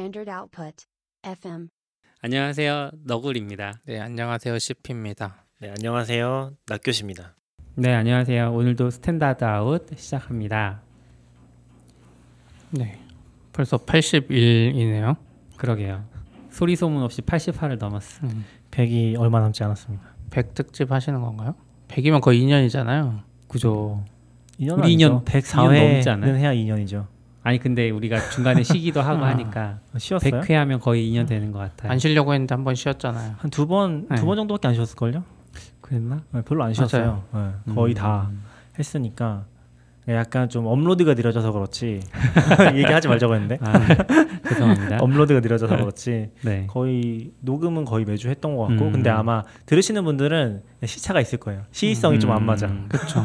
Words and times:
Standard 0.00 0.30
Output. 0.30 0.86
FM. 1.22 1.68
안녕하세요. 2.22 2.90
너굴입니다. 3.04 3.82
네, 3.84 4.00
안녕하세요. 4.00 4.58
seapy입니다. 4.58 5.44
네, 5.60 5.68
안녕하세요. 5.68 6.52
nacyot입니다. 6.66 7.36
네, 7.74 7.92
안녕하세요. 7.92 8.50
오늘도 8.50 8.88
Standard 8.88 9.44
Out 9.44 9.86
시작합니다. 9.94 10.80
네. 12.70 12.98
벌써 13.52 13.76
81회네요. 13.76 15.16
그러게요. 15.58 16.02
소리 16.48 16.76
소문 16.76 17.02
없이 17.02 17.20
80화를 17.20 17.76
넘었어. 17.78 18.26
음, 18.26 18.46
100이 18.70 19.20
얼마 19.20 19.40
남지 19.40 19.62
않았습니다. 19.64 20.02
100 20.30 20.54
특집 20.54 20.90
하시는 20.92 21.20
건가요? 21.20 21.54
100이면 21.88 22.22
거의 22.22 22.40
2년이잖아요. 22.40 23.20
그죠. 23.48 24.02
2년 24.58 24.78
우리 24.78 24.96
2년 24.96 25.26
104회 25.26 25.92
넘지 25.92 26.08
않아요? 26.08 26.34
해야 26.36 26.54
2년이죠. 26.54 27.06
아니 27.42 27.58
근데 27.58 27.90
우리가 27.90 28.30
중간에 28.30 28.62
쉬기도 28.62 29.00
하고 29.00 29.24
아. 29.24 29.28
하니까 29.28 29.78
쉬었어요? 29.96 30.40
100회 30.42 30.52
하면 30.52 30.78
거의 30.80 31.10
2년 31.10 31.26
되는 31.26 31.52
것 31.52 31.58
같아요. 31.58 31.90
안 31.92 31.98
쉬려고 31.98 32.32
했는데 32.34 32.54
한 32.54 32.64
번 32.64 32.74
쉬었잖아요. 32.74 33.34
한 33.38 33.50
두 33.50 33.66
번, 33.66 34.06
네. 34.10 34.16
두번 34.16 34.36
정도밖에 34.36 34.68
안 34.68 34.74
쉬었을 34.74 34.96
걸요? 34.96 35.24
그랬나? 35.80 36.22
네, 36.32 36.42
별로 36.42 36.64
안 36.64 36.72
쉬었어요. 36.74 37.24
네, 37.32 37.74
거의 37.74 37.94
다 37.94 38.28
음. 38.30 38.42
했으니까 38.78 39.44
약간 40.08 40.48
좀 40.48 40.66
업로드가 40.66 41.14
느려져서 41.14 41.52
그렇지 41.52 42.00
얘기하지 42.74 43.06
말자고 43.08 43.34
했는데 43.34 43.58
아, 43.60 43.72
죄송합니다. 44.48 44.98
업로드가 45.02 45.40
느려져서 45.40 45.76
그렇지 45.76 46.30
네. 46.42 46.66
거의 46.68 47.30
녹음은 47.40 47.84
거의 47.84 48.04
매주 48.04 48.28
했던 48.28 48.56
것 48.56 48.66
같고 48.68 48.86
음. 48.86 48.92
근데 48.92 49.10
아마 49.10 49.44
들으시는 49.66 50.04
분들은 50.04 50.62
시차가 50.84 51.20
있을 51.20 51.38
거예요. 51.38 51.62
시의성이 51.70 52.18
좀안 52.18 52.44
맞아. 52.44 52.66
음. 52.66 52.86
그렇죠. 52.88 53.24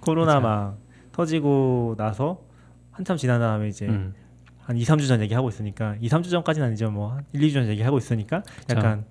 코로나 0.00 0.34
그쵸. 0.36 0.40
막 0.46 0.76
터지고 1.12 1.94
나서 1.98 2.40
한참 2.92 3.16
지난 3.16 3.40
다음에 3.40 3.68
이제 3.68 3.86
음. 3.86 4.14
한 4.60 4.76
2, 4.76 4.84
3주 4.84 5.08
전 5.08 5.20
얘기하고 5.20 5.48
있으니까 5.48 5.96
2, 6.00 6.08
3주 6.08 6.30
전까지는 6.30 6.68
아니죠. 6.68 6.90
뭐한 6.90 7.24
1, 7.32 7.40
2주 7.40 7.52
전 7.54 7.66
얘기하고 7.68 7.98
있으니까 7.98 8.42
약간 8.70 9.04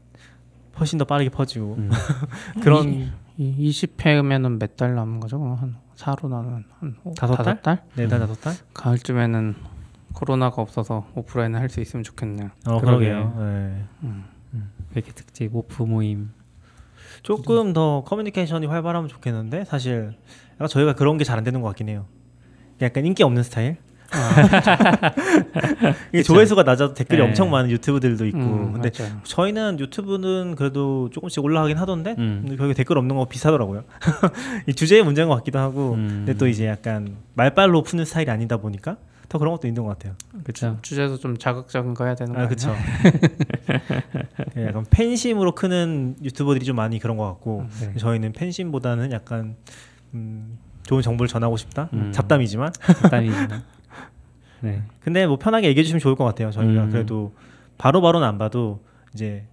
훨씬 0.80 0.98
더 0.98 1.06
빠르게 1.06 1.30
퍼지고 1.30 1.76
음. 1.78 1.90
그런 2.64 3.12
이 3.38 3.70
20회면은 3.70 4.60
몇 4.60 4.76
달 4.78 4.96
남은 4.96 5.20
거죠? 5.20 5.40
그럼 5.40 5.56
한 5.56 5.76
4로 5.96 6.30
나누면 6.30 6.64
한 6.80 6.96
오- 7.04 7.14
다섯 7.14 7.36
달? 7.36 7.46
다섯 7.46 7.62
달? 7.62 7.84
네 7.96 8.08
달 8.08 8.20
다섯 8.20 8.36
달? 8.40 8.54
가을쯤에는 8.74 9.56
코로나가 10.14 10.62
없어서 10.62 11.08
오프라인을 11.16 11.60
할 11.60 11.70
수 11.70 11.82
있으면 11.82 12.04
좋겠네요. 12.04 12.50
어 12.68 12.80
그러게요. 12.80 13.34
네. 13.38 13.84
음. 14.04 14.26
이렇게 14.94 15.12
특집 15.14 15.56
오프 15.56 15.84
모임. 15.84 16.32
조금 17.24 17.74
더 17.74 18.04
커뮤니케이션이 18.06 18.66
활발하면 18.68 19.08
좋겠는데 19.10 19.66
사실 19.66 20.16
저희가 20.70 20.94
그런 20.96 21.18
게 21.18 21.24
잘 21.24 21.38
안 21.38 21.44
되는 21.44 21.62
것 21.62 21.68
같긴 21.70 21.90
해요. 21.90 22.06
약간 22.82 23.06
인기 23.06 23.24
없는 23.24 23.44
스타일. 23.44 23.78
이게 26.12 26.22
조회수가 26.22 26.64
낮아도 26.64 26.94
댓글이 26.94 27.22
네. 27.22 27.28
엄청 27.28 27.50
많은 27.50 27.70
유튜브들도 27.72 28.26
있고 28.28 28.40
음, 28.40 28.74
근데 28.74 28.92
맞아요. 29.00 29.14
저희는 29.24 29.80
유튜브는 29.80 30.56
그래도 30.56 31.10
조금씩 31.12 31.44
올라가긴 31.44 31.78
하던데 31.78 32.16
음. 32.18 32.42
근데 32.44 32.58
거기 32.58 32.74
댓글 32.74 32.98
없는 32.98 33.16
거 33.16 33.26
비슷하더라고요. 33.26 33.86
이 34.68 34.74
주제의 34.74 35.04
문제인 35.04 35.30
것 35.30 35.36
같기도 35.36 35.60
하고 35.60 35.94
음. 35.94 36.24
근데 36.26 36.34
또 36.34 36.48
이제 36.50 36.68
약간 36.68 37.16
말빨로 37.36 37.84
푸는 37.84 38.04
스타일이 38.04 38.30
아니다 38.30 38.58
보니까 38.58 38.98
더 39.30 39.38
그런 39.38 39.54
것도 39.54 39.70
있는 39.70 39.84
것 39.84 39.90
같아요. 39.90 40.14
그렇죠. 40.44 40.78
주제도 40.82 41.18
좀 41.18 41.38
자극적인 41.38 41.94
거 41.94 42.04
해야 42.04 42.16
되는 42.16 42.34
거 42.34 42.42
아? 42.42 42.48
그렇죠. 42.48 42.76
약간 44.58 44.86
팬심으로 44.90 45.56
크는 45.56 46.18
유튜버들이 46.22 46.66
좀 46.66 46.76
많이 46.76 47.00
그런 47.00 47.16
것 47.16 47.26
같고 47.28 47.66
네. 47.80 47.94
저희는 47.96 48.34
팬심보다는 48.34 49.14
약간 49.14 49.56
음, 50.14 50.58
좋은 50.84 51.02
정보를 51.02 51.28
전하고 51.28 51.58
싶다. 51.58 51.90
음. 51.94 52.12
잡담이지만 52.12 52.72
잡담이지만. 53.02 53.64
네. 54.62 54.84
근데 55.02 55.26
뭐 55.26 55.38
편하게 55.38 55.68
얘기해 55.70 55.84
주시면 55.84 56.00
좋을 56.00 56.16
것 56.16 56.24
같아요. 56.26 56.52
저희가 56.52 56.84
음. 56.84 56.90
그래도 56.92 57.34
바로바로는 57.78 58.28
안 58.28 58.38
봐도 58.38 58.82
이제 59.14 59.46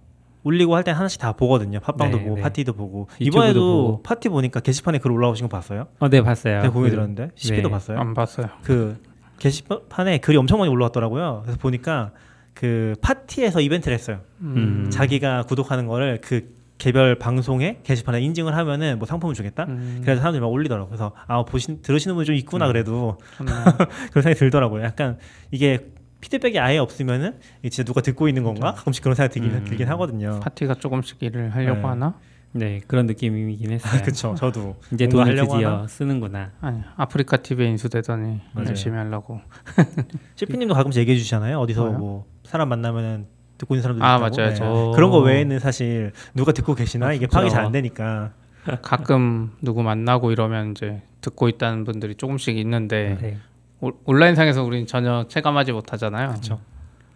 올리고 0.43 0.75
할 0.75 0.83
때 0.83 0.91
하나씩 0.91 1.19
다 1.19 1.33
보거든요. 1.33 1.79
팟빵도 1.79 2.17
네, 2.17 2.23
보고 2.23 2.35
네. 2.35 2.41
파티도 2.41 2.73
보고 2.73 3.07
이번에도 3.19 3.59
보고. 3.59 4.01
파티 4.03 4.29
보니까 4.29 4.59
게시판에 4.61 4.99
글 4.99 5.11
올라오신 5.11 5.47
거 5.47 5.49
봤어요? 5.57 5.87
어, 5.99 6.09
네 6.09 6.21
봤어요. 6.21 6.61
제가 6.61 6.71
공유 6.73 6.85
그- 6.85 6.91
들었는데 6.91 7.31
CP도 7.35 7.67
네. 7.67 7.71
봤어요. 7.71 7.99
안 7.99 8.13
봤어요. 8.13 8.47
그 8.63 9.01
게시판에 9.39 10.19
글이 10.19 10.37
엄청 10.37 10.59
많이 10.59 10.71
올라왔더라고요. 10.71 11.41
그래서 11.43 11.59
보니까 11.59 12.11
그 12.53 12.93
파티에서 13.01 13.61
이벤트를 13.61 13.95
했어요. 13.95 14.19
음. 14.41 14.89
자기가 14.91 15.43
구독하는 15.43 15.87
거를 15.87 16.19
그 16.21 16.53
개별 16.79 17.15
방송에 17.15 17.81
게시판에 17.83 18.21
인증을 18.21 18.55
하면은 18.55 18.97
뭐 18.97 19.05
상품을 19.05 19.35
주겠다. 19.35 19.65
음, 19.65 19.99
그래서 20.01 20.21
사람들이 20.21 20.41
막 20.41 20.47
올리더라고. 20.47 20.87
그래서 20.87 21.11
아 21.27 21.43
보신 21.43 21.81
들으시는 21.81 22.15
분이 22.15 22.25
좀 22.25 22.35
있구나 22.35 22.65
음. 22.65 22.71
그래도. 22.71 23.17
그런 23.37 24.23
생각이 24.23 24.35
들더라고요. 24.35 24.83
약간 24.83 25.19
이게 25.51 25.91
피드백이 26.21 26.57
아예 26.57 26.77
없으면은 26.77 27.37
진짜 27.63 27.83
누가 27.83 28.01
듣고 28.01 28.27
있는 28.27 28.43
건가? 28.43 28.73
가끔씩 28.73 29.03
그런 29.03 29.15
생각이 29.15 29.33
들긴, 29.33 29.57
음. 29.57 29.63
들긴 29.65 29.87
하거든요. 29.89 30.39
파티가 30.41 30.75
조금씩 30.75 31.21
일을 31.21 31.53
하려고 31.53 31.81
네. 31.81 31.87
하나? 31.87 32.19
네 32.51 32.81
그런 32.87 33.05
느낌이긴 33.05 33.71
했어요. 33.71 33.99
그렇죠. 34.01 34.33
저도 34.35 34.77
이제 34.93 35.07
돈을 35.07 35.35
드디어 35.35 35.77
하나? 35.77 35.87
쓰는구나. 35.87 36.53
아니 36.61 36.81
아프리카 36.95 37.37
TV에 37.37 37.67
인수되더니 37.67 38.39
맞아요. 38.53 38.69
열심히 38.69 38.97
하려고. 38.97 39.41
CP님도 40.35 40.73
가끔씩 40.73 41.01
얘기해 41.01 41.17
주시잖아요. 41.17 41.59
어디서 41.59 41.85
뭐요? 41.85 41.97
뭐 41.99 42.25
사람 42.45 42.69
만나면은 42.69 43.27
듣고 43.59 43.75
있는 43.75 43.83
사람도 43.83 44.03
아, 44.03 44.15
있다고. 44.17 44.35
맞아요. 44.35 44.49
네. 44.49 44.55
저- 44.55 44.91
그런 44.95 45.11
거 45.11 45.19
외에는 45.19 45.59
사실 45.59 46.11
누가 46.33 46.51
듣고 46.51 46.73
계시나 46.73 47.07
아, 47.07 47.13
이게 47.13 47.27
파악이 47.27 47.51
잘 47.51 47.65
안. 47.65 47.71
되니까. 47.71 48.31
가끔 48.81 49.51
누구 49.61 49.83
만나고 49.83 50.31
이러면 50.31 50.71
이제 50.71 51.01
듣고 51.21 51.47
있다는 51.49 51.83
분들이 51.85 52.15
조금씩 52.15 52.57
있는데 52.57 53.17
네. 53.21 53.37
오- 53.81 53.91
온라인상에서 54.05 54.63
우리는 54.63 54.87
전혀 54.87 55.25
체감하지 55.27 55.71
못하잖아요. 55.73 56.29
그렇죠. 56.29 56.59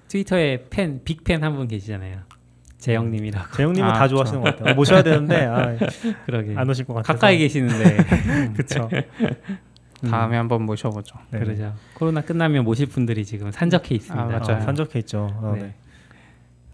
트위터에 0.10 0.66
팬 0.70 1.02
빅팬 1.04 1.44
한 1.44 1.56
분 1.56 1.68
계시잖아요. 1.68 2.20
재영님이라고. 2.78 3.56
재영님은 3.56 3.90
아, 3.90 3.94
다 3.94 4.08
좋아하시는 4.10 4.42
것 4.42 4.58
같아요. 4.58 4.76
모셔야 4.76 5.02
되는데 5.04 5.46
아, 5.46 5.76
그러게. 6.26 6.54
안 6.58 6.70
오실 6.70 6.86
것 6.86 6.94
같아서. 6.96 7.14
가까이 7.14 7.38
계시는데. 7.38 7.98
그렇죠. 8.56 8.90
다음에 10.10 10.36
한번 10.36 10.64
모셔보죠. 10.64 11.16
네. 11.32 11.40
그러죠. 11.40 11.74
코로나 11.94 12.20
끝나면 12.22 12.66
모실 12.66 12.88
분들이 12.88 13.24
지금 13.24 13.52
산적해 13.52 13.96
있습니다. 13.96 14.22
아, 14.22 14.26
어, 14.28 14.40
맞아요. 14.40 14.62
산적해 14.62 15.00
있죠. 15.00 15.30
어, 15.42 15.54
네. 15.56 15.62
네. 15.62 15.74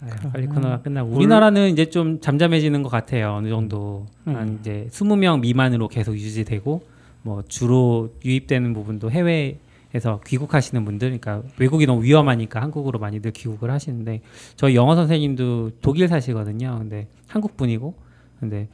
아유, 0.01 0.11
빨리 0.31 0.47
코로나 0.47 0.81
끝나고 0.81 1.11
우리나라는 1.11 1.69
이제 1.69 1.89
좀 1.89 2.21
잠잠해지는 2.21 2.83
것 2.83 2.89
같아요. 2.89 3.33
어느 3.33 3.49
정도 3.49 4.05
음. 4.27 4.35
한 4.35 4.57
이제 4.59 4.87
20명 4.91 5.41
미만으로 5.41 5.87
계속 5.87 6.13
유지되고 6.13 6.81
뭐 7.23 7.43
주로 7.47 8.13
유입되는 8.23 8.73
부분도 8.73 9.11
해외에서 9.11 10.21
귀국하시는 10.25 10.85
분들, 10.85 11.19
그러니까 11.19 11.43
외국이 11.57 11.85
너무 11.85 12.03
위험하니까 12.03 12.61
한국으로 12.61 12.99
많이들 12.99 13.31
귀국을 13.31 13.71
하시는데 13.71 14.21
저희 14.55 14.75
영어 14.75 14.95
선생님도 14.95 15.71
독일 15.81 16.07
사시거든요. 16.07 16.77
근데 16.79 17.07
한국 17.27 17.57
분이고 17.57 17.93
근데 18.39 18.69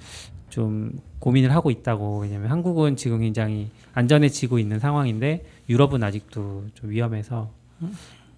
좀 0.49 0.93
고민을 1.19 1.51
하고 1.51 1.71
있다고 1.71 2.19
왜냐면 2.19 2.51
한국은 2.51 2.95
지금 2.95 3.19
굉장히 3.19 3.69
안전해지고 3.93 4.59
있는 4.59 4.77
상황인데 4.77 5.43
유럽은 5.69 6.03
아직도 6.03 6.65
좀 6.75 6.89
위험해서 6.91 7.49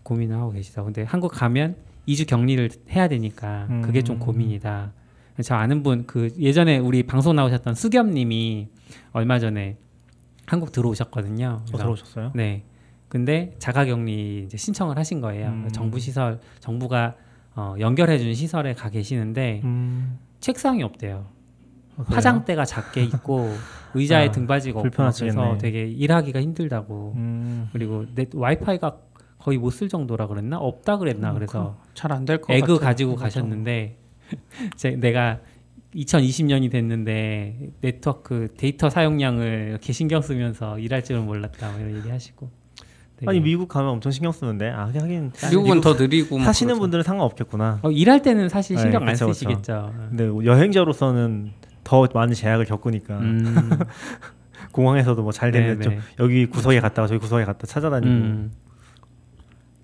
고민을 0.04 0.38
하고 0.38 0.54
계시다. 0.54 0.84
근데 0.84 1.04
한국 1.04 1.34
가면 1.34 1.76
2주 2.08 2.28
격리를 2.28 2.70
해야 2.90 3.08
되니까 3.08 3.68
그게 3.84 4.02
좀 4.02 4.16
음. 4.16 4.20
고민이다. 4.20 4.94
저 5.44 5.56
아는 5.56 5.84
분 5.84 6.06
그 6.08 6.34
예전에 6.40 6.78
우리 6.80 7.04
방송 7.04 7.36
나오셨던 7.36 7.76
수겸님이 7.76 8.70
얼마 9.12 9.38
전에 9.40 9.78
한국 10.46 10.72
들어오셨거든요. 10.72 11.64
어, 11.74 11.78
들어오셨어요? 11.78 12.32
네. 12.34 12.64
근데 13.10 13.54
자가격리 13.60 14.44
이제 14.46 14.58
신청을 14.58 14.98
하신 14.98 15.22
거예요. 15.22 15.50
음. 15.50 15.70
정부 15.72 16.00
시설, 16.00 16.40
정부가 16.60 17.16
어, 17.56 17.76
연결해준 17.80 18.34
시설에 18.34 18.74
가 18.74 18.90
계시는데 18.90 19.62
음, 19.64 20.20
책상이 20.40 20.84
없대요. 20.84 21.26
어, 21.98 22.04
그래요? 22.04 22.16
화장대가 22.16 22.66
작게 22.66 23.04
있고 23.04 23.52
의자에 23.94 24.28
아, 24.28 24.32
등받이가 24.32 24.80
없고. 24.80 24.90
그래서 24.92 25.58
되게 25.58 25.88
일하기가 25.88 26.42
힘들다고. 26.42 27.14
음, 27.16 27.70
그리고 27.74 28.06
넷 28.16 28.30
와이파이가 28.34 28.98
거의 29.48 29.58
못 29.58 29.72
쓸 29.72 29.88
정도라 29.88 30.28
그랬나? 30.28 30.58
없다 30.58 30.98
그랬나? 30.98 31.32
그래서 31.34 31.78
잘 31.94 32.12
안 32.12 32.26
될 32.26 32.38
것 32.42 32.48
같아요. 32.48 32.60
에그 32.64 32.80
가지고 32.80 33.12
그것도. 33.12 33.24
가셨는데 33.24 33.98
제, 34.76 34.92
내가 34.92 35.40
2020년이 35.96 36.70
됐는데 36.70 37.70
네트워크 37.80 38.50
데이터 38.58 38.90
사용량을 38.90 39.68
이렇게 39.70 39.94
신경 39.94 40.22
쓰면서 40.22 40.80
일할 40.80 41.02
줄은 41.02 41.26
몰랐다 41.26 41.72
뭐 41.72 41.80
이런 41.80 41.96
얘기하시고 41.96 42.50
되게- 43.16 43.30
아니 43.30 43.40
미국 43.40 43.70
가면 43.70 43.90
엄청 43.92 44.12
신경 44.12 44.34
쓰는데 44.34 44.70
아 44.70 44.88
하긴 44.94 45.32
미국은 45.50 45.80
더 45.80 45.94
느리고 45.94 46.38
막 46.40 46.44
사시는 46.44 46.74
그러죠. 46.74 46.82
분들은 46.82 47.04
상관없겠구나. 47.06 47.80
어, 47.84 47.90
일할 47.90 48.22
때는 48.22 48.50
사실 48.50 48.76
네, 48.76 48.82
신경 48.82 49.04
안 49.04 49.14
그쵸. 49.14 49.32
쓰시겠죠. 49.32 49.94
근데 50.10 50.26
여행자로서는 50.46 51.54
더 51.86 52.06
많은 52.14 52.34
제약을 52.34 52.66
겪으니까 52.66 53.18
음, 53.20 53.70
공항에서도 54.74 55.22
뭐 55.24 55.32
잘 55.32 55.52
되면 55.52 55.78
네, 55.78 55.84
좀 55.84 55.94
네. 55.96 56.00
여기 56.20 56.46
구석에 56.48 56.82
갔다가 56.82 57.08
저기 57.08 57.20
구석에 57.22 57.46
갔다 57.46 57.66
찾아다니고 57.66 58.12
음. 58.12 58.52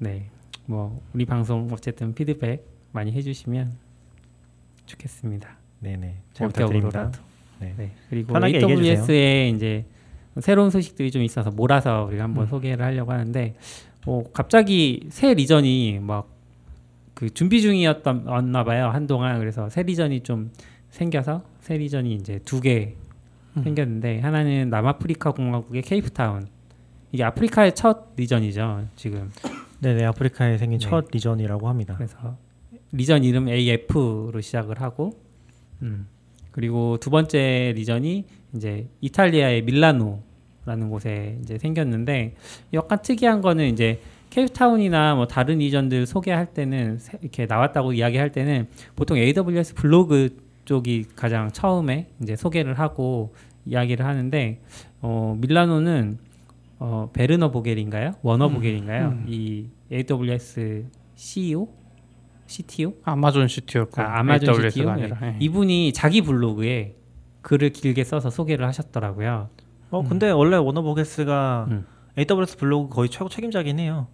네, 0.04 0.30
뭐 0.66 1.02
우리 1.14 1.26
방송 1.26 1.68
어쨌든 1.72 2.14
피드백 2.14 2.66
많이 2.92 3.12
해주시면 3.12 3.74
좋겠습니다. 4.86 5.58
네네 5.80 6.16
잘 6.34 6.48
부탁드립니다. 6.48 7.12
네. 7.60 7.74
네. 7.78 7.92
그리고. 8.10 8.34
AWS에 8.38 9.50
이제 9.50 9.86
새로운 10.40 10.70
소식들이 10.70 11.12
좀 11.12 11.22
있어서 11.24 11.52
몰아서 11.52 12.06
우리가 12.06 12.24
한번 12.24 12.46
음. 12.46 12.50
소개를 12.50 12.84
하려고 12.86 13.12
하는데 13.12 13.56
뭐 14.06 14.24
갑자기 14.32 15.08
새 15.10 15.34
region이 15.34 16.00
막 16.02 16.34
그 17.14 17.30
준비 17.30 17.62
중이었나 17.62 18.64
봐요 18.64 18.90
한동안 18.90 19.40
그래서 19.40 19.70
새 19.70 19.84
region이 19.84 20.22
좀 20.22 20.52
생겨서 20.90 21.44
새 21.62 21.78
region이 21.78 22.16
이제 22.16 22.40
두개 22.44 22.96
음. 23.56 23.64
생겼는데 23.64 24.20
하나는 24.20 24.70
남아프리카 24.70 25.32
공화국의 25.32 25.84
케이프타운 25.84 26.48
이게 27.12 27.24
아프리카의 27.24 27.76
첫 27.76 28.10
region이죠 28.18 28.88
지금 28.96 29.32
네네 29.84 30.06
아프리카에 30.06 30.58
생긴 30.58 30.80
네. 30.80 30.88
첫 30.88 31.08
region이라고 31.12 31.68
합니다. 31.68 31.96
그래서 31.98 32.38
region 32.94 33.24
이름 33.26 33.50
AF로 33.50 34.40
시작을 34.40 34.80
하고 34.82 35.20
음. 35.82 36.08
그리고 36.52 36.98
두 37.02 37.10
번째 37.10 37.74
리전이 37.76 38.26
이제 38.56 38.88
이탈리아의 39.02 39.64
밀라노라는 39.64 40.90
곳에 40.90 41.38
이제 41.42 41.58
생겼는데 41.58 42.36
약간 42.74 43.02
특이한 43.02 43.42
거는 43.42 43.66
이제 43.74 44.00
케이프타운이나 44.30 45.16
뭐 45.16 45.28
다른 45.28 45.58
리전들 45.58 46.06
소개할 46.06 46.54
때는 46.54 47.00
세- 47.00 47.18
이렇게 47.22 47.46
나왔다고 47.46 47.92
이야기할 47.94 48.32
때는 48.32 48.68
보통 48.96 49.18
AWS 49.18 49.74
블로그 49.76 50.38
쪽이 50.66 51.08
가장 51.16 51.52
처음에 51.52 52.08
이제 52.22 52.36
소개를 52.38 52.80
하고 52.80 53.34
이야기를 53.66 54.06
하는데 54.06 54.62
어 55.02 55.36
밀라노는 55.42 56.18
어 56.84 57.10
베르너 57.14 57.50
보겔인가요? 57.50 58.16
워너 58.24 58.50
보겔인가요? 58.50 59.08
음. 59.08 59.26
이 59.28 59.68
AWS 59.90 60.86
CEO, 61.16 61.70
CTO, 62.46 62.96
아마존 63.06 63.48
CTO 63.48 63.86
그 63.90 64.02
아, 64.02 64.20
아마존 64.20 64.50
AWS가 64.50 64.70
CTO 64.70 64.90
아니라 64.90 65.18
예. 65.24 65.38
이분이 65.40 65.94
자기 65.94 66.22
블로그에 66.22 66.98
글을 67.42 67.70
길게 67.70 68.04
써서 68.04 68.30
소개를 68.30 68.68
하셨더라고요. 68.68 69.50
어 69.92 70.04
근데 70.04 70.30
원래 70.30 70.58
워너보게스가 70.58 71.68
음. 71.70 71.86
AWS 72.18 72.58
블로그 72.58 72.94
거의 72.94 73.08
최고 73.08 73.30
책임자긴 73.30 73.80
해요. 73.80 74.08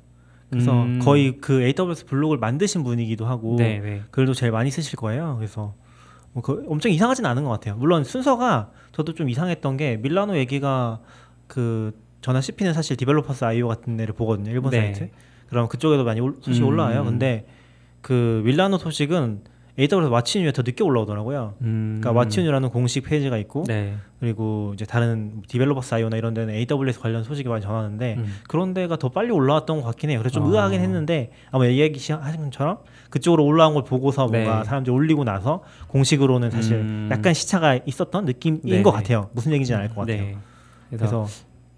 그래서 0.52 0.84
음. 0.84 1.00
거의 1.00 1.38
그 1.42 1.64
AWS 1.64 2.06
블로그를 2.06 2.40
만드신 2.40 2.84
분이기도 2.84 3.26
하고 3.26 3.56
네, 3.58 3.80
네. 3.80 4.02
글도 4.12 4.36
제일 4.36 4.52
많이 4.52 4.70
쓰실 4.70 4.96
거예요. 4.96 5.36
그래서 5.38 5.74
뭐 6.34 6.44
그 6.44 6.64
엄청 6.68 6.92
이상하진 6.92 7.26
않은 7.26 7.44
것 7.44 7.50
같아요. 7.50 7.76
물론 7.76 8.04
순서가 8.04 8.72
저도 8.92 9.14
좀 9.16 9.30
이상했던 9.30 9.78
게 9.78 9.98
밀라노 9.98 10.38
얘기가 10.38 11.00
그 11.48 11.94
저나 12.22 12.42
seapy는 12.42 12.74
사실 12.74 12.98
Developers.IO 12.98 13.68
같은 13.68 13.98
데를 13.98 14.14
보거든요. 14.14 14.52
일본 14.52 14.72
네. 14.72 14.94
사이트. 14.94 15.10
그럼 15.48 15.68
그쪽에도 15.68 16.04
많이 16.04 16.20
올- 16.20 16.36
소식이 16.42 16.64
음. 16.66 16.70
올라와요. 16.70 17.04
근데 17.06 17.46
그 18.02 18.42
밀라노 18.46 18.78
소식은 18.78 19.42
AWS 19.80 20.10
What's 20.10 20.35
New에 20.35 20.52
더 20.52 20.62
늦게 20.62 20.84
올라오더라고요. 20.84 21.54
음. 21.62 22.00
그러니까 22.02 22.12
What's 22.20 22.40
New라는 22.40 22.70
공식 22.70 23.02
페이지가 23.06 23.38
있고 23.38 23.64
네. 23.66 23.96
그리고 24.20 24.72
이제 24.74 24.84
다른 24.86 25.42
Developers.IO나 25.48 26.18
이런 26.18 26.34
데는 26.34 26.54
AWS 26.54 27.00
관련 27.00 27.24
소식이 27.24 27.48
많이 27.48 27.62
전하는데 27.62 28.16
음. 28.18 28.36
그런 28.50 28.74
데가 28.74 28.98
더 28.98 29.08
빨리 29.08 29.32
올라왔던 29.32 29.78
것 29.80 29.86
같긴 29.88 30.10
해요. 30.10 30.20
그래서 30.20 30.34
좀 30.34 30.44
아. 30.44 30.50
의아하긴 30.50 30.82
했는데 30.82 31.32
아마 31.52 31.66
얘기하신 31.66 32.18
것처럼 32.44 32.80
그쪽으로 33.10 33.46
올라온 33.46 33.74
걸 33.74 33.86
보고서 33.86 34.28
뭔가 34.28 34.60
네. 34.60 34.64
사람들이 34.66 34.94
올리고 34.94 35.24
나서 35.24 35.64
공식으로는 35.88 36.52
사실 36.52 36.76
음. 36.76 37.08
약간 37.10 37.34
시차가 37.34 37.80
있었던 37.86 38.26
느낌인 38.26 38.60
네. 38.66 38.82
것 38.84 38.92
같아요. 38.92 39.30
무슨 39.34 39.54
얘기인지는 39.54 39.80
알 39.80 39.88
것 39.88 40.02
같아요. 40.02 40.18
네. 40.22 40.38
그래서, 40.90 41.06
그래서 41.26 41.28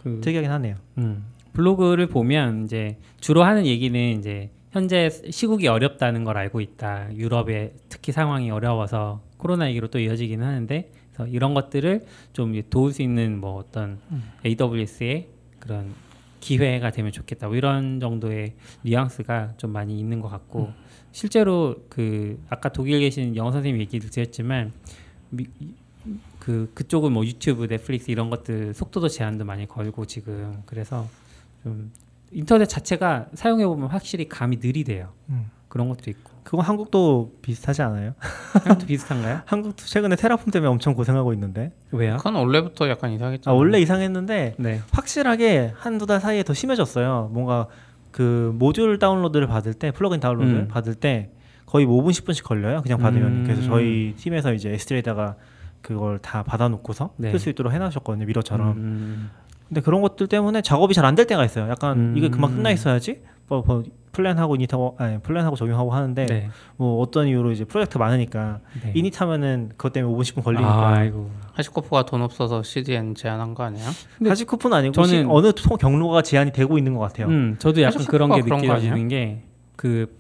그 0.02 0.20
특이하긴 0.22 0.50
하네요. 0.52 0.76
음, 0.98 1.26
블로그를 1.54 2.08
보면 2.08 2.66
이제 2.66 2.98
주로 3.20 3.44
하는 3.44 3.66
얘기는 3.66 4.18
이제 4.18 4.50
현재 4.72 5.10
시국이 5.10 5.68
어렵다는 5.68 6.24
걸 6.24 6.38
알고 6.38 6.62
있다. 6.62 7.16
유럽의 7.16 7.74
특히 7.90 8.12
상황이 8.12 8.50
어려워서 8.50 9.22
코로나 9.38 9.70
얘기로 9.70 9.90
또 9.90 10.00
이어지기는 10.00 10.46
하는데 10.46 10.92
그래서 11.14 11.28
이런 11.28 11.54
것들을 11.54 12.06
좀 12.34 12.60
도울 12.70 12.94
수 12.94 13.02
있는 13.02 13.40
뭐 13.40 13.58
어떤 13.58 14.00
AWS의 14.46 15.28
그런 15.60 15.94
기회가 16.40 16.90
되면 16.90 17.12
좋겠다. 17.12 17.48
뭐 17.48 17.56
이런 17.56 18.00
정도의 18.00 18.54
뉘앙스가 18.84 19.56
좀 19.58 19.72
많이 19.72 20.00
있는 20.00 20.22
것 20.22 20.30
같고 20.30 20.72
실제로 21.12 21.76
그 21.90 22.42
아까 22.50 22.70
독일 22.70 23.00
계신 23.00 23.36
영어 23.36 23.52
선생님 23.52 23.80
얘기를 23.82 24.10
드렸지만 24.10 24.72
미, 25.30 25.46
그 26.42 26.72
그쪽은 26.74 27.12
뭐 27.12 27.24
유튜브, 27.24 27.68
넷플릭스 27.68 28.10
이런 28.10 28.32
것들 28.32 28.74
속도도 28.74 29.08
제한도 29.10 29.46
많이 29.46 29.68
걸고 29.68 30.06
지금 30.06 30.64
그래서 30.66 31.08
좀 31.62 31.92
인터넷 32.32 32.66
자체가 32.66 33.28
사용해 33.36 33.66
보면 33.68 33.90
확실히 33.90 34.28
감이 34.28 34.58
느리대요. 34.58 35.10
음. 35.30 35.52
그런 35.68 35.88
것도 35.88 36.10
있고. 36.10 36.32
그거 36.44 36.64
한국도 36.64 37.38
비슷하지 37.44 37.84
않아요? 37.84 38.16
한국도 38.54 38.88
비슷한가요? 38.88 39.42
한국도 39.46 39.86
최근에 39.86 40.16
Terraform 40.16 40.52
때문에 40.52 40.68
엄청 40.68 40.96
고생하고 40.96 41.32
있는데 41.34 41.74
왜요? 41.92 42.18
그건 42.18 42.36
원래부터 42.36 42.90
약간 42.90 43.12
아, 43.12 43.14
이상했잖아요. 43.14 43.56
원래 43.56 43.80
이상했는데 43.80 44.56
네. 44.58 44.82
확실하게 44.92 45.74
한두 45.76 46.08
달 46.08 46.20
사이에 46.20 46.42
더 46.42 46.56
심해졌어요. 46.56 47.30
뭔가 47.32 47.68
그 48.10 48.52
모듈 48.58 48.98
다운로드를 48.98 49.46
받을 49.46 49.76
때 49.76 49.92
플러그인 49.92 50.20
다운로드 50.20 50.50
음. 50.50 50.56
를 50.56 50.68
받을 50.68 50.96
때 50.96 51.30
거의 51.68 51.86
뭐 51.86 52.04
5분 52.04 52.10
10분씩 52.10 52.44
걸려요. 52.44 52.82
그냥 52.82 52.98
받으면 52.98 53.28
음. 53.28 53.44
그래서 53.44 53.62
저희 53.62 54.16
팀에서 54.18 54.54
이제 54.54 54.72
S3에다가 54.72 55.36
그걸 55.82 56.20
다 56.20 56.44
받아놓고서 56.44 57.14
네. 57.18 57.32
쓸수 57.32 57.50
있도록 57.50 57.74
해놨었거든요. 57.74 58.26
미러처럼. 58.26 58.72
음, 58.78 59.32
근데 59.68 59.82
그런 59.82 60.02
것들 60.02 60.28
때문에 60.28 60.62
작업이 60.62 60.94
잘 60.94 61.06
안 61.06 61.16
될 61.16 61.26
때가 61.28 61.44
있어요. 61.46 61.70
약간 61.70 61.98
음. 61.98 62.14
이게 62.18 62.30
금방 62.30 62.56
끝나 62.56 62.72
있어야지. 62.72 63.22
뭐, 63.48 63.64
뭐 63.66 63.84
플랜하고 64.14 64.56
이닛하고 64.56 64.96
아니 64.98 65.20
플랜하고 65.20 65.56
적용하고 65.56 65.92
하는데 65.92 66.26
네. 66.26 66.50
뭐 66.78 67.02
어떤 67.02 67.28
이유로 67.28 67.52
이제 67.52 67.64
프로젝트 67.66 67.98
많으니까 67.98 68.60
네. 68.84 68.92
이닛 68.96 69.20
하면은 69.22 69.70
그것 69.78 69.94
때문에 69.94 70.14
5분 70.14 70.22
10분 70.22 70.44
걸리니까. 70.44 70.88
아이고. 70.90 71.32
하시코프가 71.54 72.04
돈 72.06 72.22
없어서 72.22 72.64
CDN 72.64 73.16
제한한 73.16 73.54
거 73.54 73.70
사실 74.26 74.46
쿠폰 74.46 74.74
아니고 74.74 74.94
저는- 74.94 75.06
시- 75.08 75.26
어느 75.28 75.52
통 75.54 75.78
경로가 75.78 76.22
제한이 76.22 76.52
되고 76.52 76.78
있는 76.78 76.94
것 76.94 77.00
같아요. 77.02 77.28
음, 77.28 77.56
저도 77.60 77.82
약간 77.82 78.04
그런 78.06 78.30
게 78.32 78.42
느껴지는 78.42 79.08
게 79.08 79.44
그 79.78 80.20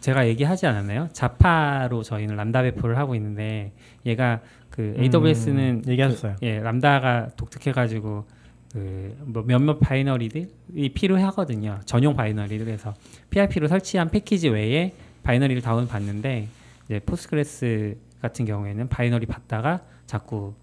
제가 0.00 0.26
얘기하지 0.28 0.66
않았나요? 0.66 1.08
Zappa로 1.12 2.02
저희는 2.02 2.36
람다 2.36 2.62
배포를 2.62 2.96
하고 2.96 3.14
있는데 3.16 3.72
얘가 4.06 4.40
그 4.76 4.94
AWS는 4.98 5.82
음, 5.84 5.90
얘기하셨어요. 5.90 6.36
예, 6.42 6.60
Lambda가 6.60 7.30
독특해가지고 7.36 8.24
그 8.72 9.16
뭐 9.26 9.42
몇몇 9.42 9.78
binary들이 9.78 10.90
필요하거든요. 10.94 11.80
전용 11.84 12.14
binary들 12.14 12.64
그래서 12.64 12.94
pip로 13.30 13.68
설치한 13.68 14.10
패키지 14.10 14.48
외에 14.48 14.94
binary를 15.22 15.62
다운 15.62 15.88
받는데 15.88 16.48
이제 16.84 17.00
Postgres 17.00 17.96
같은 18.20 18.44
경우에는 18.44 18.88
binary 18.88 19.26
받다가 19.26 19.82
자꾸 20.06 20.54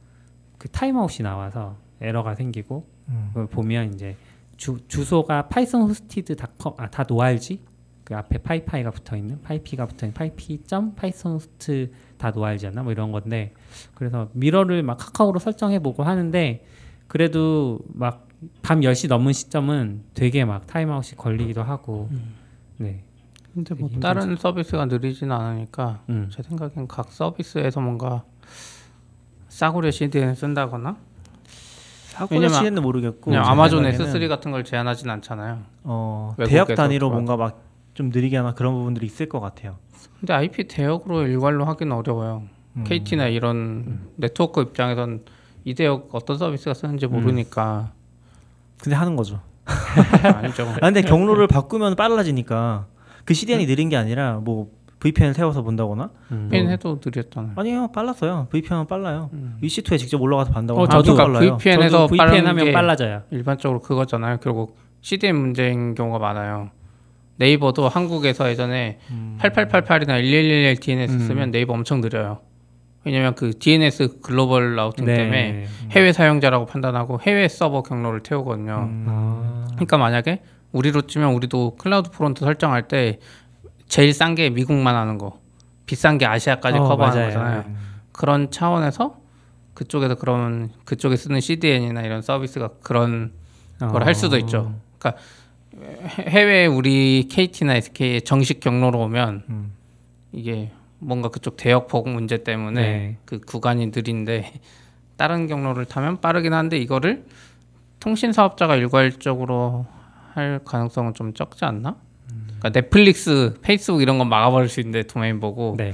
그 0.57 0.69
타임아웃이 0.69 1.23
나와서 1.23 1.77
에러가 2.01 2.35
생기고 2.35 2.87
음. 3.09 3.25
그걸 3.29 3.47
보면 3.47 3.93
이제 3.93 4.15
주, 4.57 4.77
주소가 4.87 5.47
파이썬 5.49 5.81
호스티드 5.81 6.35
닷컴 6.35 6.73
아다 6.77 7.05
노알지 7.07 7.59
그 8.03 8.15
앞에 8.15 8.37
파이파이가 8.39 8.91
붙어 8.91 9.17
있는 9.17 9.41
파이피가 9.41 9.87
붙어 9.87 10.05
있는 10.05 10.13
파이피 10.13 10.63
점 10.63 10.95
파이썬 10.95 11.33
호스트 11.33 11.91
다 12.23 12.31
노알지였나 12.31 12.83
뭐 12.83 12.93
이런 12.93 13.11
건데 13.11 13.53
그래서 13.95 14.29
미러를 14.31 14.81
막 14.81 14.97
카카오로 14.97 15.39
설정해 15.39 15.79
보고 15.79 16.03
하는데 16.03 16.65
그래도 17.07 17.79
막 17.93 18.33
밤 18.61 18.81
10시 18.81 19.07
넘은 19.07 19.33
시점은 19.33 20.03
되게 20.13 20.45
막 20.45 20.67
타임아웃이 20.67 21.15
걸리기도 21.17 21.63
하고 21.63 22.09
네. 22.77 23.03
근데 23.53 23.75
뭐 23.75 23.89
다른 24.01 24.35
서비스가 24.35 24.85
느리진 24.85 25.31
않으니까 25.31 26.01
음. 26.09 26.29
제 26.31 26.41
생각엔 26.43 26.87
각 26.87 27.11
서비스에서 27.11 27.79
뭔가 27.79 28.23
싸구려 29.47 29.91
CDN 29.91 30.35
쓴다거나 30.35 30.97
왜냐면 32.31 32.59
시에는 32.59 32.81
모르겠고 32.81 33.35
아마존 33.35 33.83
생각에는 33.83 34.13
S3 34.19 34.27
같은 34.27 34.51
걸 34.51 34.63
제한하진 34.63 35.09
않잖아요. 35.09 35.61
어, 35.83 36.35
대역 36.45 36.73
단위로. 36.75 37.09
뭔가 37.09 37.37
막 37.37 37.73
좀 37.93 38.09
느리게 38.09 38.37
하나 38.37 38.53
그런 38.53 38.73
부분들이 38.73 39.05
있을 39.05 39.29
것 39.29 39.39
같아요. 39.39 39.77
근데 40.23 40.31
IP 40.31 40.69
대역으로 40.69 41.27
일괄로 41.27 41.65
하기는 41.65 41.93
어려워요. 41.93 42.43
음. 42.77 42.85
KT나 42.85 43.27
이런 43.27 44.07
네트워크 44.15 44.61
입장에선 44.61 45.25
이 45.65 45.73
대역 45.73 46.07
어떤 46.13 46.37
서비스가 46.37 46.73
쓰는지 46.73 47.07
음. 47.07 47.11
모르니까 47.11 47.91
근데 48.81 48.95
하는 48.95 49.17
거죠. 49.17 49.41
아니죠. 50.23 50.63
아, 50.79 50.85
근데 50.85 51.01
경로를 51.01 51.47
바꾸면 51.47 51.97
빨라지니까 51.97 52.85
그 53.25 53.33
CDN이 53.33 53.65
느린 53.65 53.89
게 53.89 53.97
아니라 53.97 54.35
뭐 54.35 54.71
VPN을 55.01 55.33
세워서 55.33 55.61
본다거나 55.61 56.09
음. 56.31 56.47
VPN 56.49 56.69
해도 56.69 57.01
느렸잖아요. 57.05 57.51
아니요 57.57 57.89
빨랐어요. 57.91 58.47
VPN은 58.49 58.87
빨라요. 58.87 59.29
음. 59.33 59.57
EC2에 59.61 59.99
직접 59.99 60.21
올라가서 60.21 60.53
반다고 60.53 60.79
어, 60.79 60.87
저도 60.87 61.17
빨라요. 61.17 61.57
VPN에서 61.57 62.07
VPN 62.07 62.47
하면 62.47 62.63
게 62.63 62.71
빨라져요. 62.71 63.23
일반적으로 63.31 63.81
그거잖아요. 63.81 64.37
결국 64.37 64.77
CDN 65.01 65.35
문제인 65.35 65.95
경우가 65.95 66.19
많아요. 66.19 66.71
네이버도 67.37 67.89
한국에서 67.89 68.49
예전에 68.49 68.99
음. 69.09 69.37
8888이나 69.41 70.21
1111 70.21 70.77
DNS 70.77 71.13
음. 71.13 71.19
쓰면 71.19 71.51
네이버 71.51 71.73
엄청 71.73 72.01
느려요. 72.01 72.39
왜냐면 73.05 73.35
그 73.35 73.57
DNS 73.57 74.21
글로벌 74.21 74.75
routing 74.75 75.05
네. 75.05 75.15
때문에 75.15 75.65
해외 75.91 76.13
사용자라고 76.13 76.65
판단하고 76.65 77.19
해외 77.21 77.47
서버 77.47 77.83
경로를 77.83 78.21
태우거든요. 78.21 78.87
음. 78.89 79.05
아. 79.09 79.65
그러니까 79.73 79.97
만약에 79.97 80.41
우리로 80.71 81.01
치면 81.03 81.33
우리도 81.33 81.75
CloudFront 81.77 82.45
설정할 82.45 82.87
때 82.87 83.19
제일 83.87 84.13
싼 84.13 84.35
게 84.35 84.49
미국만 84.49 84.95
하는 84.95 85.17
거, 85.17 85.39
비싼 85.85 86.17
게 86.17 86.25
아시아까지 86.25 86.77
어, 86.79 86.83
커버하는 86.83 87.19
맞아요. 87.19 87.33
거잖아요. 87.33 87.65
그런 88.11 88.49
차원에서 88.49 89.17
그쪽에서 89.73 90.15
그런 90.15 90.69
그쪽에 90.85 91.15
쓰는 91.15 91.41
CDN이나 91.41 92.01
이런 92.01 92.21
서비스가 92.21 92.69
그런 92.81 93.33
걸할 93.79 94.15
수도 94.15 94.37
있죠. 94.37 94.75
그러니까 94.97 95.21
해- 95.83 96.25
해외 96.29 96.65
우리 96.65 97.27
KT나 97.29 97.75
SK의 97.75 98.21
정식 98.23 98.59
경로로 98.59 98.99
오면 99.01 99.43
음. 99.49 99.73
이게 100.31 100.71
뭔가 100.99 101.29
그쪽 101.29 101.57
대역폭 101.57 102.09
문제 102.09 102.43
때문에 102.43 102.81
네. 102.81 103.17
그 103.25 103.39
구간이 103.39 103.87
느린데 103.87 104.51
다른 105.17 105.47
경로를 105.47 105.85
타면 105.85 106.21
빠르긴 106.21 106.53
한데 106.53 106.77
이거를 106.77 107.25
통신 107.99 108.31
사업자가 108.33 108.75
일괄적으로 108.75 109.85
할 110.33 110.59
가능성은 110.65 111.13
좀 111.13 111.33
적지 111.33 111.65
않나? 111.65 111.95
그러니까 112.59 112.69
넷플릭스, 112.71 113.55
페이스북 113.61 114.01
이런 114.01 114.17
건 114.17 114.29
막아버릴 114.29 114.69
수 114.69 114.79
있는데 114.79 115.03
도메인 115.03 115.39
보고 115.39 115.75
네. 115.77 115.93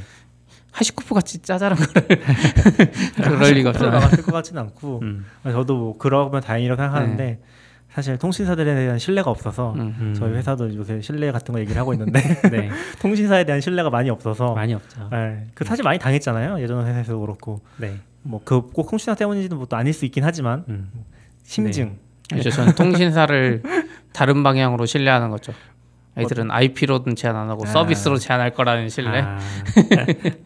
하시코프 0.71 1.13
같이 1.15 1.41
짜잘한 1.41 1.77
거를 1.77 2.07
그럴 3.15 3.51
리가. 3.53 3.71
나갔을 3.71 4.23
것 4.23 4.31
같지는 4.31 4.61
않고 4.61 4.99
음. 5.01 5.25
저도 5.43 5.75
뭐 5.75 5.97
그러면 5.97 6.41
다행이라고 6.41 6.79
생각하는데 6.81 7.39
사실 7.89 8.17
통신사들에 8.17 8.75
대한 8.75 8.99
신뢰가 8.99 9.31
없어서 9.31 9.73
음. 9.73 9.95
음. 9.99 10.13
저희 10.13 10.33
회사도 10.33 10.73
요새 10.75 11.01
신뢰 11.01 11.31
같은 11.31 11.53
거 11.53 11.59
얘기를 11.59 11.79
하고 11.79 11.93
있는데 11.93 12.21
네. 12.49 12.69
통신사에 13.01 13.45
대한 13.45 13.61
신뢰가 13.61 13.89
많이 13.89 14.09
없어서 14.09 14.53
많이 14.53 14.73
없죠. 14.73 15.09
예, 15.13 15.45
그 15.55 15.65
사실 15.65 15.83
많이 15.83 15.97
당했잖아요 15.97 16.61
예전 16.61 16.85
회사에서도 16.85 17.19
그렇고 17.19 17.61
네. 17.77 17.95
뭐그꼭 18.21 18.89
통신사 18.89 19.15
때문인지는 19.15 19.57
뭐또 19.57 19.75
아닐 19.75 19.93
수 19.93 20.05
있긴 20.05 20.23
하지만 20.23 20.65
음. 20.69 20.91
심증 21.43 21.97
이제 22.37 22.51
저는 22.51 22.75
통신사를 22.75 23.63
다른 24.13 24.43
방향으로 24.43 24.85
신뢰하는 24.85 25.29
거죠. 25.29 25.53
애들은 26.17 26.51
IP로든 26.51 27.15
제한 27.15 27.35
안 27.35 27.49
하고 27.49 27.63
아. 27.65 27.67
서비스로 27.67 28.17
제한할 28.17 28.53
거라는 28.53 28.89
신뢰. 28.89 29.21
아, 29.21 29.39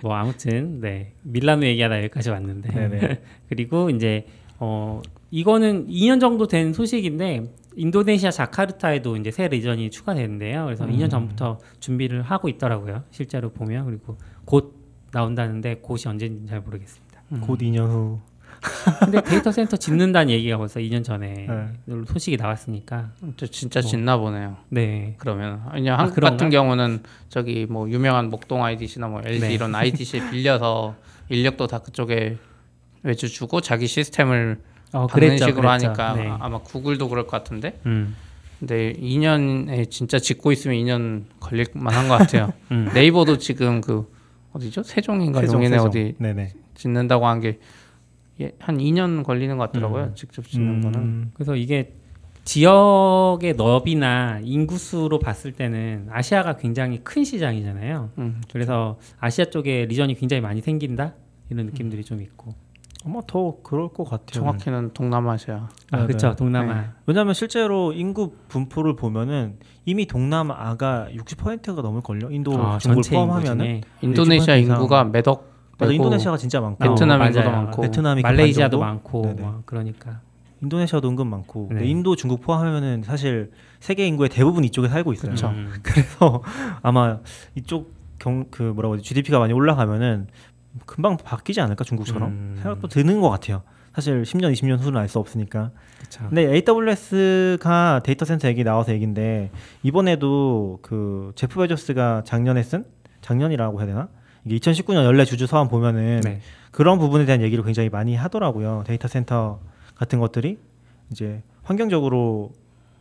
뭐 0.02 0.14
아무튼 0.16 0.80
네 0.80 1.14
밀라노 1.24 1.66
얘기하다 1.66 1.98
여기까지 1.98 2.30
왔는데 2.30 2.70
네네. 2.72 3.22
그리고 3.50 3.90
이제 3.90 4.28
어 4.60 5.02
이거는 5.34 5.88
2년 5.88 6.22
정도 6.22 6.46
된 6.46 6.74
소식인데 6.74 7.52
인도네시아 7.76 8.30
자카르타에도 8.30 9.18
이제 9.18 9.32
새 9.32 9.48
region이 9.48 9.90
추가되는데요. 9.90 10.66
그래서 10.66 10.86
2년 10.86 11.10
전부터 11.10 11.58
준비를 11.80 12.22
하고 12.22 12.50
있더라고요. 12.50 13.04
실제로 13.10 13.50
보면 13.50 13.86
그리고 13.86 14.16
곧 14.46 14.76
나온다는데 15.12 15.78
곧이 15.82 16.02
언제인지 16.06 16.46
잘 16.46 16.62
모르겠습니다. 16.62 17.24
곧 17.42 17.58
2년 17.58 17.88
후 17.88 18.20
근데 19.00 19.24
데이터 19.24 19.52
센터 19.52 19.76
짓는다는 19.76 20.30
얘기가 20.30 20.58
벌써 20.58 20.80
2년 20.80 21.04
전에 21.04 21.48
네. 21.50 21.96
소식이 22.06 22.38
나왔으니까 22.38 23.14
저 23.36 23.48
진짜 23.48 23.82
짓나 23.82 24.18
보네요. 24.18 24.58
네. 24.70 25.16
그러면 25.18 25.64
그냥 25.72 25.96
아, 25.96 26.04
한국 26.04 26.14
그런가? 26.14 26.38
같은 26.38 26.52
경우는 26.52 27.02
저기 27.30 27.66
뭐 27.68 27.90
유명한 27.90 28.30
목동 28.30 28.64
IDC나 28.64 29.08
뭐 29.08 29.22
LG 29.26 29.40
네. 29.40 29.54
이런 29.56 29.74
IDC 29.74 30.30
빌려서 30.30 30.96
인력도 31.30 31.66
다 31.66 31.80
그쪽에 31.80 32.38
외주 33.02 33.28
주고 33.28 33.62
자기 33.62 33.88
시스템을 33.88 34.60
어, 34.94 35.08
받는 35.08 35.38
식으로 35.38 35.56
그랬죠. 35.56 35.88
하니까 35.88 36.14
네. 36.14 36.28
아마 36.40 36.60
구글도 36.60 37.10
그럴 37.10 37.26
것 37.26 37.32
같은데. 37.32 37.80
음. 37.86 38.16
근데 38.60 38.94
2년에 38.94 39.90
진짜 39.92 40.20
짓고 40.20 40.52
있으면 40.54 40.78
2년 40.78 41.24
걸릴 41.40 41.66
만한 41.74 42.08
것 42.08 42.18
같아요. 42.18 42.54
음. 42.72 42.90
네이버도 42.94 43.38
지금 43.38 43.82
그 43.82 44.10
어디죠? 44.54 44.84
세종인가 44.84 45.42
세종, 45.42 45.56
용인에 45.56 45.72
세종. 45.78 45.88
어디 45.88 46.16
네네 46.20 46.54
짓는다고 46.76 47.28
한 47.28 47.42
게 47.42 47.60
한 48.60 48.78
2년 48.80 49.24
걸리는 49.24 49.58
것 49.58 49.72
같더라고요. 49.72 50.06
음. 50.06 50.16
직접 50.16 50.46
짓는 50.48 50.82
거는. 50.82 51.00
음, 51.00 51.32
그래서 51.36 51.56
이게 51.56 51.94
지역의 52.46 53.54
너비나 53.56 54.40
인구수로 54.44 55.20
봤을 55.20 55.52
때는 55.54 56.08
아시아가 56.12 56.58
굉장히 56.58 57.00
큰 57.04 57.24
시장이잖아요. 57.24 58.10
음. 58.18 58.42
그래서 58.52 58.98
아시아 59.20 59.46
쪽에 59.46 59.86
리전이 59.86 60.16
굉장히 60.16 60.42
많이 60.42 60.62
생긴다 60.62 61.14
이런 61.50 61.68
느낌들이 61.68 62.04
좀 62.04 62.22
있고. 62.22 62.54
아마 63.06 63.20
더 63.28 63.58
그럴 63.64 63.90
것 63.90 64.06
같아요 64.06 64.28
정확히는 64.32 64.92
동남아시아. 64.94 65.68
아, 65.92 65.98
네, 65.98 66.06
그렇죠. 66.08 66.30
네. 66.30 66.36
동남아. 66.38 66.86
왜냐하면 67.06 67.34
실제로 67.34 67.92
인구 67.92 68.34
분포를 68.48 68.96
보면은 68.96 69.58
이미 69.86 70.06
동남아가 70.06 71.08
60%가 71.14 71.82
넘을 71.82 72.02
걸요 72.02 72.30
인도 72.32 72.54
아, 72.58 72.80
인구 72.86 73.02
포함하면은 73.10 73.66
중에. 73.66 73.82
인도네시아 74.02 74.56
60% 74.56 74.62
이상. 74.62 74.76
인구가 74.78 75.04
매덕 75.04 75.52
맞아, 75.78 75.92
인도네시아가 75.92 76.38
진짜 76.38 76.62
많고 76.62 76.78
베트남 76.82 77.20
어, 77.22 77.26
인구도. 77.26 77.52
많고 77.52 77.82
베트남이 77.82 78.22
그 78.22 78.28
말레이시아도? 78.28 78.80
많고 78.80 79.22
네네. 79.24 79.42
뭐 79.42 79.62
그러니까. 79.66 80.22
인도네시아도 80.62 81.10
은근 81.10 81.28
많고 81.28 81.68
근데 81.68 81.84
네. 81.84 81.90
인도 81.90 82.16
중국 82.16 82.40
포함하면은 82.42 83.04
사실 83.04 83.52
세계 83.82 84.08
인구의 84.08 84.30
대부분 84.30 84.64
이쪽에 84.64 84.88
살고 84.88 85.12
있어요. 85.12 85.34
음. 85.50 85.74
그래서 85.84 86.42
아마 86.82 87.18
이쪽 87.56 87.92
경 88.20 88.46
그 88.50 88.64
뭐라고 88.64 88.94
하지 88.94 89.04
GDP가 89.04 89.40
많이 89.40 89.52
올라가면은 89.52 90.28
금방 90.86 91.18
바뀌지 91.18 91.62
않을까 91.62 91.84
중국처럼 91.84 92.30
음. 92.30 92.60
생각도 92.62 92.88
드는 92.88 93.22
것 93.22 93.30
같아요. 93.30 93.62
사실 93.94 94.24
10년, 94.24 94.52
20년 94.54 94.80
후는 94.80 95.00
알 95.00 95.08
수 95.08 95.20
없으니까. 95.20 95.70
그렇죠. 96.00 96.24
근데 96.30 96.52
AWS가 96.68 98.02
데이터 98.04 98.26
센터 98.26 98.48
얘기 98.48 98.64
나와서 98.64 98.92
얘긴데 98.92 99.52
이번에도 99.84 100.80
그 100.82 101.32
제프 101.36 101.60
베조스가 101.60 102.24
작년에 102.26 102.64
쓴 102.64 102.86
작년이라고 103.22 103.80
해야 103.80 103.88
되나? 103.88 104.10
이게 104.46 104.58
2019년 104.58 105.04
연례 105.06 105.26
주주 105.26 105.46
서한 105.48 105.68
보면은 105.70 106.22
네. 106.24 106.42
그런 106.72 106.98
부분에 106.98 107.26
대한 107.26 107.42
얘기를 107.42 107.64
굉장히 107.64 107.90
많이 107.90 108.16
하더라고요. 108.16 108.84
데이터 108.88 109.08
센터 109.08 109.60
같은 109.96 110.20
것들이 110.20 110.58
이제 111.12 111.44
환경적으로 111.62 112.52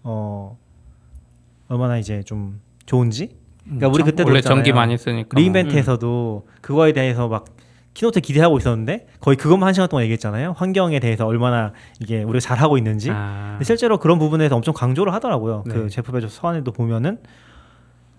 어 0.05 0.59
얼마나 1.69 1.97
이제 1.97 2.23
좀 2.23 2.61
좋은지. 2.85 3.35
그러니까 3.65 3.89
우리 3.89 3.97
전- 3.99 4.05
그때도 4.07 4.29
원래. 4.29 4.41
전기 4.43 4.73
많이 4.73 4.99
쓰니까 4.99 5.29
뭐. 5.33 5.41
re:Invent에서도 5.41 6.47
그거에 6.61 6.93
대해서 6.93 7.29
막 7.29 7.47
keynote 7.95 8.21
기대하고 8.21 8.59
있었는데 8.59 9.07
거의 9.21 9.37
그것만 9.37 9.67
한 9.67 9.75
시간 9.75 9.89
동안 9.89 10.05
얘기했잖아요. 10.05 10.55
환경에 10.57 10.99
대해서 10.99 11.27
얼마나 11.27 11.73
이게 12.01 12.23
우리가 12.23 12.41
잘 12.41 12.59
하고 12.59 12.79
있는지. 12.79 13.11
아, 13.13 13.59
실제로 13.63 13.99
그런 13.99 14.19
부분에서 14.19 14.57
엄청 14.57 14.73
강조를 14.75 15.13
하더라고요. 15.13 15.65
네. 15.67 15.75
그 15.75 15.89
제프 15.91 16.13
베조스 16.13 16.37
서한에도 16.37 16.73
보면은 16.73 17.19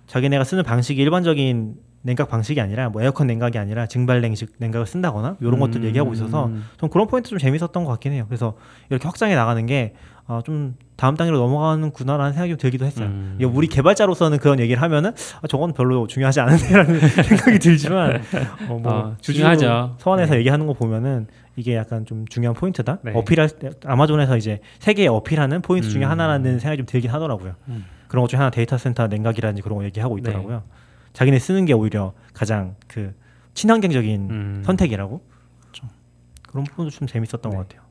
자기네가 0.07 0.43
쓰는 0.43 0.63
방식이 0.63 1.01
일반적인 1.01 1.75
냉각 2.03 2.29
방식이 2.29 2.59
아니라 2.61 2.89
뭐 2.89 3.01
에어컨 3.01 3.27
냉각이 3.27 3.57
아니라 3.57 3.87
증발 3.87 4.21
냉식 4.21 4.55
냉각을 4.57 4.85
쓴다거나 4.85 5.37
이런 5.39 5.59
것들 5.59 5.81
음. 5.81 5.85
얘기하고 5.85 6.13
있어서 6.13 6.51
좀 6.77 6.89
그런 6.89 7.07
포인트 7.07 7.29
좀 7.29 7.39
재밌었던 7.39 7.83
것 7.83 7.89
같긴 7.91 8.11
해요. 8.11 8.25
그래서 8.27 8.55
이렇게 8.89 9.07
확장해 9.07 9.35
나가는 9.35 9.65
게 9.65 9.93
어, 10.27 10.41
좀 10.43 10.75
다음 10.95 11.15
단계로 11.15 11.37
넘어가는구나라는 11.37 12.33
생각이 12.33 12.51
좀 12.51 12.57
들기도 12.57 12.85
했어요. 12.85 13.07
음. 13.07 13.35
이게 13.37 13.45
우리 13.45 13.67
개발자로서는 13.67 14.37
그런 14.37 14.59
얘기를 14.59 14.81
하면은 14.81 15.11
아, 15.41 15.47
저건 15.47 15.73
별로 15.73 16.07
중요하지 16.07 16.39
않은데라는 16.39 16.99
생각이 17.23 17.59
들지만 17.59 18.21
어, 18.69 18.79
뭐 18.79 18.91
어, 18.91 19.15
중요하죠. 19.19 19.95
서한에서 19.99 20.33
네. 20.33 20.39
얘기하는 20.39 20.65
거 20.67 20.73
보면은 20.73 21.27
이게 21.55 21.75
약간 21.75 22.05
좀 22.05 22.25
중요한 22.27 22.55
포인트다. 22.55 22.99
네. 23.01 23.11
어필할 23.13 23.49
때 23.49 23.71
아마존에서 23.85 24.37
이제 24.37 24.59
세계에 24.79 25.07
어필하는 25.07 25.61
포인트 25.61 25.89
중에 25.89 26.05
음. 26.05 26.09
하나라는 26.09 26.59
생각이 26.59 26.77
좀 26.77 26.85
들긴 26.85 27.11
하더라고요. 27.11 27.55
음. 27.67 27.85
그런 28.07 28.21
것 28.21 28.27
중에 28.29 28.37
하나 28.37 28.49
데이터 28.49 28.77
센터 28.77 29.07
냉각이라든지 29.07 29.61
그런 29.61 29.77
거 29.77 29.85
얘기하고 29.85 30.17
있더라고요. 30.19 30.63
자기네 31.13 31.39
쓰는 31.39 31.65
게 31.65 31.73
오히려 31.73 32.13
가장 32.33 32.75
그 32.87 33.13
친환경적인 33.53 34.29
음. 34.29 34.63
선택이라고. 34.65 35.21
그런 36.53 36.65
부분도 36.65 36.91
좀 36.91 37.07
재밌었던 37.07 37.41
네. 37.41 37.49
것 37.49 37.67
같아요. 37.67 37.81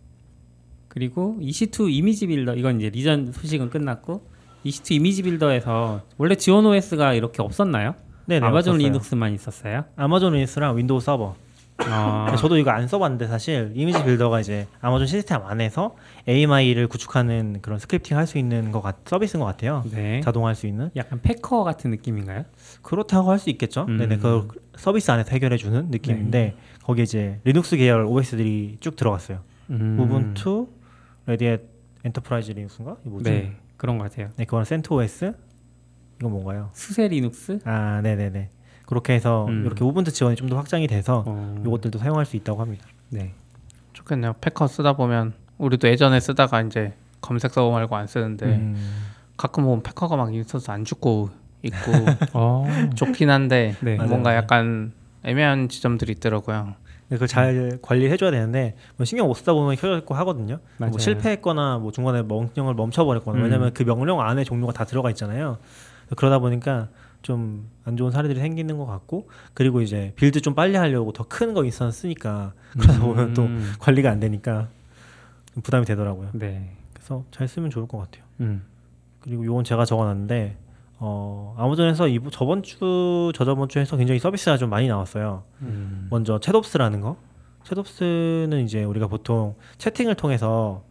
그리고 0.86 1.36
EC2 1.40 1.90
Image 1.90 2.28
Builder 2.28 2.54
이건 2.54 2.78
이제 2.78 2.90
region 2.90 3.32
소식은 3.32 3.70
끝났고 3.70 4.24
EC2 4.64 4.92
Image 4.92 5.22
Builder에서 5.22 6.02
원래 6.16 6.36
지원 6.36 6.66
OS가 6.66 7.14
이렇게 7.14 7.42
없었나요? 7.42 7.96
네, 8.26 8.38
네, 8.38 8.46
아마존 8.46 8.74
없었어요. 8.74 8.86
리눅스만 8.88 9.34
있었어요. 9.34 9.84
아마존 9.96 10.34
리눅스랑 10.34 10.76
윈도우 10.76 11.00
서버. 11.00 11.34
아, 11.78 12.36
저도 12.36 12.58
이거 12.58 12.70
안 12.70 12.86
써봤는데 12.86 13.26
사실 13.26 13.72
Image 13.74 14.04
Builder가 14.04 14.40
이제 14.40 14.68
아마존 14.80 15.06
시스템 15.06 15.42
안에서 15.42 15.96
AMI를 16.28 16.86
구축하는 16.86 17.58
그런 17.60 17.78
scripting 17.80 18.16
할 18.16 18.26
수 18.26 18.38
있는 18.38 18.70
것 18.70 18.82
같, 18.82 18.98
서비스인 19.04 19.40
것 19.40 19.46
같아요. 19.46 19.82
네. 19.90 20.20
자동화 20.20 20.48
할수 20.48 20.66
있는 20.68 20.90
약간 20.94 21.20
Packer 21.22 21.64
같은 21.64 21.90
느낌인가요? 21.90 22.44
그렇다고 22.82 23.30
할 23.32 23.38
수 23.38 23.50
있겠죠. 23.50 23.86
음. 23.88 23.96
네네 23.96 24.18
그 24.18 24.48
서비스 24.76 25.10
안에서 25.10 25.30
해결해 25.32 25.56
주는 25.56 25.88
느낌인데 25.90 26.54
거기에 26.84 27.02
이제 27.02 27.40
리눅스 27.44 27.76
계열 27.76 28.04
OS들이 28.06 28.76
쭉 28.80 28.94
들어갔어요. 28.94 29.40
음. 29.70 29.98
Ubuntu, 29.98 30.68
Red 31.26 31.44
Hat 31.44 31.62
Enterprise 32.04 32.52
Linux인가? 32.52 32.96
이 33.04 33.08
뭐지? 33.08 33.24
네, 33.30 33.56
그런 33.76 33.98
것 33.98 34.04
같아요. 34.10 34.28
네, 34.36 34.44
그거는 34.44 34.64
CentOS. 34.64 35.32
이건 36.20 36.30
뭔가요? 36.32 36.70
SUSE 36.74 37.08
Linux? 37.08 37.58
아, 37.64 38.00
네네네. 38.02 38.50
그렇게 38.86 39.12
해서 39.14 39.46
음. 39.46 39.64
이렇게 39.64 39.84
Ubuntu 39.84 40.12
지원이 40.12 40.36
좀 40.36 40.48
더 40.48 40.56
확장이 40.56 40.86
돼서 40.86 41.24
어, 41.26 41.62
이것들도 41.66 41.98
사용할 41.98 42.26
수 42.26 42.36
있다고 42.36 42.60
합니다. 42.60 42.86
네. 43.08 43.32
좋겠네요. 43.92 44.34
Packer 44.40 44.66
쓰다 44.66 44.94
보면 44.94 45.32
우리도 45.58 45.88
예전에 45.88 46.18
쓰다가 46.20 46.60
이제 46.62 46.92
검색 47.20 47.52
서버 47.52 47.70
말고 47.70 47.94
안 47.96 48.06
쓰는데 48.06 48.46
음. 48.46 48.76
가끔 49.36 49.64
보면 49.64 49.82
패커가 49.82 50.16
막 50.16 50.34
있어서 50.34 50.72
안 50.72 50.84
죽고 50.84 51.30
있고 51.62 51.76
어, 52.34 52.66
좋긴 52.96 53.30
한데 53.30 53.76
네. 53.80 53.96
뭔가 53.96 54.30
맞아요. 54.30 54.36
약간 54.38 54.92
애매한 55.24 55.68
지점들이 55.68 56.12
있더라고요. 56.12 56.74
네, 57.08 57.16
그걸 57.16 57.28
잘 57.28 57.78
관리를 57.82 58.10
해줘야 58.10 58.30
되는데 58.30 58.74
뭐 58.96 59.04
신경 59.04 59.26
못 59.28 59.34
쓰다 59.34 59.52
보면 59.52 59.76
켜져 59.76 60.02
하거든요. 60.06 60.58
맞아요. 60.78 60.90
뭐 60.90 60.98
실패했거나 60.98 61.78
뭐 61.78 61.92
중간에 61.92 62.22
명령을 62.22 62.74
멈춰버렸거나 62.74 63.38
음. 63.38 63.44
왜냐하면 63.44 63.72
그 63.72 63.84
명령 63.84 64.20
안에 64.20 64.44
종료가 64.44 64.72
다 64.72 64.84
들어가 64.84 65.08
있잖아요. 65.10 65.58
그러다 66.16 66.40
보니까 66.40 66.88
좀 67.22 67.70
안 67.84 67.96
좋은 67.96 68.10
사례들이 68.12 68.38
생기는 68.38 68.78
것 68.78 68.86
같고 68.86 69.28
그리고 69.54 69.80
이제 69.80 70.12
build 70.16 70.40
좀 70.40 70.54
빨리 70.54 70.76
하려고 70.76 71.12
더 71.12 71.24
큰 71.24 71.52
거 71.54 71.64
instance 71.64 72.02
쓰니까 72.02 72.52
그러다 72.78 73.00
보면 73.00 73.34
또 73.34 73.42
음, 73.42 73.72
관리가 73.80 74.08
안 74.10 74.20
되니까 74.20 74.68
좀 75.52 75.62
부담이 75.62 75.84
되더라고요. 75.84 76.30
네. 76.34 76.70
그래서 76.94 77.24
잘 77.32 77.48
쓰면 77.48 77.70
좋을 77.70 77.88
것 77.88 77.98
같아요. 77.98 78.24
음. 78.40 78.62
그리고 79.20 79.44
요건 79.44 79.64
제가 79.64 79.84
적어놨는데 79.84 80.56
어, 80.98 81.56
아마존에서 81.58 82.06
이번 82.06 82.30
저번 82.30 82.62
주 82.62 83.32
저저번 83.34 83.68
주에서 83.68 83.96
굉장히 83.96 84.20
서비스가 84.20 84.56
좀 84.56 84.70
많이 84.70 84.86
나왔어요. 84.86 85.42
음. 85.62 86.06
먼저 86.10 86.38
ChatOps라는 86.38 87.00
거. 87.02 87.16
ChatOps는 87.64 88.64
이제 88.64 88.84
우리가 88.84 89.08
보통 89.08 89.56
채팅을 89.78 90.14
통해서 90.14 90.84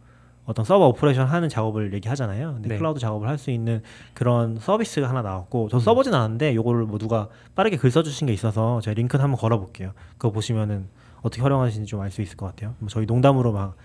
어떤 0.44 0.64
서버 0.64 0.88
operation 0.88 1.26
하는 1.26 1.48
작업을 1.48 1.94
얘기하잖아요. 1.94 2.54
근데 2.54 2.70
네. 2.70 2.76
클라우드 2.76 2.98
작업을 2.98 3.28
할 3.28 3.38
수 3.38 3.50
있는 3.50 3.80
그런 4.14 4.58
서비스가 4.58 5.08
하나 5.08 5.22
나왔고 5.22 5.68
저 5.70 5.78
써보진 5.78 6.12
않았는데 6.14 6.54
요거를 6.56 6.84
뭐 6.86 6.98
누가 6.98 7.28
빠르게 7.54 7.76
글 7.76 7.90
써주신 7.90 8.26
게 8.26 8.32
있어서 8.32 8.80
제가 8.80 8.94
링크는 8.94 9.22
한번 9.22 9.38
걸어볼게요. 9.40 9.92
그거 10.18 10.30
보시면은 10.32 10.88
어떻게 11.22 11.42
활용하시는지 11.42 11.88
좀 11.88 12.00
알 12.02 12.10
수 12.10 12.22
있을 12.22 12.36
것 12.36 12.46
같아요. 12.46 12.74
뭐 12.80 12.88
저희 12.88 13.06
농담으로 13.06 13.52
막 13.52 13.76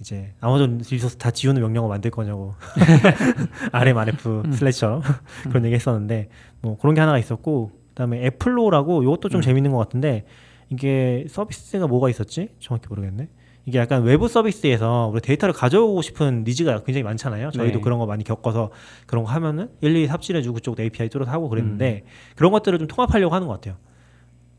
이제 0.00 0.34
아마존 0.40 0.78
resource 0.78 1.16
다 1.16 1.30
지우는 1.30 1.62
명령어 1.62 1.88
만들 1.88 2.10
거냐고 2.10 2.54
rm 3.72 4.00
-rf 4.00 4.42
slash처럼 4.52 5.02
그런 5.44 5.64
얘기 5.64 5.74
했었는데 5.74 6.28
뭐 6.60 6.76
그런 6.78 6.94
게 6.94 7.00
하나가 7.00 7.18
있었고 7.18 7.72
그다음에 7.90 8.24
AppFlow라고 8.26 9.02
이것도 9.02 9.28
좀 9.28 9.40
재밌는 9.40 9.70
것 9.70 9.78
같은데 9.78 10.24
이게 10.70 11.26
서비스가 11.28 11.86
뭐가 11.86 12.08
있었지 12.08 12.48
정확히 12.58 12.88
모르겠네 12.88 13.28
이게 13.64 13.78
약간 13.78 14.02
외부 14.02 14.28
서비스에서 14.28 15.10
우리 15.12 15.20
데이터를 15.20 15.52
가져오고 15.52 16.02
싶은 16.02 16.44
needs가 16.44 16.82
굉장히 16.82 17.04
많잖아요 17.04 17.50
저희도 17.52 17.78
네. 17.78 17.80
그런 17.80 17.98
거 17.98 18.06
많이 18.06 18.24
겪어서 18.24 18.70
그런 19.06 19.24
거 19.24 19.30
하면은 19.30 19.68
일일이 19.80 20.06
삽질해주고 20.08 20.54
그쪽도 20.54 20.82
API 20.82 21.08
뚫어서 21.08 21.30
하고 21.30 21.48
그랬는데 21.48 22.04
그런 22.34 22.50
것들을 22.52 22.78
좀 22.78 22.88
통합하려고 22.88 23.34
하는 23.34 23.46
것 23.46 23.54
같아요 23.54 23.76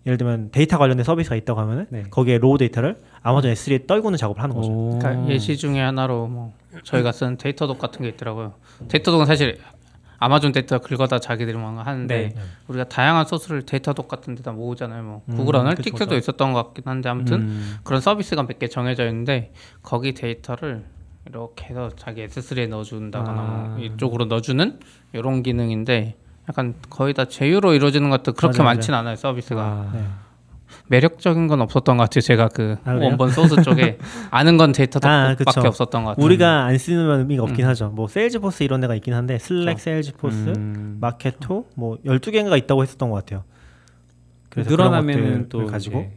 예를 0.05 0.17
들면 0.17 0.51
데이터 0.51 0.77
관련된 0.77 1.03
서비스가 1.03 1.35
있다고 1.35 1.59
하면은 1.61 1.87
네. 1.89 2.03
거기에 2.09 2.37
raw 2.37 2.57
data를 2.57 3.01
아마존 3.21 3.53
S3에 3.53 3.87
떨구는 3.87 4.17
작업을 4.17 4.41
하는 4.41 4.55
거죠 4.55 4.71
오. 4.71 4.99
그러니까 4.99 5.29
예시 5.29 5.57
중에 5.57 5.81
하나로 5.81 6.27
뭐 6.27 6.53
저희가 6.83 7.11
쓴 7.11 7.37
Datadog 7.37 7.77
같은 7.77 8.01
게 8.01 8.09
있더라고요. 8.09 8.53
Datadog은 8.87 9.25
사실 9.25 9.59
아마존 10.23 10.51
데이터 10.53 10.79
긁어다 10.79 11.19
자기들만 11.19 11.77
하는데 11.79 12.29
네. 12.33 12.41
우리가 12.67 12.85
다양한 12.85 13.25
소스를 13.25 13.63
Datadog 13.65 14.07
같은 14.07 14.35
데다 14.35 14.51
모으잖아요. 14.53 15.03
뭐 15.03 15.21
음, 15.27 15.35
구글 15.35 15.57
Analytics도 15.57 16.05
그쵸. 16.05 16.15
있었던 16.15 16.53
것 16.53 16.63
같긴 16.63 16.83
한데 16.87 17.09
아무튼 17.09 17.41
음. 17.41 17.75
그런 17.83 17.99
서비스가 18.01 18.43
몇 18.47 18.59
개 18.59 18.67
정해져 18.67 19.05
있는데 19.07 19.51
거기 19.81 20.13
데이터를 20.13 20.85
이렇게 21.27 21.65
해서 21.65 21.89
자기 21.97 22.25
S3에 22.25 22.67
넣어준다거나 22.69 23.41
아. 23.41 23.45
뭐 23.75 23.79
이쪽으로 23.79 24.25
넣어주는 24.25 24.79
이런 25.13 25.43
기능인데 25.43 26.15
약간 26.49 26.75
거의 26.89 27.13
다 27.13 27.25
제휴로 27.25 27.73
이루어지는 27.73 28.09
것도 28.09 28.33
그렇게 28.33 28.59
맞아요, 28.59 28.75
많진 28.75 28.93
않아요 28.93 29.15
서비스가 29.15 29.61
아. 29.61 29.91
네. 29.93 30.03
매력적인 30.87 31.47
건 31.47 31.61
없었던 31.61 31.97
것 31.97 32.03
같아요 32.03 32.21
제가 32.21 32.49
그 32.49 32.75
아? 32.83 32.93
원본 32.93 33.29
소스 33.31 33.61
쪽에 33.63 33.97
아는 34.31 34.57
건 34.57 34.73
Datadog밖에 34.73 35.09
아, 35.09 35.35
그쵸. 35.35 35.61
없었던 35.67 36.03
것 36.03 36.09
같아요 36.11 36.25
우리가 36.25 36.65
안 36.65 36.77
쓰는 36.77 37.19
의미가 37.19 37.43
없긴 37.43 37.65
음. 37.65 37.69
하죠 37.69 37.89
뭐 37.89 38.07
Salesforce 38.07 38.63
이런 38.63 38.81
데가 38.81 38.93
있긴 38.95 39.13
한데 39.13 39.39
Slack 39.39 39.79
Salesforce 39.79 40.53
음. 40.57 40.97
Marketo 40.99 41.67
뭐 41.75 41.97
12개인가 42.05 42.57
있다고 42.57 42.83
했었던 42.83 43.09
것 43.09 43.17
같아요. 43.17 43.43
그래서 44.49 44.69
늘어나면 44.69 45.15
그런 45.15 45.49
또 45.49 45.65
가지고 45.65 46.11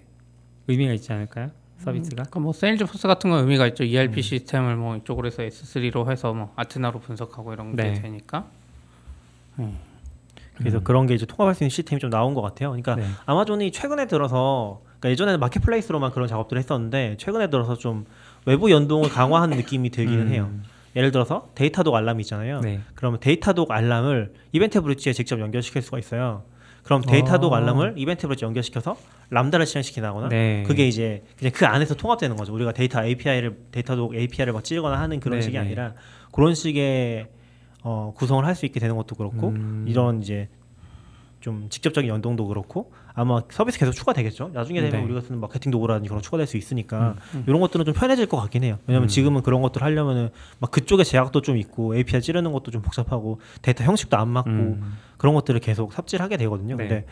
의미가 0.69 0.93
있지 0.93 1.13
않을까요? 1.13 1.51
서비스가? 1.79 2.23
그러니까 2.23 2.41
뭐 2.41 2.53
Salesforce 2.53 3.09
같은 3.09 3.31
건 3.31 3.41
의미가 3.41 3.67
있죠. 3.69 3.85
음. 3.85 3.89
ERP 3.89 4.23
시스템을 4.23 4.77
뭐 4.77 4.97
이쪽으로 4.97 5.27
해서 5.27 5.43
S3로 5.43 6.11
해서 6.11 6.33
뭐 6.33 6.53
Athena로 6.57 7.01
분석하고 7.01 7.53
이런 7.53 7.75
게 7.75 7.83
네. 7.83 7.93
되니까. 7.95 8.47
그래서 10.59 10.81
그런 10.81 11.07
게 11.07 11.15
이제 11.15 11.27
통합할 11.27 11.55
수 11.55 11.65
있는 11.65 11.71
시스템이 11.71 12.01
좀 12.01 12.11
나온 12.11 12.35
것 12.35 12.43
같아요. 12.43 12.71
그러니까 12.71 12.97
네. 12.97 13.05
아마존이 13.27 13.73
최근에 13.73 14.07
들어서 14.07 14.81
그러니까 14.85 15.11
예전에는 15.11 15.41
Marketplace로만 15.41 16.13
그런 16.13 16.29
작업들을 16.29 16.59
했었는데 16.59 17.17
최근에 17.19 17.49
들어서 17.51 17.77
좀 17.77 18.07
외부 18.47 18.71
연동을 18.71 19.11
강화한 19.11 19.51
느낌이 19.57 19.91
들기는 19.91 20.27
음. 20.27 20.33
해요. 20.33 20.51
예를 20.95 21.13
들어서 21.13 21.51
Datadog 21.55 21.95
알람이 21.95 22.23
있잖아요. 22.23 22.61
네. 22.61 22.81
그러면 22.95 23.21
Datadog 23.21 23.71
알람을 23.71 24.33
EventBridge에 24.53 25.13
직접 25.13 25.39
연결시킬 25.41 25.83
수가 25.83 25.99
있어요. 25.99 26.43
그럼 26.83 27.03
Datadog 27.03 27.53
어. 27.53 27.57
알람을 27.57 27.95
EventBridge 27.97 28.45
연결시켜서 28.45 28.97
Lambda를 29.31 29.67
실행시키거나 29.67 30.29
네. 30.29 30.63
그게 30.67 30.87
이제 30.87 31.25
그냥 31.37 31.53
그 31.55 31.67
안에서 31.67 31.97
통합되는 31.97 32.37
거죠. 32.37 32.55
우리가 32.55 32.73
데이터 32.73 33.05
API를 33.05 33.59
Datadog 33.73 34.15
API를 34.15 34.53
막 34.53 34.63
찌르거나 34.63 34.99
하는 34.99 35.19
그런 35.21 35.41
네, 35.41 35.43
식이 35.43 35.55
네. 35.55 35.59
아니라 35.59 35.95
그런 36.33 36.55
식의 36.55 37.27
어, 37.89 38.13
구성을 38.17 38.45
할 38.45 38.57
수 38.57 38.67
있게 38.67 38.81
되는 38.81 38.97
것도 38.97 39.15
그렇고 39.15 39.51
음. 39.51 39.85
이런 39.87 40.21
이제 40.21 40.49
좀 41.41 41.69
직접적인 41.69 42.11
연동도 42.11 42.47
그렇고 42.49 42.91
아마 43.15 43.43
서비스 43.51 43.79
계속 43.79 43.93
추가되겠죠. 43.93 44.51
나중에 44.53 44.81
되면 44.81 44.99
네. 44.99 45.05
우리가 45.05 45.21
쓰는 45.21 45.39
마케팅 45.39 45.71
도구라든지 45.71 46.09
그런 46.09 46.21
거 46.21 46.23
추가될 46.25 46.47
수 46.49 46.57
있으니까 46.57 47.15
음. 47.35 47.45
이런 47.47 47.61
것들은 47.61 47.85
좀 47.85 47.95
편해질 47.95 48.27
것 48.27 48.39
같긴 48.39 48.65
해요. 48.65 48.79
왜냐면 48.89 49.07
음. 49.07 49.09
지금은 49.09 49.43
그런 49.43 49.63
것들 49.63 49.83
하려면은 49.83 50.31
막 50.59 50.71
그쪽에 50.73 51.05
제약도 51.05 51.43
좀 51.43 51.57
있고 51.59 51.95
API 51.95 52.21
찌르는 52.23 52.51
것도 52.51 52.73
좀 52.73 52.83
복잡하고 52.83 53.41
데이터 53.63 53.85
형식도 53.85 54.17
안 54.17 54.29
맞고 54.31 54.51
음. 54.51 54.97
그런 55.19 55.35
것들을 55.37 55.61
계속 55.61 55.93
삽질하게 55.93 56.39
되거든요. 56.39 56.77
네. 56.77 56.89
근데 56.89 57.07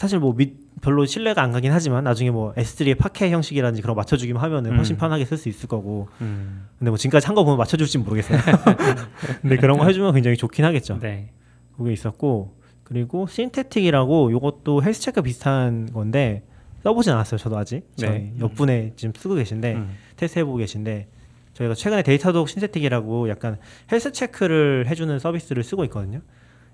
사실 0.00 0.18
뭐 0.18 0.32
밑, 0.34 0.54
별로 0.80 1.04
신뢰가 1.04 1.42
안 1.42 1.52
가긴 1.52 1.72
하지만 1.72 2.04
나중에 2.04 2.30
뭐 2.30 2.54
S3의 2.54 2.96
파케 2.96 3.28
형식이라든지 3.30 3.82
그런 3.82 3.94
거 3.94 4.00
맞춰주기만 4.00 4.42
하면은 4.44 4.74
훨씬 4.74 4.96
음. 4.96 4.98
편하게 4.98 5.26
쓸 5.26 5.36
수 5.36 5.50
있을 5.50 5.68
거고 5.68 6.08
음. 6.22 6.66
근데 6.78 6.90
뭐 6.90 6.96
지금까지 6.96 7.26
한 7.26 7.34
거 7.36 7.44
보면 7.44 7.58
맞춰줄지 7.58 7.98
모르겠어요. 7.98 8.38
근데 9.42 9.58
그런 9.58 9.76
거 9.76 9.84
해주면 9.84 10.14
굉장히 10.14 10.38
좋긴 10.38 10.64
하겠죠. 10.64 11.00
네. 11.00 11.28
그게 11.76 11.92
있었고 11.92 12.56
그리고 12.82 13.26
Synthetic이라고 13.26 14.32
요것도 14.32 14.82
health 14.82 15.03
check 15.03 15.20
비슷한 15.20 15.92
건데 15.92 16.44
써보진 16.82 17.12
않았어요. 17.12 17.36
저도 17.36 17.58
아직 17.58 17.86
네. 17.98 18.06
저희 18.06 18.32
옆분에 18.40 18.94
지금 18.96 19.12
쓰고 19.14 19.34
계신데 19.34 19.74
음. 19.74 19.90
테스트 20.16 20.38
해보고 20.38 20.56
계신데 20.56 21.08
저희가 21.52 21.74
최근에 21.74 22.02
Datadog 22.04 22.48
Synthetic이라고 22.48 23.28
약간 23.28 23.58
health 23.92 24.12
check를 24.12 24.86
해주는 24.88 25.18
서비스를 25.18 25.62
쓰고 25.62 25.84
있거든요. 25.84 26.22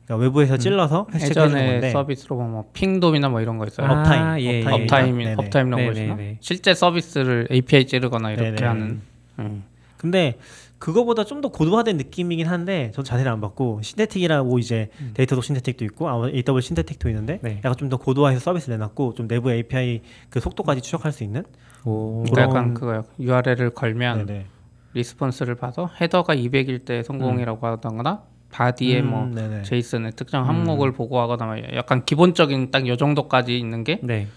그러니까 0.06 0.24
외부에서 0.24 0.56
찔러서 0.56 1.06
health 1.12 1.28
check 1.28 1.40
해주는 1.40 1.62
예전에 1.62 1.90
서비스로 1.90 2.36
보면 2.36 2.52
뭐 2.52 2.64
Pingdom이나 2.72 3.28
뭐 3.28 3.40
이런 3.40 3.58
거 3.58 3.66
있어요. 3.66 3.86
아, 3.88 4.00
Uptime, 4.00 4.40
예, 4.40 4.64
Uptime. 4.64 5.20
예. 5.22 5.34
Uptime, 5.36 5.70
네네, 5.70 5.88
하시나? 5.88 6.14
네. 6.16 6.36
실제 6.40 6.74
서비스를 6.74 7.48
API 7.50 7.86
찌르거나 7.86 8.30
이렇게 8.32 8.50
네네. 8.52 8.66
하는. 8.66 9.00
음. 9.40 9.64
근데 9.96 10.38
그거보다 10.78 11.24
좀 11.24 11.40
더 11.40 11.48
고도화된 11.48 11.96
느낌이긴 11.96 12.46
한데 12.46 12.90
전 12.94 13.02
자세히 13.04 13.26
안 13.26 13.40
봤고 13.40 13.80
Synthetic이라고 13.82 14.58
이제 14.58 14.90
Datadog 15.14 15.42
Synthetic도 15.42 15.84
있고 15.86 16.08
아마 16.08 16.28
AW 16.28 16.60
신테틱도 16.60 17.08
있는데 17.08 17.38
네. 17.42 17.56
약간 17.64 17.74
좀 17.76 17.88
더 17.88 17.96
고도화해서 17.96 18.40
서비스 18.40 18.70
내놨고 18.70 19.14
좀 19.14 19.26
내부 19.26 19.50
API 19.50 20.02
그 20.30 20.38
속도까지 20.40 20.82
추적할 20.82 21.12
수 21.12 21.24
있는 21.24 21.44
오. 21.84 22.22
그러니까 22.24 22.34
그런- 22.34 22.48
약간 22.50 22.74
그거요. 22.74 23.04
URL을 23.18 23.70
걸면 23.70 24.26
네네. 24.26 24.46
response를 24.94 25.56
봐서 25.56 25.90
header가 26.00 26.34
200일 26.36 26.84
때 26.84 27.02
성공이라고 27.02 27.66
하거나 27.66 28.22
body에 28.60 29.00
음, 29.00 29.10
뭐 29.10 29.26
네네. 29.26 29.62
JSON의 29.64 30.12
특정 30.16 30.48
항목을 30.48 30.92
보고하거나 30.92 31.44
막 31.44 31.74
약간 31.74 32.06
기본적인 32.06 32.70
딱 32.70 32.86
요 32.86 32.96
정도까지 32.96 33.58
있는 33.58 33.84
게 33.84 34.00
네. 34.02 34.28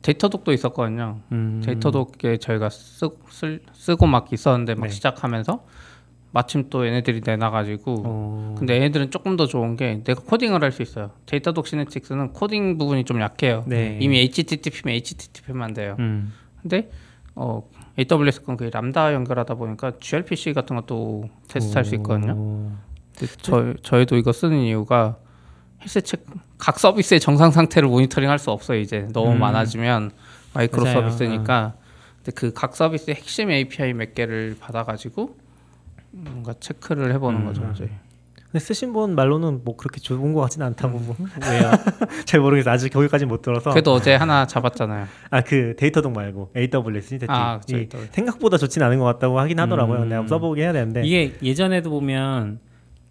Datadog도 0.00 0.52
있었거든요. 0.54 1.18
음. 1.32 1.60
Datadog에 1.62 2.38
저희가 2.38 2.70
쓰, 2.70 3.10
쓸, 3.28 3.60
쓰고 3.74 4.06
막 4.06 4.32
있었는데 4.32 4.76
막 4.76 4.86
네. 4.86 4.92
시작하면서 4.92 5.62
마침 6.32 6.70
또 6.70 6.86
얘네들이 6.86 7.20
내놔가지고 7.24 8.02
어. 8.06 8.54
근데 8.58 8.76
얘네들은 8.76 9.10
조금 9.10 9.36
더 9.36 9.46
좋은 9.46 9.76
게 9.76 10.00
내가 10.04 10.22
코딩을 10.22 10.62
할 10.62 10.72
수 10.72 10.80
있어요. 10.80 11.10
Datadog 11.26 11.66
Synthetics는 11.66 12.32
코딩 12.32 12.78
부분이 12.78 13.04
좀 13.04 13.20
약해요. 13.20 13.62
네. 13.66 13.98
이미 14.00 14.20
HTTP면 14.20 14.94
HTTP만 14.96 15.74
돼요. 15.74 15.96
음. 15.98 16.32
근데 16.62 16.90
어 17.34 17.62
AWS 17.98 18.42
건그 18.44 18.70
람다 18.72 19.12
연결하다 19.12 19.54
보니까 19.56 19.92
gRPC 20.00 20.54
같은 20.54 20.76
것도 20.76 21.28
테스트할 21.48 21.84
수 21.84 21.94
있거든요. 21.96 22.70
오. 23.16 23.18
근데 23.18 23.32
저 23.40 23.74
저희도 23.82 24.16
이거 24.16 24.32
쓰는 24.32 24.58
이유가 24.60 25.16
health 25.82 26.02
che- 26.02 26.16
각 26.58 26.78
서비스의 26.78 27.20
정상 27.20 27.50
상태를 27.50 27.88
모니터링 27.88 28.28
할 28.30 28.38
수 28.38 28.50
없어요. 28.50 28.78
이제 28.78 29.08
너무 29.12 29.32
음. 29.32 29.40
많아지면 29.40 30.10
마이크로 30.54 30.84
맞아요. 30.84 31.00
서비스니까. 31.10 31.74
근데 32.18 32.32
그 32.32 32.52
각 32.52 32.74
서비스의 32.76 33.16
핵심 33.16 33.50
API 33.50 33.92
몇 33.94 34.14
개를 34.14 34.56
받아가지고 34.58 35.36
뭔가 36.10 36.54
체크를 36.58 37.12
해보는 37.14 37.40
음. 37.40 37.46
거죠. 37.46 37.68
이제. 37.74 37.90
근데 38.50 38.64
쓰신 38.64 38.92
분 38.92 39.14
말로는 39.14 39.62
뭐 39.64 39.76
그렇게 39.76 40.00
좋은 40.00 40.32
것 40.32 40.40
같지는 40.42 40.66
않다고 40.68 40.98
뭐. 40.98 41.14
왜요? 41.50 41.70
잘 42.24 42.40
모르겠어요. 42.40 42.72
아직 42.72 42.90
거기까지 42.90 43.26
못 43.26 43.42
들어서. 43.42 43.70
그래도 43.70 43.92
어제 43.92 44.14
하나 44.14 44.46
잡았잖아요. 44.46 45.06
아 45.30 45.42
그 45.42 45.74
Datadog 45.76 46.12
말고 46.12 46.52
AWS 46.56 47.08
Synthetic 47.08 47.30
아, 47.30 47.60
AWS. 47.70 48.08
생각보다 48.12 48.56
좋진 48.56 48.82
않은 48.82 48.98
것 48.98 49.04
같다고 49.04 49.38
하긴 49.40 49.60
하더라고요. 49.60 50.02
음. 50.04 50.08
내가 50.08 50.26
써보게 50.26 50.62
해야 50.62 50.72
되는데. 50.72 51.02
이게 51.04 51.36
예전에도 51.42 51.90
보면 51.90 52.60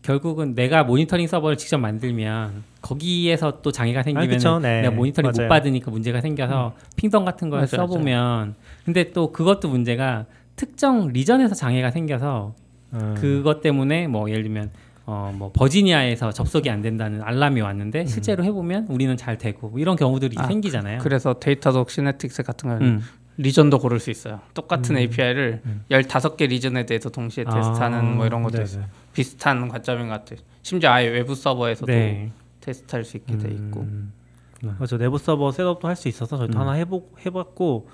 결국은 0.10 0.54
내가 0.54 0.84
모니터링 0.84 1.26
서버를 1.28 1.58
직접 1.58 1.80
만들면 1.80 2.64
거기에서 2.82 3.62
또 3.64 3.72
장애가 3.72 4.04
생기면 4.04 4.30
그쵸, 4.30 4.60
네. 4.60 4.82
내가 4.82 4.94
모니터링 4.94 5.32
맞아요. 5.36 5.48
못 5.48 5.50
받으니까 5.50 5.90
문제가 5.90 6.22
생겨서 6.22 6.76
Pingdom 6.96 7.26
같은 7.26 7.50
걸 7.50 7.58
맞아요, 7.62 7.68
써보면 7.68 8.56
근데 8.86 9.12
또 9.14 9.32
그것도 9.32 9.68
문제가 9.70 10.26
특정 10.56 11.08
region에서 11.08 11.56
장애가 11.56 11.90
생겨서 11.90 12.54
음. 12.94 13.16
그것 13.18 13.62
때문에 13.62 14.08
뭐 14.08 14.30
예를 14.30 14.44
들면 14.44 14.70
어 15.08 15.32
뭐 15.36 15.52
버지니아에서 15.54 16.32
접속이 16.32 16.70
안 16.70 16.82
된다는 16.84 17.22
알람이 17.24 17.62
왔는데 17.62 18.06
실제로 18.06 18.44
해보면 18.44 18.86
우리는 18.90 19.18
잘 19.18 19.38
되고 19.40 19.70
뭐 19.70 19.80
이런 19.80 19.96
경우들이 19.96 20.36
아, 20.38 20.46
생기잖아요. 20.46 21.00
그래서 21.00 21.34
Datadog 21.40 21.90
Synthetics 21.90 22.44
같은 22.44 22.70
거는 22.70 22.86
음. 22.88 23.02
region도 23.38 23.80
고를 23.80 24.00
수 24.00 24.12
있어요. 24.12 24.40
똑같은 24.54 24.96
음. 24.96 25.00
API를 25.00 25.62
음. 25.66 25.84
15개 25.90 26.48
region에 26.48 26.86
대해서 26.86 27.10
동시에 27.10 27.44
아, 27.48 27.54
테스트하는 27.54 28.16
뭐 28.16 28.26
이런 28.26 28.44
것도 28.44 28.54
네네. 28.54 28.64
있어요. 28.64 28.84
비슷한 29.16 29.68
관점인 29.70 30.08
것 30.10 30.14
같아요. 30.14 30.40
심지어 30.62 30.92
아예 30.92 31.08
외부 31.08 31.34
서버에서도 31.36 31.92
네. 31.92 32.32
테스트할 32.62 33.04
수 33.06 33.18
있게 33.18 33.38
돼 33.38 33.50
있고. 33.50 33.82
음, 33.82 34.12
그래서 34.78 34.98
내부 34.98 35.18
서버 35.18 35.52
setup도 35.52 35.88
할 35.88 35.96
수 35.96 36.08
있어서 36.08 36.38
저희도 36.38 36.58
음. 36.58 36.62
하나 36.62 36.72
해보, 36.74 37.10
해봤고 37.26 37.88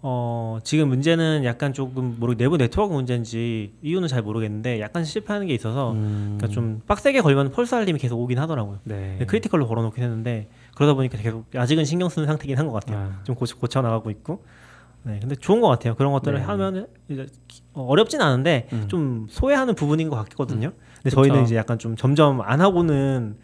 어, 0.00 0.58
지금 0.62 0.88
문제는 0.88 1.42
약간 1.44 1.72
조금 1.72 2.16
모르 2.20 2.36
내부 2.36 2.56
네트워크 2.56 2.92
문제인지 2.94 3.72
이유는 3.82 4.06
잘 4.06 4.22
모르겠는데 4.22 4.80
약간 4.80 5.04
실패하는 5.04 5.48
게 5.48 5.54
있어서 5.54 5.92
음, 5.92 6.36
그러니까 6.38 6.48
좀 6.54 6.82
빡세게 6.86 7.20
걸면 7.22 7.50
false 7.50 7.74
알림이 7.74 7.98
계속 7.98 8.20
오긴 8.20 8.38
하더라고요. 8.38 8.78
네. 8.84 9.10
근데 9.12 9.26
critical로 9.26 9.66
걸어놓긴 9.66 10.04
했는데 10.04 10.48
그러다 10.76 10.94
보니까 10.94 11.18
계속 11.18 11.46
아직은 11.56 11.84
신경 11.84 12.08
쓰는 12.08 12.28
상태긴 12.28 12.56
한 12.58 12.68
것 12.68 12.74
같아요. 12.74 12.98
아, 12.98 13.20
좀 13.24 13.34
고쳐, 13.34 13.56
고쳐 13.56 13.80
나가고 13.82 14.10
있고. 14.10 14.44
네, 15.08 15.18
근데 15.20 15.34
좋은 15.34 15.60
것 15.60 15.68
같아요. 15.68 15.94
그런 15.94 16.12
것들을 16.12 16.38
네. 16.38 16.44
하면 16.44 16.86
이제 17.08 17.26
어, 17.72 17.82
어렵진 17.84 18.20
않은데 18.20 18.68
음. 18.72 18.84
좀 18.88 19.26
소홀하는 19.30 19.74
부분인 19.74 20.08
것 20.10 20.16
같거든요. 20.16 20.70
근데 20.96 21.02
그쵸. 21.10 21.16
저희는 21.16 21.44
이제 21.44 21.56
약간 21.56 21.78
좀 21.78 21.96
점점 21.96 22.40
안 22.42 22.60
하고는 22.60 23.36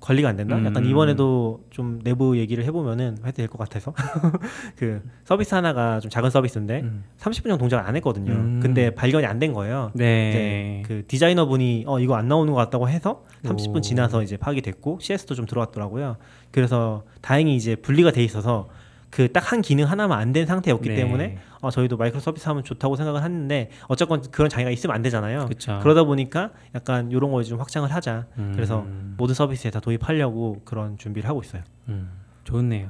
관리가 0.00 0.28
안 0.28 0.36
된다. 0.36 0.58
약간 0.64 0.78
음. 0.84 0.90
이번에도 0.90 1.60
좀 1.70 2.00
내부 2.02 2.36
얘기를 2.36 2.64
해보면은 2.64 3.18
해도 3.24 3.36
될 3.36 3.46
것 3.46 3.56
같아서 3.56 3.94
그 4.76 5.00
서비스 5.24 5.54
하나가 5.54 6.00
좀 6.00 6.10
작은 6.10 6.28
서비스인데 6.28 6.80
음. 6.80 7.04
30분 7.20 7.44
정도 7.44 7.58
동작을 7.58 7.86
안 7.86 7.94
했거든요. 7.96 8.32
음. 8.32 8.58
근데 8.60 8.90
발견이 8.96 9.24
안 9.26 9.38
된 9.38 9.52
거예요. 9.52 9.92
네. 9.94 10.80
이제 10.80 10.88
그 10.88 11.06
디자이너 11.06 11.46
분이 11.46 11.84
어 11.86 12.00
이거 12.00 12.16
안 12.16 12.26
나오는 12.26 12.52
것 12.52 12.58
같다고 12.58 12.88
해서 12.88 13.24
30분 13.44 13.76
오. 13.76 13.80
지나서 13.80 14.22
이제 14.24 14.36
파악이 14.36 14.60
됐고 14.60 14.98
CS도 15.00 15.36
좀 15.36 15.46
들어왔더라고요. 15.46 16.16
그래서 16.50 17.04
다행히 17.20 17.54
이제 17.54 17.76
분리가 17.76 18.10
돼 18.10 18.24
있어서 18.24 18.68
그 19.12 19.28
딱 19.28 19.52
한 19.52 19.60
기능 19.60 19.84
하나만 19.84 20.18
안 20.18 20.32
된 20.32 20.46
상태였기 20.46 20.88
네. 20.88 20.94
때문에 20.96 21.38
어, 21.60 21.70
저희도 21.70 21.96
마이크로 21.98 22.20
서비스 22.20 22.48
하면 22.48 22.64
좋다고 22.64 22.96
생각을 22.96 23.22
했는데 23.22 23.70
어쨌건 23.88 24.22
그런 24.30 24.48
장애가 24.48 24.70
있으면 24.70 24.96
안 24.96 25.02
되잖아요. 25.02 25.44
그렇죠. 25.46 25.78
그러다 25.82 26.04
보니까 26.04 26.50
약간 26.74 27.10
이런 27.10 27.30
거에 27.30 27.44
좀 27.44 27.60
확장을 27.60 27.90
하자. 27.92 28.26
음. 28.38 28.52
그래서 28.54 28.86
모든 29.18 29.34
서비스에 29.34 29.70
다 29.70 29.80
도입하려고 29.80 30.62
그런 30.64 30.96
준비를 30.96 31.28
하고 31.28 31.42
있어요. 31.42 31.62
음, 31.88 32.10
좋네요. 32.44 32.88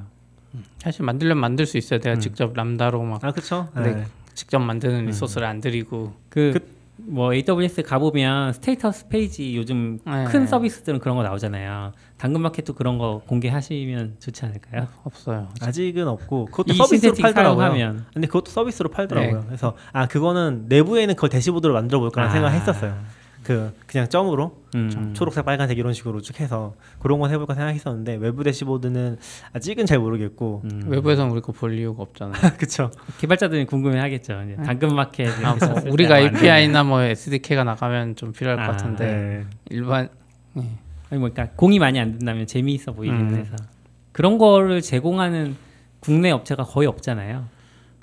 사실 0.77 1.03
만들려면 1.03 1.41
만들 1.41 1.65
수 1.65 1.77
있어요. 1.77 1.99
내가 1.99 2.15
음. 2.15 2.19
직접 2.21 2.53
Lambda로 2.53 3.01
막 3.03 3.23
아 3.25 3.31
그렇죠. 3.31 3.67
네. 3.75 4.05
직접 4.33 4.59
만드는 4.59 5.01
음. 5.01 5.05
resource를 5.07 5.45
안 5.45 5.59
들이고 5.59 6.13
그 6.29 6.74
뭐 6.74 7.33
AWS 7.33 7.83
가보면 7.83 8.53
status 8.53 9.07
페이지 9.09 9.55
요즘 9.57 9.99
네. 10.05 10.23
큰 10.25 10.47
서비스들은 10.47 10.99
그런 10.99 11.17
거 11.17 11.23
나오잖아요. 11.23 11.91
당근마켓도 12.23 12.73
그런 12.75 12.97
거 12.97 13.21
공개하시면 13.27 14.15
좋지 14.19 14.45
않을까요? 14.45 14.87
없어요. 15.03 15.49
아직은 15.61 16.07
없고 16.07 16.45
그것도 16.45 16.71
이 16.71 16.77
서비스로 16.77 17.13
팔더라고요. 17.15 17.59
사용하면 17.61 18.05
근데 18.13 18.27
그것도 18.27 18.49
서비스로 18.49 18.89
팔더라고요. 18.91 19.39
네. 19.41 19.45
그래서 19.47 19.75
아 19.91 20.07
그거는 20.07 20.67
내부에는 20.69 21.15
그걸 21.15 21.29
dashboard로 21.29 21.73
만들어 21.73 21.99
볼까라는 21.99 22.29
아. 22.29 22.33
생각을 22.33 22.57
했었어요. 22.57 22.97
그 23.43 23.73
그냥 23.87 24.07
점으로 24.07 24.63
음. 24.75 25.11
초록색, 25.13 25.43
빨간색 25.43 25.77
이런 25.77 25.91
식으로 25.91 26.21
쭉 26.21 26.39
해서 26.39 26.75
그런 26.99 27.19
건 27.19 27.29
해볼까 27.29 27.55
생각했었는데 27.55 28.15
외부 28.15 28.41
대시보드는 28.45 29.17
아직은 29.51 29.85
잘 29.85 29.99
모르겠고 29.99 30.61
음. 30.63 30.83
외부에서는 30.87 31.29
우리 31.29 31.41
거 31.41 31.51
볼 31.51 31.77
이유가 31.77 32.03
없잖아요. 32.03 32.39
그쵸 32.57 32.89
개발자들이 33.19 33.65
궁금해하겠죠. 33.65 34.43
이제 34.45 34.55
당근마켓 34.63 35.27
아, 35.43 35.55
뭐 35.55 35.91
우리가 35.91 36.19
API나 36.19 36.85
뭐 36.85 37.01
SDK가 37.01 37.65
나가면 37.65 38.15
좀 38.15 38.31
필요할 38.31 38.59
것 38.59 38.63
아, 38.63 38.67
같은데 38.77 39.05
네. 39.05 39.45
일반 39.71 40.07
아니 41.13 41.19
뭐 41.19 41.29
그러니까 41.31 41.55
공이 41.55 41.77
많이 41.77 41.99
안 41.99 42.13
된다면 42.17 42.47
재미있어 42.47 42.93
보이기는 42.93 43.35
음. 43.35 43.35
해서 43.35 43.55
그런 44.11 44.39
거를 44.39 44.81
제공하는 44.81 45.55
국내 45.99 46.31
업체가 46.31 46.63
거의 46.63 46.87
없잖아요. 46.87 47.45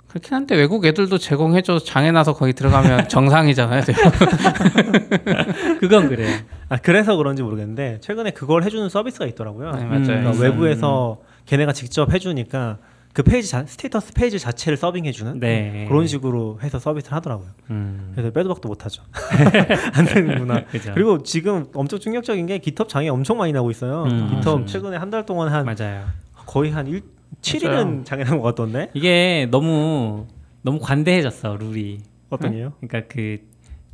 그렇긴 0.06 0.34
한데 0.34 0.54
외국 0.54 0.84
애들도 0.86 1.18
제공해줘 1.18 1.80
장애 1.80 2.12
나서 2.12 2.34
거기 2.34 2.52
들어가면 2.52 3.08
정상이잖아요. 3.10 3.82
그건 5.80 6.08
그래요. 6.08 6.38
아 6.68 6.76
그래서 6.76 7.16
그런지 7.16 7.42
모르겠는데 7.42 7.98
최근에 8.00 8.30
그걸 8.30 8.62
해주는 8.62 8.88
서비스가 8.88 9.26
있더라고요. 9.26 9.72
네, 9.72 9.82
음. 9.82 9.88
맞아요. 9.88 10.04
그러니까 10.04 10.30
음. 10.30 10.40
외부에서 10.40 11.18
걔네가 11.46 11.72
직접 11.72 12.14
해주니까 12.14 12.78
그 13.12 13.22
페이지 13.24 13.50
자, 13.50 13.64
status 13.66 14.12
페이지 14.14 14.38
자체를 14.38 14.76
서빙해주는 14.76 15.40
네. 15.40 15.84
그런 15.88 16.06
식으로 16.06 16.60
해서 16.62 16.78
서비스를 16.78 17.16
하더라고요. 17.16 17.48
음. 17.70 18.12
그래서 18.14 18.30
빼도 18.30 18.48
박도 18.50 18.68
못하죠. 18.68 19.02
안 19.94 20.04
되는구나. 20.04 20.62
그리고 20.94 21.22
지금 21.24 21.66
엄청 21.74 21.98
충격적인 21.98 22.46
게 22.46 22.58
GitHub 22.58 22.88
장애 22.88 23.08
엄청 23.08 23.36
많이 23.38 23.52
나고 23.52 23.70
있어요. 23.72 24.04
음. 24.04 24.28
GitHub 24.40 24.58
음. 24.58 24.66
최근에 24.66 24.96
한 24.96 25.10
달 25.10 25.26
동안 25.26 25.48
한 25.52 25.64
맞아요. 25.64 26.04
거의 26.46 26.70
한 26.70 26.86
1, 26.86 27.02
7일은 27.42 27.68
맞아요. 27.72 28.04
장애 28.04 28.22
난 28.24 28.36
것 28.38 28.42
같던데 28.42 28.90
이게 28.94 29.48
너무 29.50 30.26
너무 30.62 30.78
관대해졌어 30.78 31.56
룰이. 31.56 31.98
어떤 32.28 32.54
이요? 32.54 32.74
그러니까 32.80 33.12
그 33.12 33.38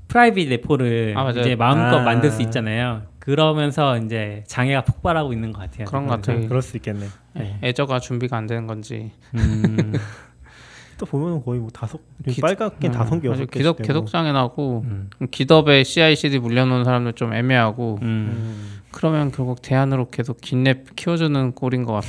private 0.08 0.50
repo를 0.50 1.14
아. 1.16 1.30
이제 1.30 1.56
마음껏 1.56 2.00
아. 2.00 2.02
만들 2.02 2.30
수 2.30 2.42
있잖아요. 2.42 3.00
그러면서 3.26 3.98
이제 3.98 4.44
장애가 4.46 4.82
폭발하고 4.82 5.32
있는 5.32 5.52
것 5.52 5.58
같아요. 5.60 5.84
그런 5.86 6.06
것 6.06 6.14
같아요. 6.14 6.46
그럴 6.48 6.62
수 6.62 6.76
있겠네. 6.76 7.06
네. 7.34 7.58
Azure가 7.62 7.98
준비가 7.98 8.36
안 8.36 8.46
되는 8.46 8.68
건지 8.68 9.10
음, 9.34 9.92
또 10.96 11.06
보면 11.06 11.44
거의 11.44 11.58
뭐 11.60 11.68
다섯 11.70 12.00
기- 12.26 12.40
빨갛게 12.40 12.86
음, 12.88 12.92
다섯 12.92 13.18
개. 13.20 13.26
여섯 13.28 13.44
개. 13.46 13.58
GitHub 13.58 13.78
계속 13.82 14.06
장애 14.06 14.30
나고 14.30 14.84
음, 14.86 15.10
GitHub에 15.32 15.82
CI/CD 15.82 16.38
물려놓은 16.38 16.84
사람들 16.84 17.14
좀 17.14 17.34
애매하고 17.34 17.98
음. 18.02 18.06
음. 18.06 18.78
그러면 18.92 19.32
결국 19.32 19.60
대안으로 19.60 20.08
계속 20.08 20.40
GitLab 20.40 20.94
키워주는 20.94 21.52
꼴인 21.52 21.84
것 21.84 22.00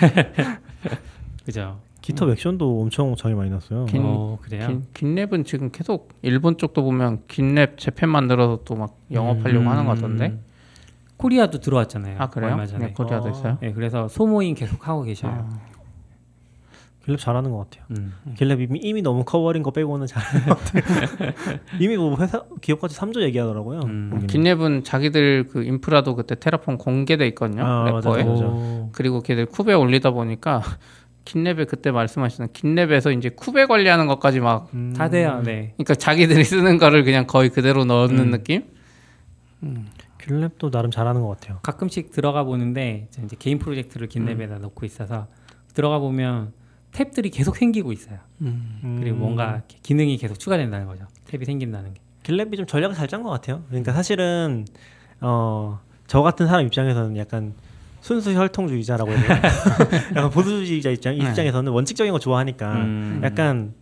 같아요. 0.00 0.56
그죠. 1.44 1.80
GitHub 2.00 2.30
Action도 2.30 2.80
엄청 2.80 3.14
장애 3.14 3.34
많이 3.34 3.50
났어요. 3.50 3.84
긴- 3.84 4.02
어, 4.04 4.38
그래요. 4.40 4.66
긴, 4.66 4.82
GitLab은 4.94 5.44
지금 5.44 5.70
계속 5.70 6.08
일본 6.22 6.56
쪽도 6.56 6.82
보면 6.82 7.20
GitLab 7.28 7.76
Japan 7.78 8.08
만들어서 8.08 8.60
또 8.64 8.74
막 8.74 8.98
영업하려고 9.12 9.60
음. 9.66 9.68
하는 9.68 9.84
것 9.84 9.94
같던데. 9.96 10.38
코리아도 11.22 11.60
들어왔잖아요. 11.60 12.16
아 12.18 12.30
그래요? 12.30 12.50
얼마 12.50 12.66
전에. 12.66 12.86
네, 12.86 12.92
코리아도 12.92 13.28
어. 13.28 13.30
있어요. 13.30 13.58
네, 13.60 13.72
그래서 13.72 14.08
소모임 14.08 14.56
계속 14.56 14.88
하고 14.88 15.02
계셔요. 15.02 15.48
아, 15.48 15.60
GitLab 17.06 17.18
잘하는 17.18 17.52
것 17.52 17.58
같아요. 17.58 17.84
음. 17.90 18.12
GitLab 18.36 18.60
이미, 18.60 18.80
이미 18.82 19.02
너무 19.02 19.24
커버린 19.24 19.62
거 19.62 19.70
빼고는 19.70 20.08
잘하는 20.08 20.46
것 20.46 20.58
같아요. 20.58 20.82
이미 21.78 21.96
뭐 21.96 22.16
회사 22.16 22.42
기업가치 22.60 22.96
3조 22.96 23.22
얘기하더라고요. 23.22 23.80
음. 23.84 24.26
GitLab은 24.28 24.84
자기들 24.84 25.46
그 25.48 25.62
인프라도 25.62 26.16
그때 26.16 26.34
Terraform 26.34 26.78
공개돼 26.78 27.26
있거든요. 27.28 27.64
아, 27.64 27.84
래퍼에. 27.84 28.24
맞아요. 28.24 28.26
오. 28.28 28.90
그리고 28.92 29.20
걔들 29.20 29.46
쿠베 29.46 29.74
올리다 29.74 30.10
보니까 30.10 30.60
긴랩에 31.24 31.68
그때 31.68 31.92
말씀하셨던 31.92 32.48
긴랩에서 32.48 33.16
이제 33.16 33.28
쿠베 33.28 33.66
관리하는 33.66 34.08
것까지 34.08 34.40
막 34.40 34.70
음. 34.74 34.92
다 34.96 35.08
돼요. 35.08 35.40
네. 35.44 35.74
그러니까 35.76 35.94
자기들이 35.94 36.42
쓰는 36.42 36.78
거를 36.78 37.04
그냥 37.04 37.28
거의 37.28 37.48
그대로 37.48 37.84
넣는 37.84 38.18
음. 38.18 38.30
느낌? 38.32 38.64
길랩도 40.26 40.70
나름 40.70 40.90
잘하는 40.90 41.20
것 41.22 41.28
같아요. 41.28 41.58
가끔씩 41.62 42.12
들어가 42.12 42.44
보는데 42.44 43.08
저 43.10 43.22
이제 43.22 43.36
개인 43.38 43.58
프로젝트를 43.58 44.08
긴랩에다 44.08 44.60
놓고 44.60 44.86
있어서 44.86 45.26
들어가 45.74 45.98
보면 45.98 46.52
탭들이 46.92 47.32
계속 47.32 47.56
생기고 47.56 47.92
있어요. 47.92 48.18
그리고 49.00 49.16
뭔가 49.16 49.54
이렇게 49.56 49.78
기능이 49.82 50.16
계속 50.18 50.38
추가된다는 50.38 50.86
거죠. 50.86 51.06
탭이 51.28 51.44
생긴다는 51.46 51.94
게. 51.94 52.00
길랩이 52.24 52.56
좀 52.56 52.66
전략을 52.66 52.94
잘 52.94 53.08
짠 53.08 53.22
것 53.22 53.30
같아요. 53.30 53.64
그러니까 53.68 53.92
사실은 53.92 54.64
어, 55.20 55.80
저 56.06 56.22
같은 56.22 56.46
사람 56.46 56.66
입장에서는 56.66 57.16
약간 57.16 57.54
순수 58.00 58.32
혈통주의자라고 58.34 59.10
해야 59.10 59.22
되나? 59.22 59.40
약간 60.16 60.30
보수주의자 60.30 60.90
입장 60.90 61.16
네. 61.16 61.28
입장에서는 61.28 61.72
원칙적인 61.72 62.12
거 62.12 62.18
좋아하니까 62.18 62.74
음. 62.74 63.20
약간 63.24 63.74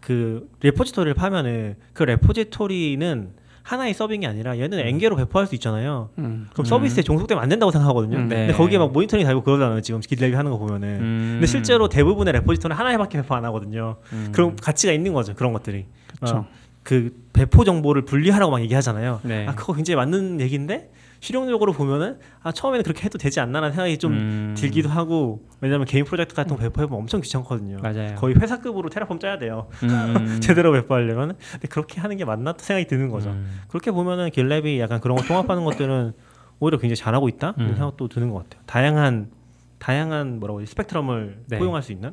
그 0.00 0.48
레포지토리를 0.60 1.14
파면은 1.14 1.76
그 1.92 2.02
레포지토리는 2.04 3.32
하나의 3.64 3.94
서빙이 3.94 4.26
아니라 4.26 4.58
얘는 4.58 4.78
N개로 4.78 5.16
배포할 5.16 5.46
수 5.46 5.54
있잖아요. 5.54 6.10
음. 6.18 6.46
그럼 6.52 6.64
음. 6.64 6.68
서비스에 6.68 7.02
종속되면 7.02 7.42
안 7.42 7.48
된다고 7.48 7.72
생각하거든요. 7.72 8.18
음, 8.18 8.28
네. 8.28 8.46
근데 8.46 8.52
거기에 8.52 8.78
막 8.78 8.92
모니터링 8.92 9.24
달고 9.24 9.42
그러잖아요. 9.42 9.80
지금 9.80 10.00
길랩이 10.00 10.34
하는 10.34 10.50
거 10.50 10.58
보면은. 10.58 10.88
음. 11.00 11.30
근데 11.36 11.46
실제로 11.46 11.88
대부분의 11.88 12.34
레포지토리는 12.34 12.76
하나에밖에 12.78 13.22
배포 13.22 13.34
안 13.34 13.44
하거든요. 13.46 13.96
음. 14.12 14.28
그럼 14.32 14.54
가치가 14.56 14.92
있는 14.92 15.14
거죠. 15.14 15.34
그런 15.34 15.54
것들이. 15.54 15.86
어, 16.20 16.46
그 16.82 17.16
배포 17.32 17.64
정보를 17.64 18.02
분리하라고 18.04 18.52
막 18.52 18.60
얘기하잖아요. 18.60 19.20
네. 19.22 19.46
아 19.48 19.54
그거 19.54 19.72
굉장히 19.72 19.96
맞는 19.96 20.42
얘기인데 20.42 20.90
실용적으로 21.24 21.72
보면은 21.72 22.18
아 22.42 22.52
처음에는 22.52 22.82
그렇게 22.82 23.04
해도 23.04 23.16
되지 23.16 23.40
않나라는 23.40 23.74
생각이 23.74 23.96
좀 23.96 24.12
음. 24.12 24.54
들기도 24.58 24.90
하고 24.90 25.42
왜냐면 25.62 25.86
개인 25.86 26.04
프로젝트 26.04 26.34
같은 26.34 26.54
거 26.54 26.60
배포해보면 26.60 27.00
엄청 27.00 27.22
귀찮거든요. 27.22 27.78
맞아요. 27.78 28.14
거의 28.16 28.34
회사급으로 28.34 28.90
테라폼 28.90 29.18
짜야 29.18 29.38
돼요. 29.38 29.68
음. 29.84 30.40
제대로 30.44 30.72
배포하려면 30.72 31.38
근데 31.52 31.68
그렇게 31.68 31.98
하는 31.98 32.18
게 32.18 32.26
맞나 32.26 32.52
생각이 32.54 32.86
드는 32.88 33.08
거죠. 33.08 33.30
음. 33.30 33.62
그렇게 33.68 33.90
보면은 33.90 34.28
길랩이 34.28 34.78
약간 34.80 35.00
그런 35.00 35.16
거 35.16 35.24
통합하는 35.24 35.64
것들은 35.64 36.12
오히려 36.60 36.76
굉장히 36.76 36.96
잘하고 36.96 37.30
있다 37.30 37.54
이런 37.56 37.70
음. 37.70 37.74
생각도 37.74 38.08
드는 38.08 38.30
것 38.30 38.42
같아요. 38.44 38.62
다양한 38.66 39.30
다양한 39.78 40.40
뭐라고 40.40 40.60
해야 40.60 40.66
스펙트럼을 40.66 41.44
네. 41.46 41.58
포용할 41.58 41.82
수 41.82 41.92
있는. 41.92 42.12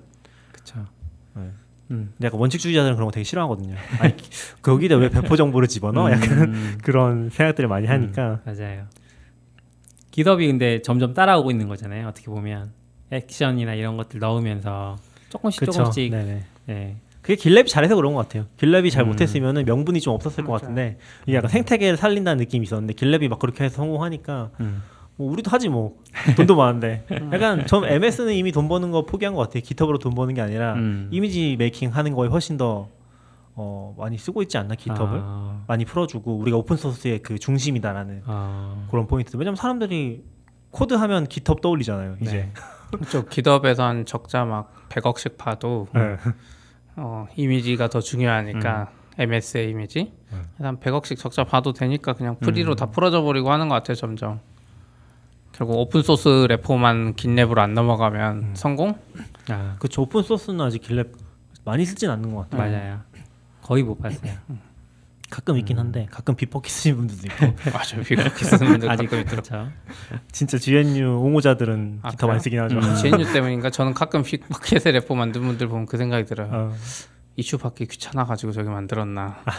그쵸. 0.54 0.86
네. 1.36 1.50
음. 1.92 2.14
약간 2.24 2.40
원칙주의자들은 2.40 2.96
그런 2.96 3.08
거 3.08 3.12
되게 3.12 3.26
싫어하거든요. 3.26 3.76
아니 4.00 4.16
거기다 4.62 4.96
왜 4.96 5.10
배포 5.10 5.36
정보를 5.36 5.68
집어넣어? 5.68 6.12
약간 6.12 6.54
음. 6.54 6.78
그런 6.84 7.30
생각들을 7.30 7.68
많이 7.68 7.88
하니까 7.88 8.40
맞아요. 8.46 8.86
기덥이 10.12 10.48
근데 10.48 10.82
점점 10.82 11.14
따라오고 11.14 11.52
있는 11.52 11.68
거잖아요. 11.68 12.08
어떻게 12.08 12.28
보면 12.28 12.72
액션이나 13.12 13.74
이런 13.74 13.98
것들 13.98 14.20
넣으면서 14.20 14.98
조금씩 15.30 15.62
그쵸. 15.62 15.72
조금씩 15.72 16.12
네네. 16.12 16.44
네, 16.68 16.96
그게 17.22 17.36
길랩이 17.36 17.68
잘해서 17.68 17.96
그런 17.96 18.14
것 18.14 18.28
같아요. 18.28 18.46
길랩이 18.58 18.92
잘 18.92 19.04
음. 19.04 19.10
못했으면은 19.10 19.66
명분이 19.66 20.02
좀 20.02 20.14
없었을 20.14 20.44
것 20.44 20.52
맞아요. 20.52 20.60
같은데 20.60 20.98
이게 21.26 21.38
약간 21.38 21.50
생태계를 21.50 21.98
살린다는 21.98 22.38
느낌이 22.40 22.64
있었는데 22.64 22.94
길랩이 22.94 23.28
막 23.30 23.40
그렇게 23.40 23.64
해서 23.64 23.78
성공하니까 23.78 24.52
음. 24.60 24.84
뭐 25.16 25.32
우리도 25.32 25.50
하지 25.50 25.70
뭐 25.70 25.98
돈도 26.36 26.56
많은데 26.56 27.06
약간 27.32 27.66
전 27.68 27.86
MS는 27.86 28.34
이미 28.34 28.52
돈 28.52 28.68
버는 28.68 28.92
거 28.92 29.06
포기한 29.06 29.34
것 29.36 29.42
같아요. 29.42 29.62
GitHub으로 29.64 29.98
돈 30.00 30.14
버는 30.14 30.34
게 30.34 30.42
아니라 30.42 30.74
음. 30.74 31.08
이미지 31.12 31.56
메이킹 31.58 31.90
하는 31.96 32.14
거에 32.14 32.28
훨씬 32.28 32.58
더 32.58 32.90
어, 33.56 33.96
많이 33.98 34.18
쓰고 34.18 34.42
있지 34.44 34.58
않나 34.58 34.76
GitHub을 34.76 35.20
아, 35.22 35.64
많이 35.68 35.86
풀어주고 35.86 36.38
우리가 36.38 36.58
open 36.58 36.78
source의 36.78 37.20
그 37.20 37.38
중심이다라는 37.38 38.24
아. 38.26 38.88
그런 38.90 39.08
포인트. 39.08 39.36
왜냐면 39.38 39.56
사람들이 39.56 40.24
코드 40.72 40.94
하면 40.94 41.28
GitHub 41.28 41.62
떠올리잖아요. 41.62 42.18
이제 42.22 42.32
네. 42.32 42.54
저 43.12 43.24
GitHub에서 43.26 43.84
한 43.84 44.06
적자 44.06 44.46
막 44.46 44.74
100억씩 44.90 45.38
파도 45.38 45.88
네. 45.94 46.18
어, 46.96 47.28
이미지가 47.36 47.90
더 47.90 48.00
중요하니까 48.00 48.92
음. 48.92 49.02
MS의 49.18 49.70
이미지 49.70 50.14
그래서 50.30 50.68
한 50.68 50.78
100억씩 50.78 51.18
적자 51.18 51.44
봐도 51.44 51.74
되니까 51.74 52.14
그냥 52.14 52.38
free로 52.40 52.74
음. 52.74 52.76
다 52.76 52.88
풀어져 52.88 53.22
버리고 53.22 53.52
하는 53.52 53.70
것 53.70 53.76
같아요 53.76 53.96
점점 53.96 54.40
결국 55.52 55.78
open 55.78 56.02
source 56.02 56.28
repo만 56.50 57.16
GitLab으로 57.16 57.60
안 57.60 57.74
넘어가면 57.74 58.38
음. 58.38 58.52
성공? 58.56 58.98
아, 59.50 59.76
그쵸 59.80 60.02
open 60.02 60.24
source는 60.24 60.62
아직 60.62 60.82
GitLab 60.82 61.12
많이 61.64 61.86
쓰진 61.86 62.10
않는 62.10 62.34
것 62.34 62.50
같아요. 62.50 62.72
맞아요. 62.72 63.00
거의 63.72 63.84
못 63.84 63.98
봤어요. 64.00 64.34
가끔 65.30 65.58
있긴 65.58 65.80
한데 65.80 66.06
가끔 66.12 66.36
Bitbucket 66.36 66.70
쓰시는 66.70 66.98
분들도 66.98 67.28
있고 67.28 67.56
맞아요 67.72 68.04
Bitbucket 68.06 68.44
쓰는 68.44 68.68
분들 68.68 68.92
아직 68.92 69.06
가끔 69.06 69.22
있더라고 69.22 69.44
그렇죠. 69.48 69.72
진짜 70.34 70.58
GNU 70.58 71.22
옹호자들은 71.22 72.00
아, 72.02 72.10
기타 72.12 72.28
많이 72.28 72.42
쓰긴 72.42 72.60
하죠. 72.60 72.76
음. 72.76 72.96
GNU 72.98 73.32
때문인가 73.32 73.70
저는 73.70 73.94
가끔 73.94 74.24
빅마켓의 74.24 74.92
레포 74.92 75.16
만든 75.16 75.44
분들 75.44 75.70
보면 75.70 75.86
그 75.86 75.96
생각이 75.96 76.26
들어요 76.26 76.50
어. 76.52 76.76
이슈 77.38 77.58
받기 77.58 77.86
귀찮아가지고 77.86 78.52
저기 78.52 78.68
만들었나 78.68 79.38
아. 79.46 79.56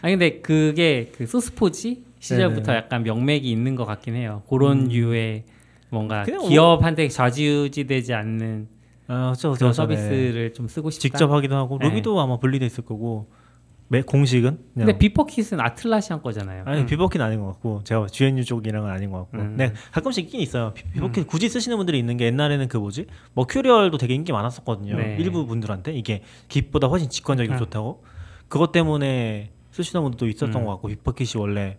아니 0.00 0.14
근데 0.14 0.40
그게 0.40 1.12
그 1.14 1.26
소스포지 1.26 2.02
시절부터 2.20 2.72
네네. 2.72 2.78
약간 2.78 3.02
명맥이 3.02 3.50
있는 3.50 3.74
것 3.76 3.84
같긴 3.84 4.14
해요. 4.14 4.42
그런 4.48 4.88
류의 4.88 5.44
뭔가 5.90 6.22
기업한테 6.24 7.08
좌지우지되지 7.08 8.14
않는 8.14 8.68
아, 9.08 9.32
그렇죠, 9.34 9.52
그렇죠. 9.52 9.66
네. 9.66 9.72
서비스를 9.72 10.52
좀 10.52 10.68
쓰고 10.68 10.90
싶다. 10.90 11.02
직접 11.02 11.30
하기도 11.30 11.56
하고 11.56 11.78
네. 11.78 11.88
루비도 11.88 12.20
아마 12.20 12.38
분리돼 12.38 12.66
있을 12.66 12.84
거고 12.84 13.28
매, 13.88 14.02
공식은 14.02 14.58
근데 14.74 14.98
비퍼킷은 14.98 15.60
아틀라시안 15.60 16.20
거잖아요. 16.20 16.64
아니 16.66 16.80
음. 16.80 16.86
비버킷은 16.86 17.24
아닌 17.24 17.40
것 17.40 17.46
같고 17.52 17.82
제가 17.84 18.06
GNU 18.08 18.44
쪽이랑 18.44 18.84
은 18.84 18.90
아닌 18.90 19.10
것 19.12 19.18
같고 19.18 19.38
음. 19.38 19.54
네 19.56 19.72
가끔씩 19.92 20.24
있긴 20.24 20.40
있어요 20.40 20.72
비- 20.74 20.82
비버킷 20.94 21.28
굳이 21.28 21.48
쓰시는 21.48 21.76
분들이 21.76 21.96
있는 21.96 22.16
게 22.16 22.24
옛날에는 22.24 22.66
그 22.66 22.78
뭐지 22.78 23.06
머큐리얼도 23.34 23.96
되게 23.98 24.14
인기 24.14 24.32
많았었거든요 24.32 24.96
네. 24.96 25.16
일부 25.20 25.46
분들한테 25.46 25.92
이게 25.92 26.22
Git보다 26.48 26.88
훨씬 26.88 27.08
직관적이고 27.08 27.54
아. 27.54 27.58
좋다고 27.58 28.02
그것 28.48 28.72
때문에 28.72 29.52
쓰시는 29.70 30.02
분들도 30.02 30.26
있었던 30.26 30.60
음. 30.62 30.64
것 30.64 30.72
같고 30.72 30.88
비버킷이 30.88 31.40
원래 31.40 31.78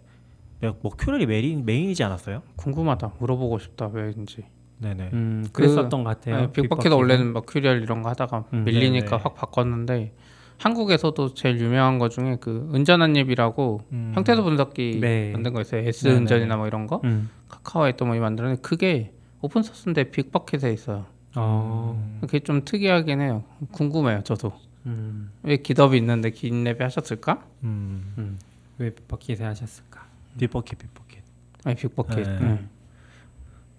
Mercurial이 0.61 1.25
메인, 1.25 1.65
메인이지 1.65 2.03
않았어요? 2.05 2.41
궁금하다 2.55 3.15
물어보고 3.19 3.59
싶다 3.59 3.87
왜인지 3.91 4.45
네네 4.79 5.09
음, 5.13 5.43
그- 5.51 5.63
그랬었던 5.63 6.03
것 6.03 6.09
같아요. 6.09 6.35
아니, 6.35 6.45
Bitbucket 6.51 6.69
Bitbucket은. 6.69 6.97
원래는 6.97 7.33
Mercurial 7.33 7.81
이런 7.81 8.03
거 8.03 8.09
하다가 8.09 8.45
음, 8.53 8.63
밀리니까 8.65 9.09
네네. 9.09 9.21
확 9.23 9.35
바꿨는데 9.35 10.13
한국에서도 10.59 11.33
제일 11.35 11.59
유명한 11.59 11.99
거 11.99 12.09
중에 12.09 12.37
그 12.39 12.69
은전한닢이라고 12.73 13.81
음. 13.91 14.11
형태소 14.15 14.43
분석기 14.43 14.99
네. 15.01 15.31
만든 15.31 15.53
거 15.53 15.61
있어요 15.61 15.81
S 15.87 16.05
네네네. 16.05 16.21
은전이나 16.21 16.57
뭐 16.57 16.67
이런 16.67 16.87
거 16.87 17.01
음. 17.03 17.29
카카오에 17.49 17.95
또 17.95 18.05
뭐 18.05 18.15
만들었는데 18.17 18.61
그게 18.61 19.13
open 19.41 19.61
source인데 19.63 20.05
Bitbucket에 20.11 20.71
있어요 20.73 21.05
어. 21.35 22.17
그게 22.21 22.39
좀 22.39 22.65
특이하긴 22.65 23.21
해요 23.21 23.43
궁금해요 23.71 24.21
저도 24.23 24.51
음. 24.87 25.31
왜 25.43 25.57
GitHub이 25.57 25.97
있는데 25.97 26.31
GitLab에 26.31 26.79
하셨을까 26.79 27.43
음. 27.63 28.13
음. 28.17 28.39
왜 28.79 28.89
Bitbucket에 28.91 29.43
하셨을까? 29.43 30.05
Bitbucket 30.39 30.77
Bitbucket 30.79 31.19
아니 31.65 31.75
Bitbucket 31.75 32.23
네. 32.23 32.59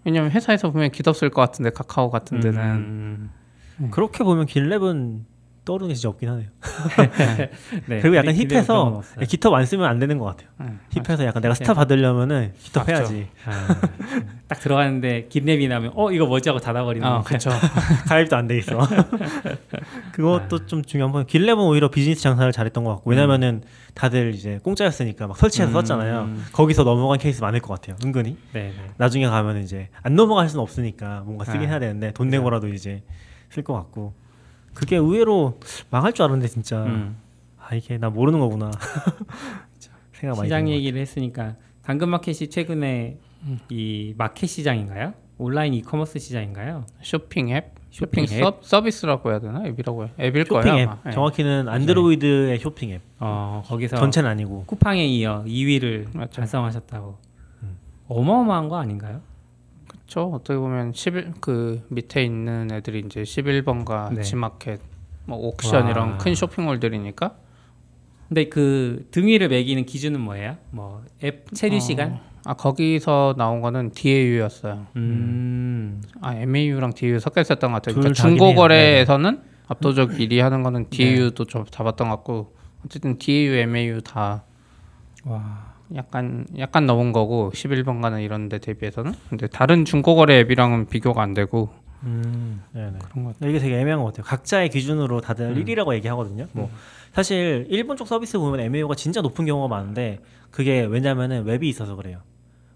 네. 0.05 0.11
왜냐면 0.11 0.31
회사에서 0.31 0.71
보면 0.71 0.91
GitHub 0.91 1.17
쓸 1.17 1.31
것 1.31 1.43
같은데 1.43 1.71
카카오 1.71 2.11
같은 2.11 2.41
데는 2.41 2.61
음. 3.81 3.91
그렇게 3.91 4.25
보면 4.25 4.47
GitLab은 4.47 5.21
떠오르는 5.69 5.89
게 5.89 5.95
진짜 5.95 6.09
없긴 6.09 6.31
하네요 6.31 6.49
네. 7.89 8.01
그리고 8.01 8.17
약간 8.17 8.35
건 8.35 8.49
힙해서. 8.49 9.03
GitHub 9.29 9.55
안 9.55 9.67
쓰면 9.67 9.87
안 9.87 9.99
되는 9.99 10.17
것 10.17 10.25
같아요 10.25 10.49
네. 10.59 11.01
힙해서 11.03 11.27
약간 11.27 11.43
내가. 11.43 11.55
스타 11.55 11.75
받으려면은 11.75 12.55
맞죠. 12.75 12.91
해야지 12.91 13.29
아, 13.45 13.77
딱 14.49 14.61
들어가는데 14.61 15.29
깁랩이 15.31 15.69
나면 15.69 15.93
어 15.95 16.11
이거 16.11 16.25
뭐지 16.27 16.49
하고 16.49 16.59
닫아버리는 16.59 17.07
아 17.07 17.19
거. 17.19 17.25
그렇죠 17.25 17.51
가입도 18.09 18.35
안 18.37 18.49
돼 18.49 18.57
있어 18.59 18.79
그것도 20.13 20.65
좀 20.67 20.83
중요한 20.83 21.13
point 21.13 21.31
길랩은 21.39 21.59
오히려 21.69 21.89
비즈니스 21.91 22.23
장사를 22.23 22.51
잘했던 22.51 22.85
것 22.85 22.95
같고 22.97 23.11
왜냐면은 23.11 23.63
다들 23.95 24.33
이제 24.35 24.59
공짜였으니까 24.63 25.27
막 25.27 25.37
설치해서 25.37 25.71
음. 25.71 25.75
썼잖아요 25.75 26.29
거기서 26.53 26.85
넘어간 26.85 27.19
케이스 27.19 27.43
많을 27.43 27.61
것 27.61 27.75
같아요 27.75 27.97
은근히 28.03 28.39
네, 28.55 28.73
네. 28.75 28.91
나중에 28.97 29.27
가면 29.29 29.63
이제 29.63 29.89
안 30.03 30.15
넘어갈 30.17 30.49
수는 30.49 30.63
없으니까 30.63 31.23
뭔가 31.27 31.45
쓰긴 31.45 31.65
아, 31.65 31.67
해야 31.73 31.79
되는데 31.79 32.13
돈 32.13 32.29
내고라도 32.29 32.69
이제 32.69 33.03
쓸 33.51 33.63
것 33.63 33.75
같고 33.75 34.15
그게 34.79 34.97
의외로 34.97 35.59
망할 35.91 36.13
줄 36.13 36.23
알았는데 36.25 36.47
진짜 36.49 36.85
음. 36.85 37.17
아 37.59 37.75
이게 37.75 37.99
나 37.99 38.11
모르는 38.11 38.39
거구나 38.39 38.71
생각 40.13 40.37
많이 40.37 40.47
시장 40.47 40.69
얘기를 40.69 41.01
했으니까 41.01 41.57
당근마켓이 41.83 42.49
최근에 42.49 43.19
이 43.71 44.15
마켓 44.17 44.47
시장인가요? 44.47 45.15
온라인 45.37 45.75
이커머스 45.75 46.19
시장인가요? 46.21 46.85
쇼핑 47.03 47.51
앱 47.51 47.75
쇼핑, 47.91 48.27
쇼핑 48.27 48.39
앱? 48.39 48.45
서, 48.45 48.59
서비스라고 48.61 49.31
해야 49.31 49.41
되나 49.41 49.65
앱이라고 49.67 50.05
해 50.07 50.11
앱일 50.21 50.47
쇼핑 50.47 50.61
거예요 50.63 50.79
앱 50.79 50.89
아마. 50.89 50.99
네. 51.05 51.11
정확히는 51.13 51.69
안드로이드의 51.69 52.59
쇼핑 52.59 52.91
앱 52.91 53.03
어 53.21 53.63
거기서 53.67 53.97
전체는 53.97 54.31
아니고 54.31 54.65
쿠팡에 54.67 55.05
이어 55.07 55.43
2위를 55.45 56.17
맞죠. 56.17 56.41
달성하셨다고. 56.41 57.19
음. 57.65 57.77
어마어마한 58.07 58.69
거 58.69 58.77
아닌가요? 58.79 59.21
그렇죠. 60.09 60.31
어떻게 60.35 60.59
보면 60.59 60.93
11, 60.95 61.35
그 61.41 61.85
밑에 61.89 62.25
있는 62.25 62.71
애들이 62.73 63.03
이제 63.05 63.23
11번가 63.23 64.15
네. 64.15 64.23
지마켓, 64.23 64.81
뭐 65.27 65.37
옥션 65.39 65.85
와. 65.85 65.91
이런 65.91 66.17
큰 66.19 66.35
쇼핑몰들이니까 66.35 67.37
근데 68.29 68.49
그 68.49 69.07
등위를 69.11 69.49
매기는 69.49 69.85
기준은 69.85 70.21
뭐예요? 70.21 70.57
뭐 70.71 71.03
앱 71.23 71.47
체류 71.55 71.77
어, 71.77 71.81
시간? 71.81 72.21
아 72.47 72.55
거기서 72.55 73.35
나온 73.37 73.61
거는 73.61 73.93
DAU였어요. 73.93 74.87
음. 74.97 76.01
아 76.23 76.35
MAU랑 76.35 76.95
DAU 76.95 77.19
섞여 77.21 77.43
있었던 77.43 77.71
것 77.71 77.77
같아요. 77.83 77.95
둘 77.95 78.03
그러니까 78.03 78.23
다긴 78.23 78.31
해요. 78.33 78.39
중고 78.39 78.55
거래에서는 78.55 79.43
압도적 79.67 80.13
1위 80.13 80.39
하는 80.39 80.59
네. 80.59 80.63
거는 80.63 80.89
DAU도 80.89 81.45
좀 81.45 81.65
잡았던 81.71 82.09
것 82.09 82.17
같고 82.17 82.55
어쨌든 82.85 83.19
DAU, 83.19 83.53
MAU 83.53 84.01
다 84.01 84.45
와. 85.25 85.68
약간 85.95 86.47
약간 86.59 86.87
넘은 86.87 87.13
거고 87.13 87.51
11번가는 87.55 88.23
이런 88.23 88.49
데 88.49 88.59
대비해서는 88.59 89.15
근데 89.29 89.47
다른 89.47 89.85
중고거래 89.85 90.41
앱이랑은 90.41 90.87
비교가 90.87 91.23
안 91.23 91.35
되고 91.35 91.71
음, 92.05 92.63
네네. 92.73 92.99
그런 93.11 93.25
것 93.25 93.35
이게 93.43 93.59
되게 93.59 93.79
애매한 93.79 94.01
것 94.01 94.07
같아요. 94.07 94.25
각자의 94.25 94.71
기준으로 94.71 95.21
다들 95.21 95.57
음. 95.57 95.65
1위라고 95.65 95.95
얘기하거든요. 95.95 96.47
뭐 96.53 96.71
사실 97.13 97.67
일본 97.71 97.97
쪽 97.97 98.07
서비스 98.07 98.39
보면 98.39 98.61
MAU가 98.61 98.95
진짜 98.95 99.21
높은 99.21 99.47
경우가 99.47 99.69
많은데 99.69 100.21
그게 100.51 100.83
왜냐면은 100.85 101.45
웹이 101.45 101.69
있어서 101.69 101.97
그래요. 101.97 102.21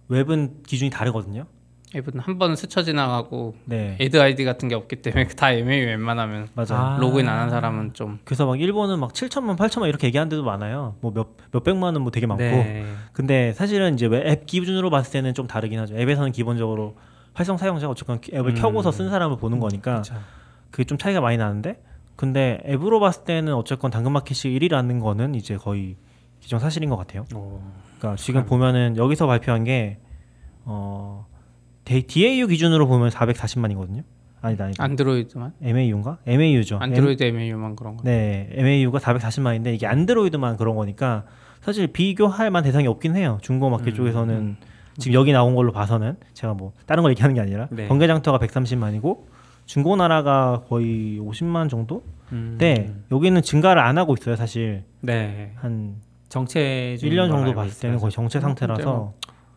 웹은 0.08 0.62
기준이 0.66 0.90
다르거든요. 0.90 1.46
앱은 1.94 2.20
한번 2.20 2.56
스쳐 2.56 2.82
지나가고 2.82 3.54
네, 3.66 3.96
ad 4.00 4.20
ID 4.20 4.44
같은 4.44 4.68
게 4.68 4.74
없기 4.74 4.96
때문에 5.02 5.26
다 5.36 5.52
MAU 5.52 5.86
웬만하면 5.86 6.48
맞아. 6.54 6.76
아. 6.94 6.96
로그인 6.98 7.28
안 7.28 7.38
한 7.40 7.50
사람은 7.50 7.92
좀 7.92 8.18
그래서 8.24 8.46
막 8.46 8.58
일본은 8.60 8.98
막 8.98 9.12
7천만, 9.12 9.56
8천만 9.58 9.88
이렇게 9.88 10.06
얘기하는 10.06 10.28
데도 10.30 10.42
많아요. 10.44 10.96
뭐 11.00 11.12
몇 11.12 11.28
몇백만은 11.52 12.00
뭐 12.02 12.10
되게 12.10 12.26
많고. 12.26 12.42
네. 12.42 12.84
근데 13.12 13.52
사실은 13.52 13.94
이제 13.94 14.06
웹- 14.06 14.26
앱 14.26 14.46
기준으로 14.46 14.88
봤을 14.90 15.12
때는 15.12 15.34
좀 15.34 15.46
다르긴 15.46 15.78
하죠. 15.80 15.96
앱에서는 15.98 16.32
기본적으로 16.32 16.96
활성 17.34 17.56
사용자가 17.58 17.90
어쨌건 17.90 18.20
앱을 18.32 18.50
음. 18.50 18.54
켜고서 18.54 18.90
쓴 18.92 19.10
사람을 19.10 19.36
보는 19.38 19.58
거니까 19.58 19.92
그렇죠. 20.02 20.14
그게 20.70 20.84
좀 20.84 20.96
차이가 20.98 21.20
많이 21.20 21.36
나는데 21.36 21.82
근데 22.16 22.60
앱으로 22.66 23.00
봤을 23.00 23.24
때는 23.24 23.54
어쨌건 23.54 23.90
당근마켓이 23.90 24.58
1위라는 24.58 25.00
거는 25.02 25.34
이제 25.34 25.56
거의 25.56 25.96
기정 26.40 26.58
사실인 26.58 26.88
것 26.90 26.96
같아요. 26.96 27.24
오. 27.34 27.60
그러니까 27.98 28.16
지금 28.22 28.44
보면은 28.46 28.96
여기서 28.96 29.26
발표한 29.26 29.64
게 29.64 29.98
어, 30.64 31.26
DAU 31.84 32.46
기준으로 32.46 32.86
보면 32.86 33.10
440만이거든요. 33.10 34.02
아니다, 34.40 34.64
아니다. 34.64 34.82
안드로이드만 34.82 35.52
MAU인가? 35.62 36.18
MAU죠. 36.26 36.78
안드로이드 36.80 37.22
MAU만 37.22 37.76
그런 37.76 37.96
거. 37.96 38.02
네, 38.04 38.48
MAU가 38.52 38.98
440만인데 38.98 39.74
이게 39.74 39.86
안드로이드만 39.86 40.56
그런 40.56 40.74
거니까 40.74 41.24
사실 41.60 41.86
비교할 41.86 42.50
만 42.50 42.64
대상이 42.64 42.88
없긴 42.88 43.14
해요. 43.14 43.38
중고 43.40 43.70
마켓 43.70 43.90
음, 43.90 43.94
쪽에서는 43.94 44.56
지금 44.98 45.14
여기 45.14 45.32
나온 45.32 45.54
걸로 45.54 45.72
봐서는 45.72 46.16
제가 46.34 46.54
뭐 46.54 46.72
다른 46.86 47.02
걸 47.02 47.12
얘기하는 47.12 47.34
게 47.34 47.40
아니라 47.40 47.68
네. 47.70 47.86
번개장터가 47.86 48.38
130만이고 48.44 49.18
중고나라가 49.66 50.64
거의 50.68 51.18
50만 51.20 51.70
정도? 51.70 52.02
음. 52.32 52.56
네, 52.58 52.92
여기는 53.12 53.40
증가를 53.42 53.80
안 53.80 53.96
하고 53.96 54.14
있어요, 54.14 54.34
사실. 54.34 54.82
네. 55.00 55.52
한 55.56 55.96
정체 56.28 56.96
1년 57.00 57.28
정도 57.28 57.54
봤을 57.54 57.80
때는 57.80 57.98
거의 57.98 58.10
정체 58.10 58.40
상태라서 58.40 59.12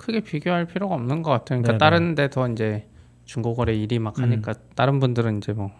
크게 0.05 0.19
비교할 0.19 0.65
필요가 0.65 0.93
없는 0.93 1.23
것 1.23 1.31
같아요. 1.31 1.61
그러니까 1.61 1.71
네네. 1.71 1.77
다른 1.79 2.15
데서 2.15 2.47
이제 2.49 2.87
중고거래 3.25 3.73
일이 3.73 3.97
막 3.97 4.19
하니까 4.19 4.53
다른 4.75 4.99
분들은 4.99 5.39
이제 5.39 5.51
뭐 5.51 5.71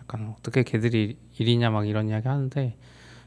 약간 0.00 0.34
어떻게 0.36 0.64
걔들이 0.64 1.16
일이냐 1.38 1.70
막 1.70 1.86
이런 1.86 2.08
이야기 2.08 2.26
하는데 2.26 2.76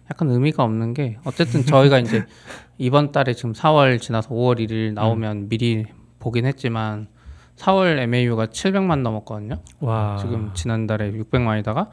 약간 0.09 0.29
의미가 0.29 0.61
없는 0.63 0.93
게 0.93 1.17
어쨌든 1.23 1.63
저희가 1.63 1.99
이제 1.99 2.25
이번 2.77 3.13
달에 3.13 3.33
지금 3.33 3.53
4월 3.53 4.01
지나서 4.01 4.29
5월 4.29 4.59
1일 4.59 4.93
나오면 4.93 5.47
미리 5.47 5.85
보긴 6.19 6.45
했지만 6.45 7.07
4월 7.55 7.97
MAU가 7.99 8.47
700만 8.47 9.03
넘었거든요. 9.03 9.61
와 9.79 10.17
지금 10.19 10.51
지난달에 10.53 11.13
600만이다가 11.13 11.87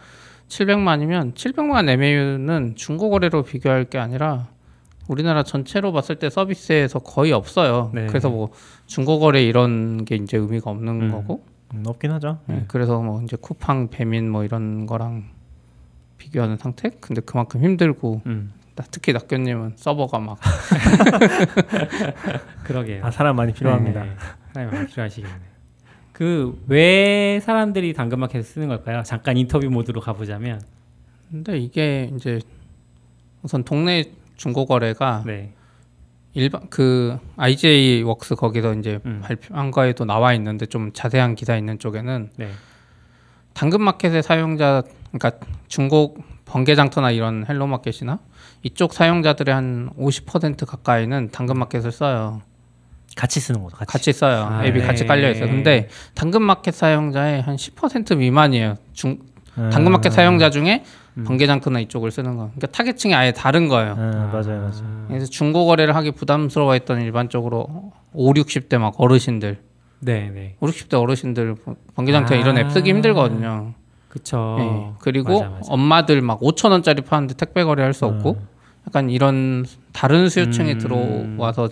700만이면 0.49 1.35
700만 1.35 1.89
MAU는 1.89 2.75
중고 2.75 3.11
거래로 3.11 3.45
비교할 3.45 3.85
게 3.85 3.99
아니라 3.99 4.49
우리나라 5.09 5.43
전체로 5.43 5.93
봤을 5.93 6.17
때 6.17 6.31
서비스에서 6.31 7.01
거의 7.01 7.33
없어요. 7.33 7.91
네. 7.95 8.07
그래서 8.07 8.31
뭐 8.31 8.51
중고 8.87 9.19
거래 9.19 9.43
이런 9.43 10.05
게 10.05 10.17
이제 10.17 10.37
의미가 10.37 10.71
없는 10.71 11.03
음. 11.03 11.11
거고. 11.11 11.45
음, 11.75 11.83
없긴 11.87 12.13
하죠. 12.13 12.39
네, 12.47 12.65
그래서 12.69 13.01
뭐 13.03 13.21
이제 13.23 13.37
쿠팡, 13.39 13.89
배민 13.91 14.31
뭐 14.31 14.45
이런 14.45 14.87
거랑 14.87 15.25
비교하는 16.17 16.57
상태? 16.57 16.91
근데 17.01 17.21
그만큼 17.21 17.63
힘들고 17.63 18.23
음 18.27 18.53
나- 18.75 18.85
특히 18.91 19.13
낙교님은 19.13 19.73
서버가 19.77 20.19
막 20.19 20.39
그러게요. 22.65 23.05
아 23.05 23.11
사람 23.11 23.37
많이 23.37 23.53
필요합니다. 23.53 24.03
네, 24.05 24.11
사람이 24.55 24.73
많이 24.73 24.87
필요하시겠네. 24.89 25.35
그왜 26.13 27.41
사람들이 27.43 27.93
당근마켓을 27.93 28.43
쓰는 28.43 28.69
걸까요? 28.69 29.03
잠깐 29.05 29.37
인터뷰 29.37 29.69
모드로 29.69 30.01
가보자면 30.01 30.61
근데 31.31 31.59
이게 31.59 32.11
이제 32.17 32.41
우선 33.43 33.63
동네 33.63 34.11
중고 34.39 34.65
거래가 34.65 35.23
네, 35.27 35.53
일반 36.33 36.71
그 36.71 37.19
IJ 37.37 38.03
웍스 38.05 38.37
거기서 38.37 38.75
이제 38.75 39.01
음. 39.05 39.21
발표한 39.23 39.71
거에도 39.71 40.07
나와 40.07 40.33
있는데 40.33 40.65
좀 40.65 40.93
자세한 40.95 41.35
기사 41.35 41.57
있는 41.57 41.79
쪽에는 41.79 42.31
네, 42.37 42.49
당근마켓의 43.53 44.23
사용자 44.23 44.83
그러니까 45.13 45.47
중고 45.67 46.17
번개장터나 46.47 47.11
이런 47.11 47.45
헬로마켓이나 47.47 48.21
이쪽 48.63 48.95
사용자들의 48.95 49.55
한 49.55 49.91
50% 49.99 50.65
가까이는 50.65 51.31
당근마켓을 51.31 51.93
써요. 51.93 52.41
같이 53.17 53.41
쓰는 53.41 53.63
거죠. 53.63 53.77
같이. 53.77 53.93
같이 53.93 54.13
써요. 54.13 54.47
아, 54.49 54.65
앱이 54.65 54.81
네. 54.81 54.87
같이 54.87 55.05
깔려 55.05 55.29
있어요. 55.31 55.49
근데 55.49 55.89
당근마켓 56.15 56.73
사용자의 56.73 57.43
한 57.43 57.57
10% 57.57 58.17
미만이에요. 58.17 58.77
중 58.93 59.19
음. 59.59 59.71
당근마켓 59.71 60.13
사용자 60.13 60.51
중에 60.51 60.85
음. 61.19 61.25
번개장터나 61.25 61.81
이쪽을 61.81 62.11
쓰는 62.11 62.37
거. 62.37 62.51
그러니까 62.55 62.67
타겟층이 62.69 63.15
아예 63.15 63.33
다른 63.33 63.69
거예요. 63.69 63.95
음, 63.95 64.31
맞아요, 64.33 64.61
맞아요. 64.61 65.05
그래서 65.09 65.27
중고 65.27 65.67
거래를 65.67 65.95
하기 65.97 66.13
부담스러워했던 66.13 67.03
일반적으로 67.03 67.93
5, 68.13 68.33
60대 68.35 68.79
막 68.79 68.95
어르신들, 68.99 69.59
네, 70.01 70.31
네, 70.31 70.57
5, 70.61 70.67
60대 70.67 71.01
어르신들 71.01 71.57
번개장터 71.95 72.35
아. 72.35 72.39
이런 72.39 72.57
앱 72.59 72.71
쓰기 72.71 72.91
힘들거든요. 72.91 73.75
그쵸. 74.09 74.57
예. 74.61 74.93
그리고 75.01 75.41
맞아, 75.41 75.51
맞아. 75.51 75.73
엄마들 75.73 76.21
막 76.23 76.41
5천 76.41 76.71
원짜리 76.71 77.03
파는데 77.03 77.35
택배 77.35 77.63
거래할 77.65 77.93
수 77.93 78.07
없고 78.07 78.39
약간 78.87 79.11
이런 79.11 79.67
다른 79.93 80.29
수요층이 80.29 80.73
음. 80.73 80.79
들어와서 80.79 81.69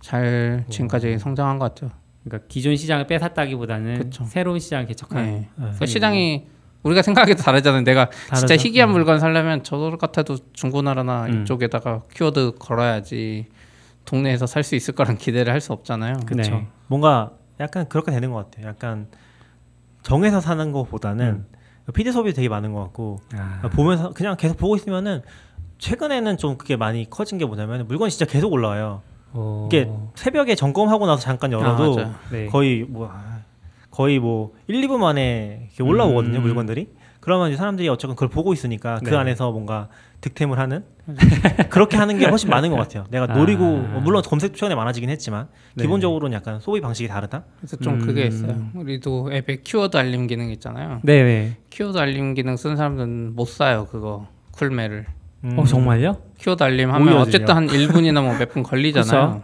잘 0.00 0.64
지금까지 0.68 1.18
성장한 1.18 1.58
것 1.58 1.74
같아요. 1.74 1.90
그러니까 2.24 2.46
기존 2.48 2.76
시장을 2.76 3.06
뺏었다기보다는 3.06 3.98
그쵸. 3.98 4.24
새로운 4.24 4.58
시장을 4.58 4.86
개척한. 4.86 5.24
네. 5.24 5.48
네. 5.56 5.70
그 5.78 5.86
시장이 5.86 6.46
우리가 6.86 7.02
생각해도 7.02 7.42
다르잖아요. 7.42 7.82
내가 7.84 8.08
진짜 8.34 8.46
다르죠? 8.46 8.54
희귀한 8.68 8.90
물건 8.90 9.18
살려면 9.18 9.62
저 9.64 9.76
같아도 10.00 10.36
중고나라나 10.52 11.26
음. 11.26 11.42
이쪽에다가 11.42 12.02
키워드 12.14 12.52
걸어야지 12.58 13.46
동네에서 14.04 14.46
살 14.46 14.62
수 14.62 14.74
있을 14.76 14.94
거란 14.94 15.16
기대를 15.18 15.52
할 15.52 15.60
수 15.60 15.72
없잖아요. 15.72 16.20
그렇죠. 16.26 16.50
네. 16.52 16.66
뭔가 16.86 17.32
약간 17.60 17.88
그렇게 17.88 18.10
되는 18.12 18.30
것 18.32 18.44
같아요. 18.50 18.68
약간 18.68 19.08
정해서 20.02 20.40
사는 20.40 20.70
것보다는 20.72 21.44
피드 21.94 22.12
소비 22.12 22.32
되게 22.32 22.48
많은 22.48 22.72
것 22.72 22.80
같고 22.84 23.18
아, 23.36 23.68
보면서 23.72 24.10
그냥 24.12 24.36
계속 24.36 24.56
보고 24.56 24.76
있으면은 24.76 25.22
최근에는 25.78 26.36
좀 26.38 26.56
그게 26.56 26.76
많이 26.76 27.08
커진 27.10 27.38
게 27.38 27.44
뭐냐면 27.44 27.86
물건이 27.86 28.10
진짜 28.10 28.24
계속 28.24 28.52
올라와요. 28.52 29.02
오. 29.34 29.66
이게 29.66 29.90
새벽에 30.14 30.54
점검하고 30.54 31.06
나서 31.06 31.20
잠깐 31.22 31.52
열어도 31.52 32.00
아. 32.00 32.14
네. 32.30 32.46
거의 32.46 32.84
뭐 32.88 33.10
아, 33.12 33.35
거의 33.96 34.18
뭐 34.18 34.52
1, 34.66 34.78
2분 34.82 34.98
만에 34.98 35.68
이렇게 35.68 35.82
올라오거든요 35.82 36.38
음. 36.40 36.42
물건들이. 36.42 36.88
그러면 37.20 37.48
이제 37.48 37.56
사람들이 37.56 37.88
어쨌건 37.88 38.14
그걸 38.14 38.28
보고 38.28 38.52
있으니까 38.52 39.00
그 39.02 39.08
네. 39.08 39.16
안에서 39.16 39.50
뭔가 39.52 39.88
득템을 40.20 40.58
하는 40.58 40.84
그렇게 41.70 41.96
하는 41.96 42.18
게 42.18 42.26
훨씬 42.26 42.50
많은 42.50 42.68
것 42.70 42.76
같아요. 42.76 43.04
내가 43.10 43.26
노리고 43.26 43.64
아. 43.64 44.00
물론 44.00 44.22
검색도 44.22 44.54
최근에 44.56 44.74
많아지긴 44.74 45.08
했지만 45.08 45.48
네. 45.74 45.84
기본적으로는 45.84 46.36
약간 46.36 46.60
소비 46.60 46.80
방식이 46.82 47.08
다르다. 47.08 47.44
그래서 47.58 47.76
좀 47.78 47.94
음. 47.94 47.98
그게 48.00 48.26
있어요. 48.26 48.54
우리도 48.74 49.30
앱에 49.32 49.62
키워드 49.64 49.96
알림 49.96 50.26
기능 50.26 50.50
있잖아요. 50.50 51.00
네, 51.02 51.24
네. 51.24 51.56
키워드 51.70 51.96
알림 51.96 52.34
기능 52.34 52.56
쓰는 52.58 52.76
사람들은 52.76 53.34
못 53.34 53.48
사요. 53.48 53.86
그거 53.90 54.26
쿨매를. 54.52 55.06
음. 55.44 55.58
어 55.58 55.64
정말요? 55.64 56.18
키워드 56.38 56.62
알림 56.62 56.92
하면 56.92 57.16
어쨌든 57.16 57.56
한 57.56 57.66
1분이나 57.66 58.22
뭐 58.22 58.34
몇 58.38 58.50
분 58.50 58.62
걸리잖아요. 58.62 59.42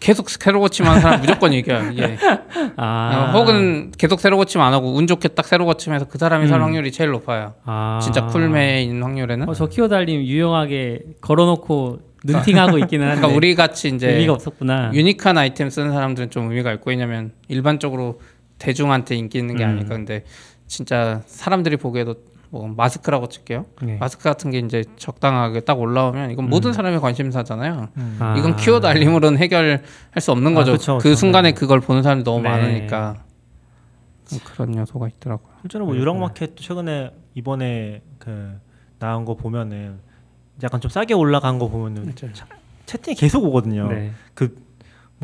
계속 0.00 0.28
새로 0.30 0.60
고침하는 0.60 1.00
사람 1.00 1.20
무조건 1.20 1.52
이겨요. 1.52 1.90
이게. 1.92 2.18
아, 2.76 3.32
어, 3.34 3.38
혹은 3.38 3.92
계속 3.96 4.20
새로 4.20 4.36
고침 4.36 4.60
안 4.60 4.72
하고 4.72 4.94
운 4.94 5.06
좋게 5.06 5.28
딱 5.28 5.46
새로 5.46 5.64
고침해서 5.64 6.06
그 6.06 6.18
사람이 6.18 6.48
살 6.48 6.60
음. 6.60 6.64
확률이 6.64 6.90
제일 6.92 7.10
높아요. 7.10 7.54
아. 7.64 8.00
진짜 8.02 8.26
쿨매인 8.26 9.02
확률에는. 9.02 9.48
어, 9.48 9.54
저 9.54 9.68
알림 9.92 10.22
유용하게 10.22 11.02
걸어놓고 11.20 12.00
눈팅하고 12.24 12.78
있기는 12.78 13.06
한데 13.06 13.20
그러니까 13.20 13.36
우리 13.36 13.54
같이 13.54 13.88
이제 13.88 14.10
의미가 14.10 14.34
없었구나. 14.34 14.90
유니크한 14.92 15.38
아이템 15.38 15.70
쓰는 15.70 15.92
사람들은 15.92 16.30
좀 16.30 16.50
의미가 16.50 16.72
있고 16.74 16.90
왜냐면 16.90 17.32
일반적으로 17.48 18.20
대중한테 18.58 19.16
인기 19.16 19.38
있는 19.38 19.56
게 19.56 19.64
음. 19.64 19.70
아니까 19.70 19.90
근데 19.90 20.24
진짜 20.66 21.22
사람들이 21.26 21.76
보기에도 21.76 22.16
뭐 22.50 22.66
마스크라고 22.66 23.28
칠게요. 23.28 23.64
네. 23.82 23.96
마스크 23.98 24.24
같은 24.24 24.50
게 24.50 24.58
이제 24.58 24.84
적당하게 24.96 25.60
딱 25.60 25.78
올라오면 25.78 26.32
이건 26.32 26.50
모든 26.50 26.72
사람의 26.72 27.00
관심사잖아요. 27.00 27.88
음. 27.96 28.16
아. 28.18 28.34
이건 28.36 28.56
키워드 28.56 28.86
알림으로는 28.86 29.38
해결할 29.38 29.80
수 30.18 30.32
없는 30.32 30.52
아, 30.52 30.54
거죠. 30.56 30.72
그쵸, 30.72 30.98
그. 30.98 31.14
순간에 31.14 31.52
그걸 31.52 31.80
보는 31.80 32.02
사람이 32.02 32.24
너무 32.24 32.42
네. 32.42 32.48
많으니까 32.48 33.22
그런 34.44 34.76
요소가 34.76 35.08
있더라고요. 35.08 35.54
실제로 35.62 35.86
뭐 35.86 35.96
유랑마켓도 35.96 36.56
최근에 36.56 37.12
이번에 37.34 38.02
그 38.18 38.58
나온 38.98 39.24
거 39.24 39.34
보면은 39.34 39.98
약간 40.62 40.80
좀 40.80 40.90
싸게 40.90 41.14
올라간 41.14 41.58
거 41.58 41.68
보면은 41.68 42.14
채팅이 42.86 43.14
계속 43.14 43.44
오거든요. 43.44 43.88
네. 43.88 44.10
그 44.34 44.56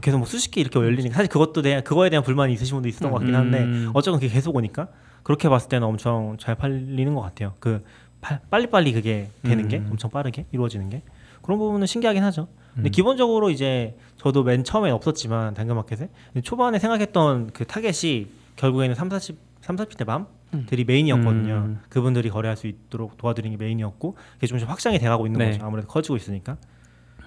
계속 0.01 0.19
뭐 0.19 0.27
수십 0.27 0.51
개 0.51 0.61
이렇게 0.61 0.79
열리니까 0.79 1.15
사실 1.15 1.29
그것도 1.29 1.63
대한 1.63 1.83
그거에 1.83 2.11
대한 2.11 2.23
불만이 2.23 2.53
있으신 2.53 2.77
분도 2.77 2.89
있었던 2.89 3.11
것 3.11 3.19
같긴 3.19 3.35
한데 3.35 3.63
음. 3.63 3.91
어쨌건 3.95 4.21
그게 4.21 4.33
계속 4.33 4.55
오니까 4.55 4.89
그렇게 5.27 5.49
봤을 5.49 5.69
때는 5.69 5.89
엄청 5.89 6.37
잘 6.39 6.55
팔리는 6.55 7.13
것 7.13 7.21
같아요. 7.21 7.55
그 7.59 7.83
파- 8.21 8.39
빨리빨리 8.49 8.93
그게 8.93 9.29
되는 9.43 9.67
게 9.67 9.79
음. 9.79 9.89
엄청 9.91 10.09
빠르게 10.09 10.47
이루어지는 10.53 10.89
게 10.89 11.03
그런 11.43 11.59
부분은 11.59 11.85
신기하긴 11.89 12.23
하죠. 12.23 12.47
근데 12.77 12.91
음. 12.91 12.93
기본적으로 12.93 13.51
이제 13.51 13.97
저도 14.19 14.45
맨 14.45 14.63
처음에 14.63 14.93
없었지만 14.93 15.55
당근마켓에 15.55 16.11
초반에 16.45 16.79
생각했던 16.79 17.51
그 17.53 17.65
타겟이 17.67 18.29
결국에는 18.55 18.95
3, 18.95 19.11
40, 19.11 19.37
3, 19.63 19.75
40대 19.75 20.07
맘들이 20.07 20.85
메인이었거든요. 20.85 21.55
음. 21.55 21.81
그분들이 21.89 22.31
거래할 22.31 22.57
수 22.57 22.69
있도록 22.69 23.17
도와드리는 23.17 23.59
게 23.59 23.65
메인이었고 23.65 24.17
그게 24.35 24.47
좀 24.47 24.61
확장이 24.61 25.01
돼가고 25.01 25.27
있는 25.27 25.41
네. 25.41 25.51
거죠. 25.51 25.67
아무래도 25.67 25.89
커지고 25.89 26.15
있으니까 26.15 26.57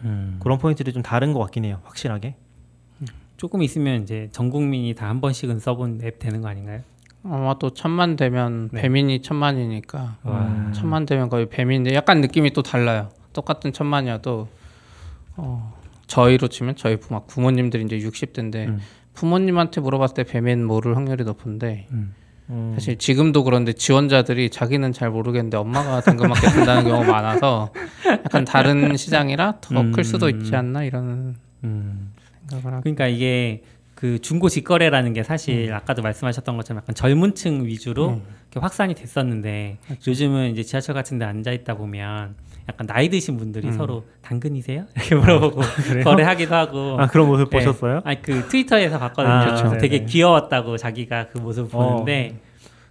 음. 0.05 0.37
그런 0.41 0.57
포인트들이 0.57 0.93
좀 0.93 1.03
다른 1.03 1.33
것 1.33 1.39
같긴 1.39 1.65
해요. 1.65 1.81
확실하게. 1.83 2.35
조금 3.35 3.61
있으면 3.61 4.03
이제 4.03 4.29
전 4.31 4.49
국민이 4.49 4.95
다 4.95 5.07
한 5.09 5.19
번씩은 5.19 5.59
써본 5.59 5.99
앱 6.03 6.19
되는 6.19 6.39
거 6.41 6.47
아닌가요? 6.47 6.81
아마 7.23 7.57
또 7.59 7.71
천만 7.71 8.15
되면 8.15 8.69
네. 8.71 8.81
배민이 8.81 9.21
천만이니까 9.21 10.17
와. 10.23 10.71
천만 10.73 11.05
되면 11.05 11.29
거의 11.29 11.49
배민인데 11.49 11.93
약간 11.93 12.21
느낌이 12.21 12.51
또 12.51 12.61
달라요. 12.63 13.09
똑같은 13.33 13.73
천만이어도 13.73 14.47
어, 15.37 15.73
저희로 16.07 16.47
치면 16.47 16.75
저희 16.75 16.97
부, 16.97 17.13
막 17.13 17.27
부모님들이 17.27 17.83
이제 17.83 17.97
60대인데 17.99 18.67
음. 18.67 18.79
부모님한테 19.13 19.81
물어봤을 19.81 20.15
때 20.15 20.23
배민 20.23 20.63
모를 20.65 20.95
확률이 20.95 21.23
높은데 21.23 21.87
음. 21.91 22.15
음. 22.49 22.71
사실 22.73 22.97
지금도 22.97 23.43
그런데 23.43 23.73
지원자들이 23.73 24.49
자기는 24.49 24.91
잘 24.93 25.11
모르겠는데 25.11 25.57
엄마가 25.57 26.01
당근마켓 26.01 26.49
쓴다는 26.51 26.83
경우가 26.85 27.11
많아서 27.11 27.71
약간 28.07 28.43
다른 28.45 28.95
시장이라 28.97 29.59
더 29.61 29.91
클 29.91 30.03
수도 30.03 30.29
있지 30.29 30.55
않나 30.55 30.83
이런 30.83 31.35
음. 31.63 32.13
생각을 32.49 32.73
하고 32.73 32.81
그러니까 32.83 33.07
이게 33.07 33.61
그 33.99 34.17
중고 34.19 34.47
직거래라는 34.47 35.11
게 35.11 35.23
사실 35.23 35.73
아까도 35.73 36.01
말씀하셨던 36.01 36.55
것처럼 36.55 36.81
약간 36.81 36.95
젊은 36.95 37.35
층 37.35 37.65
위주로 37.65 38.11
음. 38.11 38.21
확산이 38.55 38.95
됐었는데 38.95 39.77
요즘은 40.07 40.51
이제 40.51 40.63
지하철 40.63 40.95
같은 40.95 41.19
데 41.19 41.25
앉아 41.25 41.51
있다 41.51 41.75
보면 41.75 42.35
약간 42.69 42.87
나이 42.87 43.09
드신 43.09 43.35
분들이 43.35 43.67
음. 43.67 43.73
서로 43.73 44.05
당근이세요? 44.21 44.85
이렇게 44.95 45.15
물어보고 45.15 45.61
거래하기도 46.05 46.55
하고 46.55 46.95
아 46.97 47.07
그런 47.07 47.27
모습 47.27 47.49
네. 47.49 47.57
보셨어요? 47.57 47.99
아니 48.05 48.21
그 48.21 48.47
트위터에서 48.47 48.99
봤거든요. 48.99 49.33
아, 49.33 49.63
네네. 49.63 49.77
되게 49.79 50.05
귀여웠다고 50.05 50.77
자기가 50.77 51.27
그 51.33 51.39
모습 51.39 51.75
어. 51.75 51.89
보는데 51.89 52.37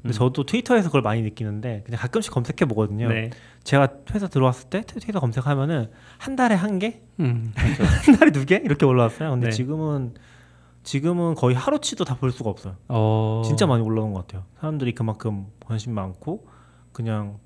근데 0.02 0.12
저도 0.12 0.44
트위터에서 0.44 0.88
그걸 0.90 1.00
많이 1.00 1.22
느끼는데 1.22 1.84
그냥 1.86 2.00
가끔씩 2.02 2.32
검색해 2.34 2.66
보거든요. 2.68 3.08
네. 3.08 3.30
제가 3.64 3.88
회사 4.12 4.26
들어왔을 4.28 4.68
때 4.68 4.82
트위터 4.86 5.20
검색하면은 5.20 5.88
한 6.18 6.36
달에 6.36 6.54
한 6.54 6.78
개, 6.78 7.00
음. 7.18 7.52
한 7.56 8.18
달에 8.18 8.30
두 8.30 8.44
개 8.44 8.60
이렇게 8.62 8.84
올라왔어요. 8.84 9.30
근데 9.30 9.46
네. 9.46 9.52
지금은 9.52 10.12
지금은 10.92 11.34
거의 11.34 11.54
하루치도 11.54 12.04
다 12.06 12.14
볼 12.14 12.32
수가 12.32 12.48
없어요. 12.48 12.76
어. 12.88 13.42
진짜 13.44 13.66
많이 13.66 13.82
올라온 13.82 14.14
것 14.14 14.26
같아요. 14.26 14.44
사람들이 14.58 14.94
그만큼 14.94 15.46
관심 15.64 15.92
많고 15.92 16.46
그냥 16.92 17.38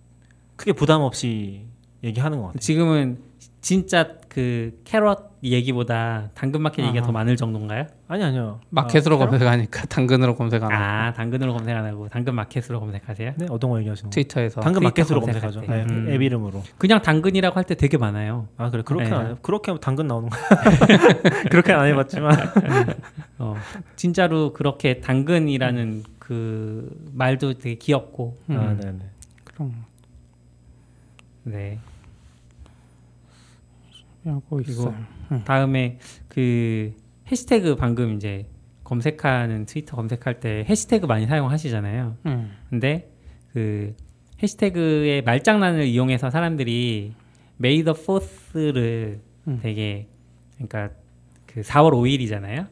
크게 0.55 0.72
부담 0.72 1.03
없이 1.03 1.66
얘기하는 2.05 2.38
것 2.38 2.47
같아요. 2.47 2.61
지금은 2.61 3.20
진짜 3.61 4.16
그 4.28 4.80
캐럿 4.84 5.31
얘기보다 5.51 6.28
당근마켓 6.34 6.84
얘기가 6.84 7.01
아하. 7.01 7.07
더 7.07 7.12
많을 7.12 7.36
정도인가요? 7.36 7.86
아니 8.07 8.22
아니요. 8.22 8.61
마켓으로 8.70 9.16
아? 9.16 9.18
검색하니까 9.26 9.86
당근으로 9.86 10.36
검색 10.36 10.62
안 10.62 10.70
하고 10.70 10.82
아, 10.84 11.12
당근으로 11.14 11.53
검색 11.53 11.76
안 11.76 11.84
하고 11.84 12.09
당근 12.09 12.34
마켓으로 12.36 12.78
검색하세요? 12.78 13.32
네 13.36 13.47
어떤 13.51 13.70
거 13.70 13.78
얘기하시는 13.80 14.09
거예요? 14.11 14.11
트위터에서 14.12 14.61
당근 14.61 14.80
트위터 14.82 14.88
마켓으로 14.88 15.20
검색하죠. 15.20 15.61
때. 15.62 15.66
네, 15.66 15.82
음. 15.90 16.07
앱 16.11 16.22
이름으로. 16.22 16.62
그냥 16.78 17.03
당근이라고 17.03 17.57
할 17.57 17.64
때 17.64 17.74
되게 17.74 17.97
많아요. 17.99 18.47
아 18.57 18.70
그래 18.70 18.82
그렇게 18.84 19.09
네. 19.09 19.14
안 19.14 19.26
해요. 19.26 19.38
그렇게 19.43 19.70
하면 19.72 19.80
당근 19.80 20.07
나오는 20.07 20.28
거. 20.28 20.36
그렇게 21.51 21.72
안 21.72 21.86
해봤지만. 21.86 22.36
어, 23.38 23.57
진짜로 23.97 24.53
그렇게 24.53 25.01
당근이라는 25.01 26.05
그 26.20 26.88
말도 27.14 27.55
되게 27.55 27.74
귀엽고 27.76 28.36
음. 28.51 28.57
아 28.59 28.76
네네. 28.80 28.99
그럼 29.45 29.72
네. 31.45 31.78
하고 34.24 34.60
있어. 34.60 34.94
다음에 35.44 35.98
그 36.28 36.94
해시태그 37.30 37.76
방금 37.76 38.14
이제 38.14 38.46
검색하는 38.84 39.66
트위터 39.66 39.96
검색할 39.96 40.40
때 40.40 40.64
해시태그 40.68 41.06
많이 41.06 41.26
사용하시잖아요. 41.26 42.16
음. 42.26 42.52
근데 42.68 43.10
그 43.52 43.94
해시태그의 44.42 45.22
말장난을 45.22 45.84
이용해서 45.84 46.30
사람들이 46.30 47.12
메이 47.56 47.84
더 47.84 47.92
포스를 47.92 49.20
음. 49.48 49.58
되게 49.62 50.08
그러니까 50.56 50.90
그 51.46 51.60
4월 51.60 51.92
5일이잖아요. 51.92 52.66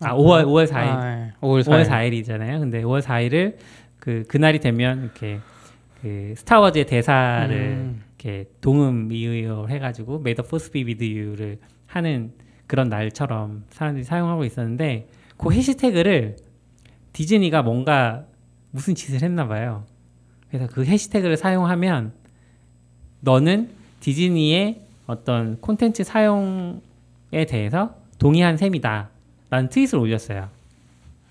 아 0.00 0.14
5월 0.14 0.44
5월 0.44 0.66
4일. 0.66 0.88
아, 0.88 1.32
5월 1.40 1.62
4일. 1.62 1.68
5월 1.68 1.86
4일이잖아요. 1.86 2.60
근데 2.60 2.82
5월 2.82 3.00
4일을 3.00 3.56
그 3.98 4.24
그날이 4.28 4.60
되면 4.60 5.04
이렇게 5.04 5.40
그 6.02 6.34
스타워즈의 6.36 6.86
대사를 6.86 7.56
음. 7.56 8.02
이렇게 8.24 8.50
동음 8.62 9.12
이의어 9.12 9.66
해가지고 9.66 10.22
be 10.22 10.84
with 10.84 11.04
you를 11.04 11.58
하는 11.86 12.32
그런 12.66 12.88
날처럼 12.88 13.64
사람들이 13.68 14.04
사용하고 14.04 14.46
있었는데 14.46 15.06
그 15.36 15.52
해시태그를 15.52 16.36
디즈니가 17.12 17.62
뭔가 17.62 18.24
무슨 18.70 18.94
짓을 18.94 19.22
했나 19.22 19.46
봐요. 19.46 19.84
그래서 20.48 20.66
그 20.66 20.84
해시태그를 20.84 21.36
사용하면 21.36 22.12
너는 23.20 23.68
디즈니의 24.00 24.80
어떤 25.06 25.60
콘텐츠 25.60 26.02
사용에 26.02 26.80
대해서 27.46 27.94
동의한 28.18 28.56
셈이다. 28.56 29.10
라는 29.50 29.68
트윗을 29.68 29.98
올렸어요. 29.98 30.48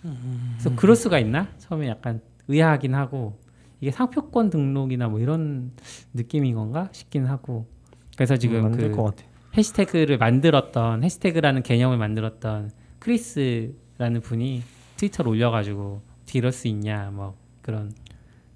그래서 0.01 0.75
그럴 0.75 0.95
수가 0.95 1.17
있나? 1.19 1.47
처음에 1.57 1.87
약간 1.87 2.21
의아하긴 2.47 2.93
하고 2.93 3.37
이게 3.83 3.91
상표권 3.91 4.49
등록이나 4.49 5.09
뭐 5.09 5.19
이런 5.19 5.73
느낌인 6.13 6.55
건가 6.55 6.87
싶긴 6.93 7.25
하고 7.25 7.67
그래서 8.15 8.37
지금 8.37 8.61
만들 8.61 8.93
그. 8.93 9.11
해시태그를 9.57 10.17
만들었던 10.17 11.03
해시태그라는 11.03 11.63
개념을 11.63 11.97
만들었던 11.97 12.71
크리스라는 12.99 14.21
분이 14.23 14.63
트위터로 14.95 15.31
올려가지고 15.31 16.01
어떻게 16.21 16.39
이럴 16.39 16.53
수 16.53 16.69
있냐 16.69 17.11
뭐 17.11 17.35
그런 17.61 17.91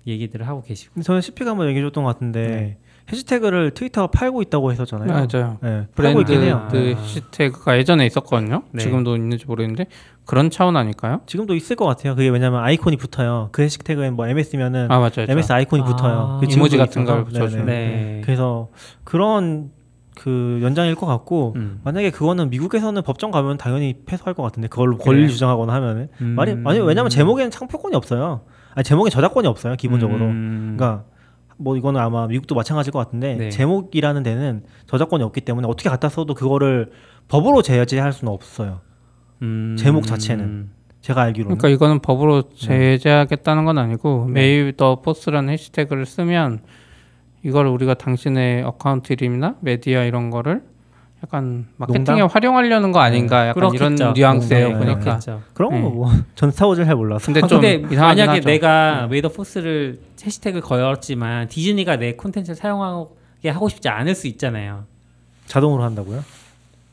얘기들을 0.08 0.48
하고 0.48 0.62
계시고 0.62 1.02
저는 1.02 1.20
CP가 1.20 1.52
한번 1.52 1.68
얘기해줬던 1.68 2.06
것 2.06 2.14
같은데 2.14 2.48
네. 2.48 2.78
해시태그를 3.12 3.72
트위터가 3.72 4.08
팔고 4.08 4.42
있다고 4.42 4.72
했었잖아요. 4.72 5.08
맞아요. 5.08 5.58
네, 5.62 5.70
팔고 5.70 5.92
브랜드 5.96 6.20
있긴 6.22 6.42
해요. 6.42 6.68
그 6.70 6.78
해시태그가 6.78 7.78
예전에 7.78 8.06
있었거든요. 8.06 8.64
네. 8.72 8.84
지금도 8.84 9.16
있는지 9.16 9.46
모르겠는데 9.46 9.86
그런 10.26 10.50
차원 10.50 10.76
아닐까요? 10.76 11.22
지금도 11.26 11.56
있을 11.56 11.76
것 11.76 11.86
같아요. 11.86 12.16
그게 12.16 12.28
왜냐면 12.28 12.64
아이콘이 12.64 12.98
붙어요. 12.98 13.50
그 13.54 13.62
해시태그에 13.62 14.10
뭐 14.12 14.28
MS면은 14.28 14.92
아 14.92 15.00
맞아요. 15.00 15.26
MS 15.30 15.54
아이콘이 15.54 15.84
아, 15.84 15.86
붙어요. 15.86 16.40
그 16.42 16.52
이모지 16.52 16.78
같은 16.78 17.06
걸. 17.06 17.24
붙여주는. 17.24 17.66
네. 17.66 18.22
그래서 18.26 18.70
그런 19.06 19.72
그 20.18 20.60
연장일 20.62 20.96
것 20.96 21.06
같고 21.06 21.54
음. 21.56 21.80
만약에 21.84 22.10
그거는 22.10 22.50
미국에서는 22.50 23.02
법정 23.04 23.32
가면 23.32 23.58
당연히 23.58 23.96
패소할 24.06 24.34
것 24.34 24.44
같은데 24.44 24.68
그걸로? 24.68 24.98
권리 24.98 25.30
주장하거나 25.30 25.72
하면은 25.74 26.10
음. 26.22 26.30
말이 26.36 26.58
아니 26.66 26.80
왜냐면 26.80 27.10
제목에는 27.10 27.52
창표권이 27.52 27.96
없어요. 27.96 28.42
아니 28.74 28.84
제목에 28.84 29.10
저작권이 29.10 29.48
없어요 29.48 29.76
기본적으로. 29.76 30.26
음. 30.26 30.76
그러니까 30.78 31.06
뭐 31.58 31.76
이거는 31.76 32.00
아마 32.00 32.28
미국도 32.28 32.56
마찬가지일 32.56 32.92
것 32.92 33.00
같은데 33.00 33.36
네. 33.36 33.50
제목이라는 33.50 34.24
데는 34.24 34.64
저작권이 34.86 35.24
없기 35.24 35.42
때문에 35.42 35.68
어떻게 35.68 35.90
갖다 35.90 36.10
써도 36.10 36.34
그거를 36.34 36.92
법으로 37.28 37.62
제재할 37.62 38.14
수는 38.14 38.32
없어요. 38.32 38.82
음. 39.42 39.76
제목 39.78 40.06
자체는. 40.06 40.70
제가 41.02 41.22
알기로는. 41.22 41.58
그러니까 41.58 41.76
이거는 41.76 42.00
법으로 42.00 42.50
네. 42.50 42.98
제재하겠다는 42.98 43.66
건 43.66 43.78
아니고 43.78 44.26
May 44.26 44.76
the 44.76 45.02
Fourth라는 45.02 45.54
해시태그를 45.54 46.06
쓰면 46.06 46.62
이걸 47.44 47.68
우리가 47.68 47.94
당신의 47.94 48.64
account 48.64 49.14
이름이나 49.14 49.56
미디어 49.62 50.04
이런 50.04 50.30
거를 50.30 50.64
약간 51.24 51.66
마케팅에 51.78 52.04
농담? 52.04 52.28
활용하려는 52.28 52.92
거 52.92 53.00
아닌가 53.00 53.48
약간 53.48 53.64
이런 53.64 53.96
그렇겠죠. 53.96 54.14
뉘앙스예요 54.14 54.70
농담, 54.70 54.80
네. 54.80 54.86
보니까. 54.86 55.04
그렇겠죠. 55.04 55.42
그런 55.54 55.72
네. 55.74 55.82
거 55.82 56.01
뭐 56.01 56.26
전 56.26 56.52
스타워즈 56.52 56.86
잘 56.86 56.96
몰라서. 56.96 57.26
근데 57.26 57.42
아, 57.44 57.48
좀 57.48 57.62
근데 57.62 57.96
만약에 57.96 58.30
하죠. 58.30 58.48
내가 58.48 59.08
웨이더 59.10 59.30
포스를 59.30 60.00
해시태그 60.24 60.62
걸었지만 60.62 61.48
디즈니가 61.48 61.96
내 61.98 62.14
콘텐츠를 62.14 62.56
사용하게 62.56 63.50
하고 63.50 63.68
싶지 63.68 63.90
않을 63.90 64.14
수 64.14 64.28
있잖아요. 64.28 64.86
자동으로 65.48 65.84
한다고요? 65.84 66.24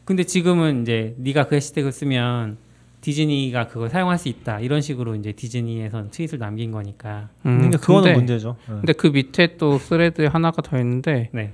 근데 0.05 0.25
지금은 0.25 0.83
이제 0.83 1.15
네가 1.19 1.47
그 1.49 1.57
해시태그를 1.57 1.93
쓰면 1.93 2.57
디즈니가 3.03 3.69
그걸 3.69 3.91
사용할 3.91 4.17
수 4.17 4.29
있다 4.29 4.61
이런 4.61 4.81
식으로 4.81 5.15
이제 5.15 5.33
디즈니에선 5.33 6.11
트윗을 6.11 6.39
남긴 6.39 6.73
거니까. 6.73 7.29
음, 7.45 7.59
그러니까 7.59 7.79
그거는 7.79 8.03
근데, 8.03 8.15
문제죠. 8.17 8.57
네. 8.67 8.75
근데 8.77 8.93
그 8.95 9.09
밑에 9.09 9.57
또 9.59 9.79
thread 9.79 10.23
하나가 10.23 10.63
더 10.63 10.79
있는데 10.79 11.29
네. 11.33 11.53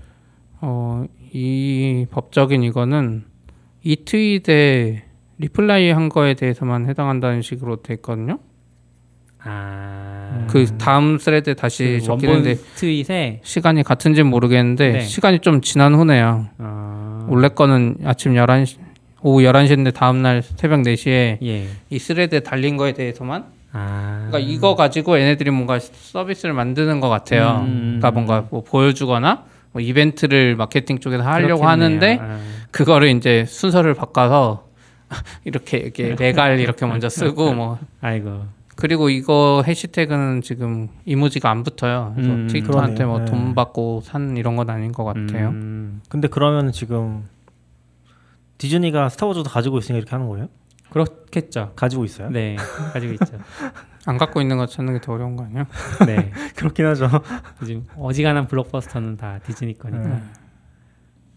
어, 0.61 1.05
이 1.33 2.07
법적인 2.11 2.63
이거는 2.63 3.25
이 3.83 3.97
트윗에 4.05 5.05
reply 5.39 5.91
한 5.91 6.09
거에 6.09 6.35
대해서만 6.35 6.89
해당한다는 6.89 7.43
식으로 7.43 7.83
돼 7.83 7.95
있거든요. 7.95 8.39
아. 9.43 10.47
그 10.51 10.67
다음 10.77 11.19
thread에 11.19 11.55
다시 11.55 12.01
그 12.05 12.27
했는데 12.27 12.57
트윗에 12.75 13.41
시간이 13.43 13.83
같은지는 13.83 14.29
모르겠는데 14.29 14.93
네. 14.93 15.01
시간이 15.01 15.39
좀 15.39 15.61
지난 15.63 15.95
후네요. 15.95 16.49
어, 16.59 17.27
원래 17.31 17.49
거는 17.49 17.97
아침 18.05 18.35
11시 18.35 18.77
오후 19.23 19.43
11시인데 19.43 19.95
다음 19.95 20.23
날 20.23 20.43
새벽 20.43 20.81
4시에 20.83 21.39
예. 21.43 21.67
이 21.89 21.99
thread에 21.99 22.41
달린 22.41 22.77
거에 22.77 22.93
대해서만 22.93 23.47
아. 23.73 24.27
그러니까 24.29 24.39
이거 24.39 24.75
가지고 24.75 25.19
얘네들이 25.19 25.51
뭔가 25.51 25.79
서비스를 25.79 26.53
만드는 26.55 27.01
것 27.01 27.09
같아요. 27.09 27.65
음. 27.67 27.99
그러니까 27.99 28.11
뭔가 28.11 28.47
뭐 28.51 28.63
보여주거나 28.63 29.45
뭐 29.73 29.81
이벤트를 29.81 30.57
마케팅 30.57 30.99
쪽에서 30.99 31.23
하려고 31.23 31.61
그렇겠네요. 31.61 31.69
하는데 31.69 32.19
아. 32.21 32.39
그거를 32.71 33.09
이제 33.09 33.45
순서를 33.47 33.95
바꿔서 33.95 34.69
이렇게 35.45 35.79
이렇게 35.79 36.15
레갈 36.19 36.59
이렇게 36.61 36.87
먼저 36.87 37.09
쓰고 37.09 37.55
뭐 37.55 37.79
아이고. 38.01 38.45
그리고 38.77 39.11
이거 39.11 39.63
해시태그는 39.67 40.41
지금 40.41 40.89
이모지가 41.05 41.51
안 41.51 41.63
붙어요. 41.65 42.13
그래서 42.15 42.33
음, 42.33 42.47
트위터한테 42.47 43.05
뭐 43.05 43.17
그러네요. 43.19 43.31
돈 43.37 43.49
네. 43.51 43.55
받고 43.55 44.01
산 44.03 44.37
이런 44.39 44.57
건 44.57 44.71
아닌 44.71 44.91
것 44.91 45.05
같아요. 45.05 45.51
음, 45.51 46.01
근데 46.09 46.29
그러면 46.29 46.73
지금 46.73 47.25
디즈니가 48.57 49.11
스타워즈도 49.11 49.51
가지고 49.51 49.79
있으니까 49.79 49.99
이렇게 49.99 50.11
하는 50.13 50.29
거예요? 50.29 50.49
그렇겠죠. 50.91 51.73
가지고 51.77 52.05
있어요? 52.05 52.31
네, 52.31 52.57
가지고 52.93 53.13
있죠. 53.15 53.27
안 54.07 54.17
갖고 54.19 54.41
있는 54.41 54.57
거 54.57 54.67
찾는 54.67 54.95
게 54.95 55.01
더 55.01 55.13
어려운 55.13 55.37
거 55.37 55.45
아니야? 55.45 55.67
네, 56.07 56.31
그렇긴 56.57 56.87
하죠. 56.87 57.09
요즘 57.63 57.87
어지간한 57.97 58.47
블록버스터는 58.47 59.17
다 59.17 59.39
디즈니 59.41 59.77
거니까. 59.79 60.09
네. 60.09 60.23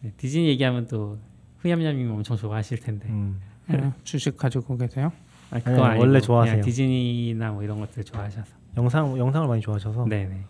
네, 0.01 0.14
디즈니 0.18 0.47
얘기하면 0.49 0.88
또 0.88 1.18
후얌얌님 1.59 2.11
엄청 2.11 2.36
좋아하실 2.38 2.80
텐데. 2.80 3.07
음. 3.09 3.39
네, 3.68 3.91
주식 4.03 4.38
가지고 4.38 4.78
계세요? 4.78 5.11
아, 5.51 5.55
아니, 5.55 5.64
그건 5.64 5.82
아니고 5.86 6.01
원래 6.05 6.20
좋아하세요. 6.20 6.61
디즈니나 6.61 7.51
뭐 7.51 7.64
이런 7.64 7.80
것들 7.80 8.03
좋아하셔서. 8.03 8.51
영상 8.78 9.18
영상을 9.18 9.47
많이 9.47 9.61
좋아하셔서 9.61 10.05
네, 10.09 10.26
네. 10.26 10.43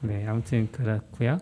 네, 0.00 0.26
아무튼 0.26 0.68
그렇고요. 0.72 1.38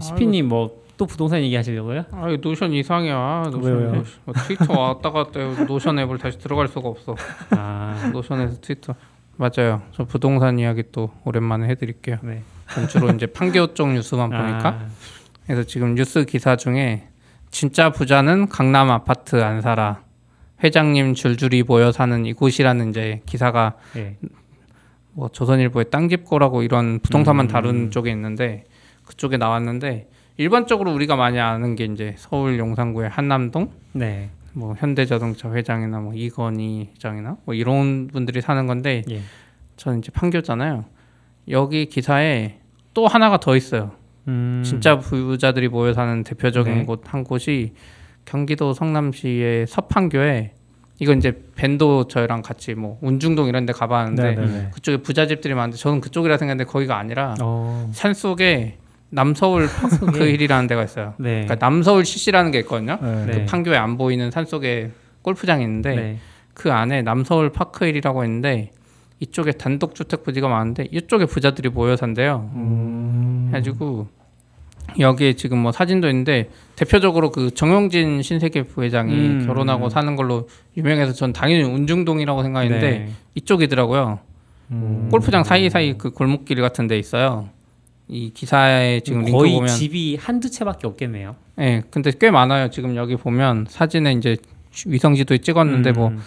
시피님 0.00 0.48
뭐 0.48 0.82
또 1.00 1.06
부동산 1.06 1.40
얘기하시려고요? 1.40 2.04
아, 2.12 2.28
이 2.28 2.36
Notion 2.42 2.74
이상이야. 2.74 3.44
Notion 3.52 3.78
왜요? 3.78 3.94
Notion. 3.94 4.04
뭐 4.26 4.34
트위터 4.34 4.78
왔다 4.78 5.10
갔다 5.10 5.40
해요. 5.40 5.56
Notion 5.66 5.98
앱을 5.98 6.18
다시 6.18 6.38
들어갈 6.38 6.68
수가 6.68 6.90
없어. 6.90 7.16
아, 7.52 8.10
노션에서 8.12 8.60
트위터. 8.60 8.94
맞아요. 9.38 9.80
저 9.92 10.04
부동산 10.04 10.58
이야기 10.58 10.82
또 10.92 11.10
오랜만에 11.24 11.68
해드릴게요. 11.68 12.18
네. 12.22 12.42
전 12.74 12.86
주로 12.86 13.08
이제 13.08 13.24
판교 13.24 13.72
쪽 13.72 13.94
뉴스만 13.94 14.28
보니까. 14.28 14.68
아, 14.68 14.86
그래서 15.46 15.62
지금 15.62 15.94
뉴스 15.94 16.26
기사 16.26 16.56
중에 16.56 17.08
진짜 17.50 17.88
부자는 17.88 18.50
강남 18.50 18.90
아파트 18.90 19.42
안 19.42 19.62
살아. 19.62 20.02
회장님 20.62 21.14
줄줄이 21.14 21.62
모여 21.62 21.92
사는 21.92 22.26
이곳이라는 22.26 22.90
이제 22.90 23.22
기사가 23.24 23.76
네. 23.94 24.18
뭐 25.12 25.30
조선일보의 25.30 25.86
땅집고라고 25.90 26.62
이런 26.62 26.98
부동산만 26.98 27.46
음. 27.46 27.48
다룬 27.48 27.90
쪽에 27.90 28.10
있는데 28.10 28.64
그쪽에 29.06 29.38
나왔는데 29.38 30.08
일반적으로 30.40 30.90
우리가 30.94 31.16
많이 31.16 31.38
아는 31.38 31.76
게 31.76 31.84
이제 31.84 32.14
서울 32.16 32.58
용산구의 32.58 33.10
한남동 33.10 33.70
네. 33.92 34.30
뭐 34.54 34.74
현대자동차 34.74 35.52
회장이나 35.52 36.00
뭐 36.00 36.14
이건희 36.14 36.88
회장이나 36.94 37.36
뭐 37.44 37.54
이런 37.54 38.06
분들이 38.06 38.40
사는 38.40 38.66
건데 38.66 39.02
예. 39.10 39.20
저는 39.76 39.98
이제 39.98 40.10
판교잖아요. 40.10 40.86
여기 41.50 41.84
기사에 41.84 42.58
또 42.94 43.06
하나가 43.06 43.38
더 43.38 43.54
있어요. 43.54 43.90
음. 44.28 44.62
진짜 44.64 44.98
부자들이 44.98 45.68
모여 45.68 45.92
사는 45.92 46.24
대표적인 46.24 46.74
네. 46.74 46.84
곳한 46.86 47.24
곳이 47.24 47.74
경기도 48.24 48.72
성남시의 48.72 49.66
서판교에 49.66 50.54
이건 51.00 51.18
이제 51.18 51.38
밴도 51.54 52.08
저희랑 52.08 52.40
같이 52.40 52.72
뭐 52.72 52.98
운중동 53.02 53.48
이런 53.48 53.66
데 53.66 53.74
가봤는데 53.74 54.22
네네네. 54.22 54.70
그쪽에 54.72 55.02
부자집들이 55.02 55.52
많은데 55.52 55.76
저는 55.76 56.00
그쪽이라 56.00 56.38
생각했는데 56.38 56.70
거기가 56.70 56.96
아니라 56.96 57.34
어. 57.42 57.90
산속에 57.92 58.78
남서울 59.10 59.68
파크힐이라는 60.00 60.66
데가 60.66 60.84
있어요. 60.84 61.14
네. 61.18 61.44
그러니까 61.44 61.56
남서울 61.56 62.04
CC라는 62.04 62.50
게 62.50 62.60
있거든요. 62.60 62.98
네. 63.00 63.26
네. 63.26 63.44
판교에 63.44 63.76
안 63.76 63.98
보이는 63.98 64.30
산 64.30 64.46
속에 64.46 64.90
골프장이 65.22 65.62
있는데 65.64 65.94
네. 65.94 66.18
그 66.54 66.72
안에 66.72 67.02
남서울 67.02 67.50
파크힐이라고 67.50 68.24
있는데 68.24 68.70
이쪽에 69.18 69.52
단독 69.52 69.94
주택 69.94 70.24
부지가 70.24 70.48
많은데 70.48 70.88
이쪽에 70.90 71.26
부자들이 71.26 71.68
모여 71.68 71.96
산대요. 71.96 72.50
음. 72.54 73.46
해가지고 73.48 74.08
여기에 74.98 75.34
지금 75.34 75.58
뭐 75.58 75.72
사진도 75.72 76.08
있는데 76.08 76.50
대표적으로 76.74 77.30
그 77.30 77.52
정용진 77.52 78.22
신세계 78.22 78.64
부회장이 78.64 79.12
음. 79.12 79.46
결혼하고 79.46 79.88
사는 79.88 80.16
걸로 80.16 80.48
유명해서 80.76 81.12
전 81.12 81.32
당연히 81.32 81.62
운중동이라고 81.64 82.42
생각했는데 82.42 82.90
네. 82.90 83.10
이쪽이더라고요. 83.34 84.18
음. 84.72 85.08
골프장 85.10 85.44
사이사이 85.44 85.98
그 85.98 86.10
골목길 86.10 86.60
같은 86.60 86.86
데 86.86 86.98
있어요. 86.98 87.48
이 88.12 88.32
기사에 88.34 89.00
지금 89.00 89.20
링크 89.20 89.38
거의 89.38 89.54
보면 89.54 89.68
집이 89.68 90.16
한두 90.20 90.50
채밖에 90.50 90.88
없겠네요. 90.88 91.36
예, 91.60 91.82
근데 91.90 92.10
꽤 92.18 92.32
많아요. 92.32 92.68
지금 92.70 92.96
여기 92.96 93.14
보면 93.14 93.66
사진에 93.68 94.12
이제 94.14 94.36
위성 94.86 95.14
지도에 95.14 95.38
찍었는데 95.38 95.92
뭐 95.92 96.08
음. 96.08 96.20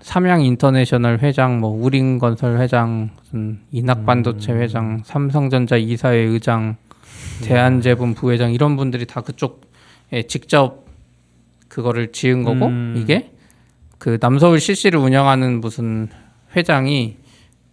삼양 0.00 0.42
인터내셔널 0.42 1.18
회장, 1.18 1.60
뭐 1.60 1.70
우린 1.70 2.18
건설 2.18 2.58
회장, 2.58 3.10
무슨 3.18 3.60
이낙반도체 3.70 4.52
음. 4.52 4.60
회장, 4.60 5.02
삼성전자 5.04 5.76
이사회 5.76 6.16
의장, 6.16 6.76
대한제분 7.42 8.14
부회장 8.14 8.52
이런 8.52 8.76
분들이 8.76 9.04
다 9.04 9.20
그쪽에 9.20 10.22
직접 10.26 10.86
그거를 11.68 12.12
지은 12.12 12.44
거고 12.44 12.66
음. 12.66 12.94
이게 12.96 13.32
그 13.98 14.16
남서울 14.20 14.58
CC를 14.58 14.98
운영하는 14.98 15.60
무슨 15.60 16.08
회장이 16.56 17.18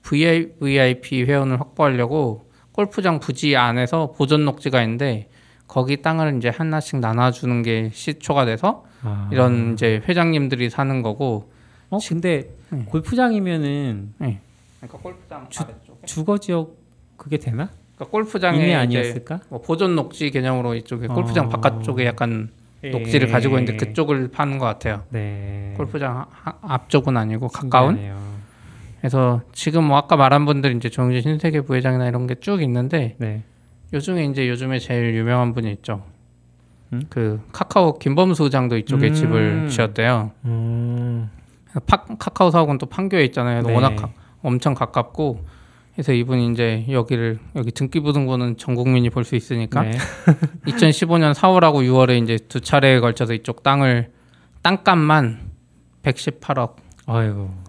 VIP 0.02 1.24
회원을 1.24 1.62
확보하려고 1.62 2.45
골프장 2.80 3.22
부지 3.22 3.56
안에서 3.56 4.12
보존 4.12 4.44
녹지가 4.44 4.82
있는데 4.84 5.30
거기 5.66 6.02
땅을 6.02 6.36
이제 6.38 6.50
하나씩 6.50 7.00
나눠주는 7.00 7.62
게 7.64 7.90
시초가 7.94 8.44
돼서 8.44 8.84
아. 9.02 9.30
이런 9.32 9.74
이제 9.74 10.02
회장님들이 10.06 10.70
사는 10.70 11.02
거고 11.02 11.50
어 11.90 11.98
근데 12.06 12.50
네. 12.72 12.84
골프장이면은 12.90 14.14
그러니까 14.18 14.98
골프장 15.02 15.48
주- 15.50 15.64
아래쪽에 15.64 16.06
주거 16.06 16.38
지역 16.38 16.76
그게 17.16 17.38
되나? 17.38 17.70
그러니까 17.98 18.12
이제 18.84 19.00
아니었을까? 19.00 19.40
뭐 19.48 19.62
보존 19.62 19.96
녹지 19.96 20.30
개념으로 20.30 20.76
이쪽에 20.76 21.08
골프장 21.08 21.46
어. 21.46 21.50
바깥쪽에 21.50 22.06
약간 22.06 22.50
녹지를 22.84 23.30
가지고 23.30 23.58
있는데 23.60 23.78
그쪽을 23.78 24.28
파는 24.32 24.58
것 24.58 24.66
같아요. 24.66 25.04
네. 25.12 25.74
골프장 25.78 26.26
하- 26.30 26.58
앞쪽은 26.62 27.16
아니고 27.16 27.48
가까운. 27.48 27.96
신기하네요. 27.96 28.35
그래서 29.06 29.42
지금 29.54 29.84
뭐 29.84 29.98
아까 29.98 30.16
말한 30.16 30.46
분들 30.46 30.76
이제 30.78 30.90
정진 30.90 31.22
신세계 31.22 31.62
부회장이나 31.62 32.08
이런 32.08 32.26
게 32.26 32.34
쭉 32.42 32.64
있는데 32.64 33.16
네. 33.20 33.44
요즘에 33.94 34.26
이제 34.26 34.50
요즘에 34.50 34.80
제일 34.80 35.14
유명한 35.16 35.54
분이 35.54 35.72
있죠. 35.74 36.04
음? 36.92 37.04
그 37.08 37.40
카카오 37.52 38.00
김범수 38.00 38.46
의장도 38.46 38.78
이쪽에 38.78 39.10
음. 39.10 39.14
집을 39.14 39.70
지었대요. 39.70 40.32
음. 40.46 41.30
파, 41.86 41.98
카카오 42.18 42.50
사옥은 42.50 42.80
또 42.80 42.88
판교에 42.88 43.24
있잖아요. 43.26 43.62
네. 43.62 43.74
워낙 43.76 43.96
가- 43.96 44.10
엄청 44.42 44.74
가깝고 44.74 45.46
그래서 45.94 46.12
이분이 46.12 46.52
이제 46.52 46.86
여기를 46.90 47.38
여기 47.56 47.72
등기부등본은 47.72 48.58
전 48.58 48.74
국민이 48.74 49.12
볼 49.12 49.24
수 49.24 49.36
있으니까 49.36 49.84
네. 49.84 49.92
2015년 50.66 51.36
4월하고 51.36 51.84
6월에 51.88 52.24
이제 52.24 52.40
두 52.50 52.60
차례에 52.60 53.00
걸쳐서 53.02 53.36
이쪽 53.36 53.62
땅을 53.62 54.12
땅값만 54.64 55.42
118억, 56.02 56.78
아이고. 57.06 57.65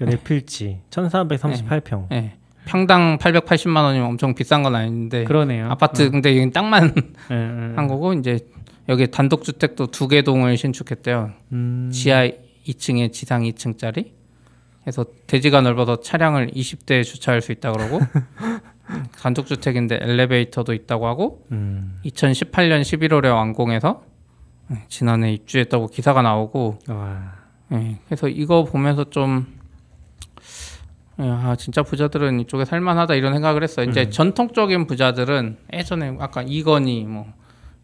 연애 0.00 0.16
필지 0.16 0.80
1,438평. 0.90 2.12
예. 2.12 2.34
평당 2.66 3.16
880만 3.18 3.82
원이면 3.82 4.06
엄청 4.08 4.34
비싼 4.34 4.62
건 4.62 4.74
아닌데 4.74 5.24
그러네요. 5.24 5.70
아파트 5.70 6.10
근데 6.10 6.32
이건 6.32 6.50
땅만 6.52 6.84
음, 6.84 7.14
음. 7.30 7.72
한 7.76 7.86
거고 7.88 8.12
이제 8.12 8.40
여기 8.88 9.10
단독 9.10 9.42
주택도 9.44 9.86
두 9.88 10.08
개 10.08 10.22
동을 10.22 10.56
신축했대요. 10.56 11.32
음. 11.52 11.90
지하 11.92 12.28
2층에 12.66 13.12
지상 13.12 13.42
2층짜리. 13.42 14.12
그래서 14.82 15.04
대지가 15.26 15.60
넓어서 15.62 16.00
차량을 16.00 16.48
20대 16.50 17.04
주차할 17.04 17.40
수 17.42 17.52
있다 17.52 17.72
그러고 17.72 18.00
단독 19.20 19.46
주택인데 19.46 19.98
엘리베이터도 20.00 20.72
있다고 20.72 21.06
하고 21.06 21.44
음. 21.52 21.98
2018년 22.06 22.80
11월에 22.82 23.30
완공해서 23.34 24.02
지난해 24.88 25.32
입주했다고 25.32 25.88
기사가 25.88 26.22
나오고 26.22 26.78
와. 26.88 27.32
예, 27.72 27.96
그래서 28.06 28.28
이거 28.28 28.64
보면서 28.64 29.04
좀 29.10 29.46
예, 29.56 29.57
아, 31.20 31.56
진짜 31.58 31.82
부자들은 31.82 32.40
이쪽에 32.40 32.64
살만하다 32.64 33.14
이런 33.16 33.32
생각을 33.32 33.62
했어요. 33.62 33.88
이제 33.90 34.08
전통적인 34.08 34.86
부자들은 34.86 35.56
예전에 35.72 36.16
아까 36.20 36.42
이건희 36.46 37.04
뭐 37.04 37.26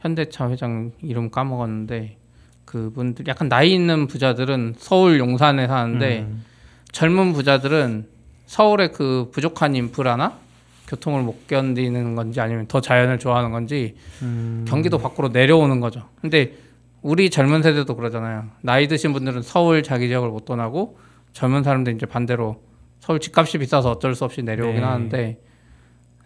현대차 0.01 0.51
회장 0.51 0.93
이름 1.03 1.30
까먹었는데 1.30 2.16
그분들 2.64 3.26
약간 3.26 3.49
나이 3.49 3.72
있는 3.72 4.07
부자들은 4.07 4.74
서울 4.78 5.18
용산에 5.18 5.66
사는데 5.66 6.20
음. 6.20 6.45
젊은 6.93 7.32
부자들은 7.32 8.07
서울의 8.47 8.93
그 8.93 9.30
부족한 9.32 9.74
인프라나 9.74 10.39
교통을 10.87 11.22
못 11.22 11.49
견디는 11.49 12.14
건지 12.14 12.41
아니면 12.41 12.66
더 12.68 12.80
자연을 12.80 13.18
좋아하는 13.18 13.51
건지 13.51 13.97
음. 14.22 14.64
경기도 14.68 14.99
밖으로 14.99 15.28
내려오는 15.28 15.80
거죠. 15.80 16.09
근데 16.20 16.55
우리 17.03 17.30
젊은 17.30 17.62
세대도 17.62 17.97
그러잖아요. 17.97 18.45
나이 18.61 18.87
드신 18.87 19.12
분들은 19.12 19.43
서울 19.43 19.82
자기 19.82 20.07
지역을 20.09 20.28
못 20.28 20.45
떠나고 20.45 20.99
젊은 21.32 21.64
사람들 21.64 21.95
이제 21.95 22.07
반대로 22.07 22.62
서울 23.05 23.21
집값이 23.21 23.59
비싸서 23.59 23.91
어쩔 23.91 24.15
수 24.15 24.25
없이 24.25 24.43
내려오긴 24.43 24.81
네. 24.81 24.87
하는데 24.87 25.41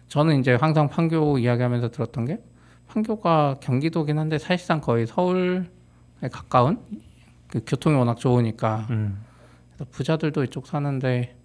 저는 0.07 0.39
이제 0.39 0.53
항상 0.55 0.87
판교 0.87 1.37
이야기하면서 1.39 1.91
들었던 1.91 2.23
게 2.23 2.39
판교가 2.87 3.57
경기도긴 3.59 4.17
한데 4.17 4.37
사실상 4.37 4.79
거의 4.79 5.05
서울에 5.05 5.65
가까운 6.31 6.79
그 7.49 7.59
교통이 7.67 7.97
워낙 7.97 8.15
좋으니까 8.15 8.87
음. 8.91 9.19
그래서 9.73 9.91
부자들도 9.91 10.45
이쪽 10.45 10.67
사는데 10.67 11.35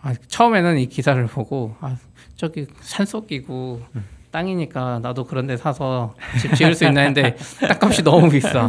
아, 0.00 0.14
처음에는 0.28 0.78
이 0.78 0.86
기사를 0.86 1.26
보고 1.26 1.74
아, 1.80 1.96
저기 2.36 2.68
산속이고 2.82 3.82
땅이니까 4.30 5.00
나도 5.00 5.24
그런데 5.24 5.56
사서 5.56 6.14
집 6.40 6.54
지을 6.54 6.76
수 6.76 6.84
있나 6.84 7.00
했는데 7.00 7.34
땅값이 7.68 8.04
너무 8.04 8.30
비싸. 8.30 8.68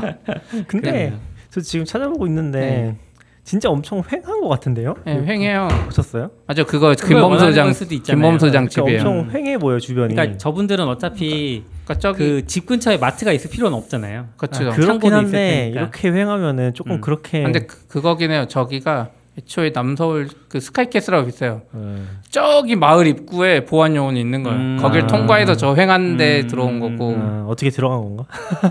근데 0.67 0.91
그래요. 0.91 1.19
저 1.51 1.61
지금 1.61 1.85
찾아보고 1.85 2.25
있는데 2.25 2.59
네. 2.59 2.97
진짜 3.43 3.69
엄청 3.69 4.01
횡한 4.11 4.41
것 4.41 4.47
같은데요? 4.47 4.95
네, 5.05 5.21
횡해요. 5.25 5.67
보셨어요? 5.85 6.31
맞아 6.47 6.63
그거 6.63 6.89
그걸 6.89 6.95
김범수 6.95 7.29
원하는 7.29 7.53
장걸 7.53 7.73
수도 7.73 7.93
있잖아요. 7.95 8.21
김범수 8.21 8.51
장 8.51 8.67
그러니까 8.67 8.69
집이에요. 8.69 9.19
엄청 9.19 9.35
횡해 9.35 9.57
보여 9.57 9.79
주변이. 9.79 10.15
그러니까 10.15 10.37
저분들은 10.37 10.87
어차피 10.87 11.63
그러니까 11.83 11.99
저기 11.99 12.17
그집 12.41 12.65
근처에 12.65 12.97
마트가 12.97 13.33
있을 13.33 13.49
필요는 13.49 13.77
없잖아요. 13.77 14.29
그렇죠. 14.37 14.69
아, 14.69 14.73
그렇긴 14.73 15.13
한데. 15.13 15.71
이렇게 15.73 16.09
횡하면은 16.09 16.73
조금 16.73 16.93
음. 16.93 17.01
그렇게. 17.01 17.43
근데 17.43 17.65
그, 17.65 17.85
그거긴 17.87 18.31
해요. 18.31 18.45
저기가 18.47 19.09
애초에 19.37 19.71
남서울 19.71 20.29
그 20.47 20.59
스카이캐슬하고 20.59 21.25
비슷해요. 21.25 21.63
네. 21.71 22.03
저기 22.29 22.75
마을 22.75 23.07
입구에 23.07 23.65
보안 23.65 23.95
요원이 23.95 24.19
있는 24.19 24.43
거예요. 24.43 24.57
음. 24.59 24.77
거길 24.79 25.03
아. 25.03 25.07
통과해서 25.07 25.55
저 25.55 25.75
횡한데 25.75 26.41
음. 26.41 26.47
들어온 26.47 26.79
거고. 26.79 27.15
아, 27.17 27.45
어떻게 27.47 27.71
들어간 27.71 28.01
건가? 28.01 28.25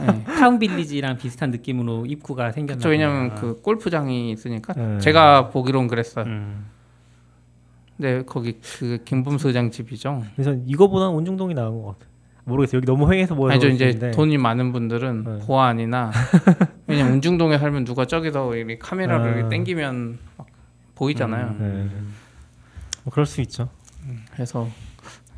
네. 0.07 0.25
타운 0.39 0.59
빌리지랑 0.61 1.19
비슷한 1.19 1.51
느낌으로 1.51 2.07
입구가 2.07 2.53
생겼나 2.53 2.77
그쵸, 2.79 2.91
왜냐면. 2.91 3.35
그 3.35 3.61
골프장이 3.61 4.31
있으니까 4.31 4.73
네. 4.75 4.99
제가 4.99 5.49
보기론 5.51 5.89
그랬어요. 5.89 6.27
음. 6.27 6.67
네 7.97 8.23
거기 8.23 8.59
그 8.79 8.99
김범수 9.05 9.49
의장 9.49 9.71
집이죠. 9.71 10.23
그래서 10.35 10.57
이거보다는 10.67 11.15
온중동이 11.15 11.55
나은 11.55 11.83
것 11.83 11.99
같아. 11.99 12.13
모르겠어요. 12.45 12.79
여기 12.79 12.87
너무 12.87 13.13
횡해서 13.13 13.35
모여서 13.35 13.55
아니죠 13.55 13.69
이제 13.69 13.87
그렇는데. 13.87 14.11
돈이 14.17 14.39
많은 14.39 14.73
분들은 14.73 15.25
네. 15.25 15.47
보안이나 15.47 16.11
왜냐면 16.89 17.15
운중동에 17.15 17.59
살면 17.59 17.85
누가 17.85 18.05
저기서 18.05 18.53
카메라를 18.81 19.45
아. 19.45 19.49
당기면 19.49 20.19
막 20.37 20.47
보이잖아요. 20.95 21.57
네. 21.59 21.89
뭐 23.05 23.13
그럴 23.13 23.27
수 23.27 23.41
있죠. 23.41 23.69
그래서 24.33 24.69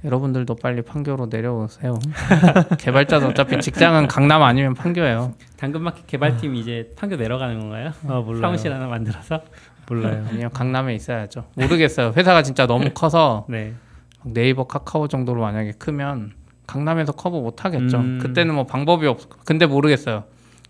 여러분들도 0.04 0.56
빨리 0.56 0.82
판교로 0.82 1.26
내려오세요. 1.30 1.98
개발자도 2.78 3.28
어차피 3.28 3.58
직장은 3.60 4.06
강남 4.08 4.42
아니면 4.42 4.74
판교예요. 4.74 5.34
당근마켓 5.56 6.06
개발팀 6.06 6.54
이제 6.56 6.92
판교 6.96 7.16
내려가는 7.16 7.58
건가요? 7.58 7.92
아 8.06 8.20
몰라요. 8.20 8.40
사무실 8.42 8.72
하나 8.72 8.86
만들어서? 8.86 9.40
몰라요. 9.88 10.26
아니요 10.30 10.50
강남에 10.50 10.94
있어야죠. 10.94 11.46
모르겠어요. 11.56 12.12
회사가 12.16 12.42
진짜 12.42 12.66
너무 12.66 12.90
커서 12.94 13.46
네. 13.48 13.74
네이버 14.24 14.66
카카오 14.66 15.08
정도로 15.08 15.40
만약에 15.40 15.72
크면 15.78 16.32
강남에서 16.66 17.12
커버 17.12 17.40
못 17.40 17.64
하겠죠. 17.64 17.98
음. 17.98 18.18
그때는 18.20 18.54
뭐 18.54 18.64
방법이 18.66 19.06
없. 19.06 19.44
근데 19.44 19.66
모르겠어요. 19.66 20.24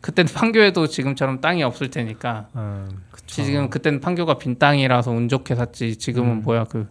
그때는 0.05 0.31
판교에도 0.35 0.87
지금처럼 0.87 1.41
땅이 1.41 1.63
없을 1.63 1.89
테니까 1.89 2.49
음, 2.57 3.05
지금 3.27 3.71
그때는 3.71 4.01
판교가 4.03 4.37
빈 4.37 4.59
땅이라서 4.59 5.11
운 5.11 5.31
좋게 5.31 5.55
샀지 5.55 5.97
지금은 5.97 6.31
음. 6.31 6.43
뭐야 6.43 6.65
그 6.65 6.87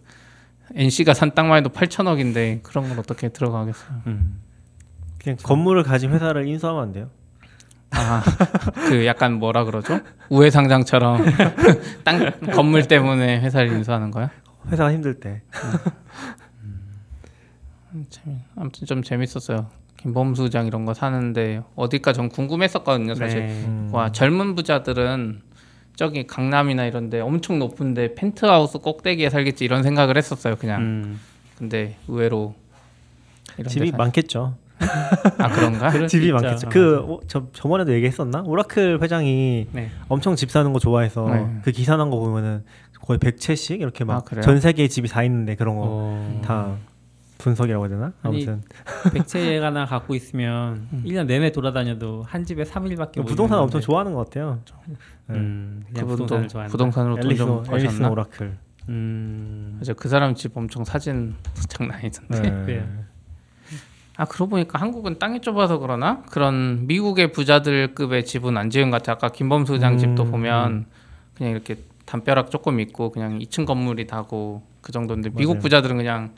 NC가 0.74 1.14
산 1.14 1.32
땅만 1.32 1.58
해도 1.58 1.70
8천억인데 1.70 2.64
그런 2.64 2.88
건 2.88 2.98
어떻게 2.98 3.28
들어가겠어요? 3.28 4.02
음. 4.08 4.42
그냥 5.22 5.36
건물을 5.40 5.84
가진 5.84 6.10
회사를 6.10 6.48
인수하면 6.48 6.82
안 6.82 6.92
돼요? 6.92 7.08
아그 7.90 9.06
약간 9.06 9.34
뭐라 9.34 9.62
그러죠? 9.62 10.00
우회상장처럼 10.28 11.24
땅 12.02 12.32
건물 12.52 12.88
때문에 12.88 13.38
회사를 13.42 13.68
인수하는 13.68 14.10
거야? 14.10 14.28
회사가 14.72 14.92
힘들 14.92 15.20
때. 15.20 15.42
재미, 18.10 18.38
아무튼 18.56 18.88
좀 18.88 19.04
재밌었어요. 19.04 19.70
김범수장 20.04 20.66
이런 20.66 20.84
거 20.84 20.92
사는데 20.92 21.62
어딜까 21.76 22.12
전 22.12 22.28
궁금했었거든요 22.28 23.14
사실. 23.14 23.46
네. 23.46 23.64
음. 23.66 23.88
와 23.90 24.12
젊은 24.12 24.54
부자들은 24.54 25.40
저기 25.96 26.26
강남이나 26.26 26.84
이런데 26.84 27.20
엄청 27.20 27.58
높은데 27.58 28.14
펜트하우스 28.14 28.78
꼭대기에 28.78 29.30
살겠지 29.30 29.64
이런 29.64 29.82
생각을 29.82 30.16
했었어요 30.18 30.56
그냥. 30.56 30.82
음. 30.82 31.20
근데 31.56 31.96
의외로 32.08 32.54
이런 33.56 33.68
집이 33.68 33.92
많겠죠. 33.92 34.56
아 35.38 35.48
그런가? 35.48 35.88
집이. 36.06 36.32
많겠죠. 36.32 36.66
아, 36.66 36.70
그 36.70 36.98
어, 36.98 37.20
저, 37.26 37.46
저번에도 37.54 37.94
얘기했었나? 37.94 38.42
오라클 38.44 38.98
회장이 39.00 39.68
네. 39.72 39.88
엄청 40.08 40.36
집 40.36 40.50
사는 40.50 40.70
거 40.72 40.78
좋아해서 40.78 41.26
네. 41.30 41.46
그 41.62 41.70
기사 41.72 41.96
난 41.96 42.10
거 42.10 42.18
보면은 42.18 42.64
거의 43.00 43.18
100채씩 43.18 43.80
이렇게 43.80 44.04
아, 44.04 44.06
막 44.06 44.24
그래요? 44.26 44.42
전 44.42 44.60
세계에 44.60 44.88
집이 44.88 45.08
다 45.08 45.22
있는데 45.22 45.54
그런 45.54 45.76
거 45.76 45.82
어, 45.86 46.40
다 46.44 46.76
분석이라고 47.38 47.84
해야 47.86 47.88
되나? 47.94 48.12
아무튼 48.22 48.62
백채 49.12 49.58
하나 49.58 49.84
갖고 49.86 50.14
있으면 50.14 50.88
음. 50.92 51.02
1년 51.04 51.26
내내 51.26 51.52
돌아다녀도 51.52 52.24
한 52.26 52.44
집에 52.44 52.62
3일밖에 52.64 53.18
못 53.18 53.24
부동산. 53.26 53.58
엄청 53.58 53.80
좋아하는 53.80 54.14
것 54.14 54.24
같아요. 54.24 54.60
네. 55.26 55.36
음, 55.36 55.84
그냥 55.92 56.06
부동산을 56.06 56.48
좋아한다. 56.48 56.70
부동산으로 56.70 57.16
돈 57.16 57.24
앨리스, 57.26 57.38
좀 57.44 57.64
앨리스 57.70 57.86
버셨나? 57.86 58.10
오라클. 58.10 58.56
음. 58.88 59.76
맞아 59.78 59.92
그 59.94 60.08
사람 60.08 60.34
집 60.34 60.56
엄청 60.56 60.84
사진 60.84 61.34
장난 61.68 61.98
아니던데. 61.98 62.40
네. 62.40 62.50
그래요. 62.64 62.86
아 64.16 64.24
그러고 64.26 64.50
보니까 64.50 64.78
한국은 64.78 65.18
땅이 65.18 65.40
좁아서 65.40 65.78
그러나 65.78 66.22
그런 66.30 66.86
미국의 66.86 67.32
부자들급의 67.32 68.24
집은 68.24 68.56
안 68.56 68.70
지은 68.70 68.90
것 68.90 68.98
같아. 68.98 69.12
아까 69.12 69.28
김범수 69.30 69.80
장 69.80 69.94
음. 69.94 69.98
집도 69.98 70.24
보면 70.24 70.86
그냥 71.34 71.52
이렇게 71.52 71.78
담벼락 72.06 72.50
조금 72.50 72.78
있고 72.80 73.10
그냥 73.10 73.38
2층 73.40 73.66
건물이 73.66 74.06
다고 74.06 74.62
그 74.82 74.92
정도인데 74.92 75.30
미국 75.30 75.54
맞아요. 75.54 75.62
부자들은 75.62 75.96
그냥 75.96 76.34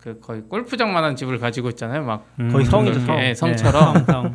그 0.00 0.18
거의 0.20 0.42
골프장만한 0.42 1.14
집을 1.16 1.38
가지고 1.38 1.68
있잖아요. 1.70 2.04
막 2.04 2.26
음, 2.40 2.50
거의 2.50 2.64
성이죠, 2.64 3.00
성. 3.00 3.18
예, 3.20 3.34
성처럼 3.34 3.94
네, 3.94 4.04
성, 4.12 4.34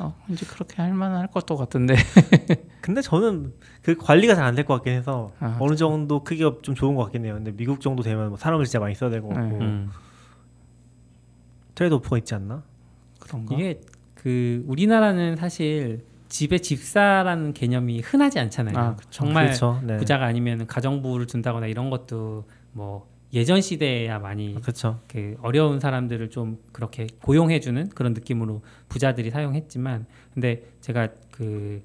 어, 0.00 0.14
왠지 0.28 0.44
그렇게 0.46 0.82
할 0.82 0.92
만할 0.92 1.28
것도 1.28 1.56
같은데. 1.56 1.94
근데 2.82 3.00
저는 3.02 3.52
그 3.82 3.96
관리가 3.96 4.34
잘 4.34 4.44
안 4.44 4.54
될 4.54 4.64
것 4.64 4.74
같긴 4.74 4.94
해서 4.94 5.32
아, 5.40 5.56
어느 5.60 5.76
정도 5.76 6.22
크기가 6.24 6.54
좀 6.62 6.74
좋은 6.74 6.94
것 6.96 7.04
같긴 7.04 7.24
해요. 7.24 7.34
근데 7.34 7.52
미국 7.52 7.80
정도 7.80 8.02
되면 8.02 8.28
뭐 8.30 8.36
사람을 8.38 8.64
진짜 8.64 8.80
많이 8.80 8.94
써야 8.94 9.10
되고 9.10 9.32
네. 9.32 9.38
음. 9.40 9.90
트레이드 11.74 11.94
오프가 11.94 12.18
있지 12.18 12.34
않나? 12.34 12.62
그런가? 13.20 13.54
이게 13.54 13.80
그 14.14 14.64
우리나라는 14.66 15.36
사실 15.36 16.04
집에 16.28 16.58
집사라는 16.58 17.52
개념이 17.54 18.00
흔하지 18.00 18.38
않잖아요. 18.40 18.76
아. 18.76 18.96
정말 19.10 19.46
그렇죠. 19.46 19.80
네. 19.84 19.96
부자가 19.96 20.26
아니면 20.26 20.66
가정부를 20.66 21.26
둔다거나 21.26 21.66
이런 21.66 21.88
것도 21.90 22.44
뭐 22.72 23.08
예전 23.34 23.60
시대야 23.60 24.18
많이 24.20 24.54
그렇죠. 24.60 25.00
그 25.06 25.36
어려운 25.42 25.80
사람들을 25.80 26.30
좀 26.30 26.58
그렇게 26.72 27.06
고용해주는 27.22 27.90
그런 27.90 28.14
느낌으로 28.14 28.62
부자들이 28.88 29.30
사용했지만 29.30 30.06
근데 30.34 30.62
제가 30.80 31.08
그 31.30 31.82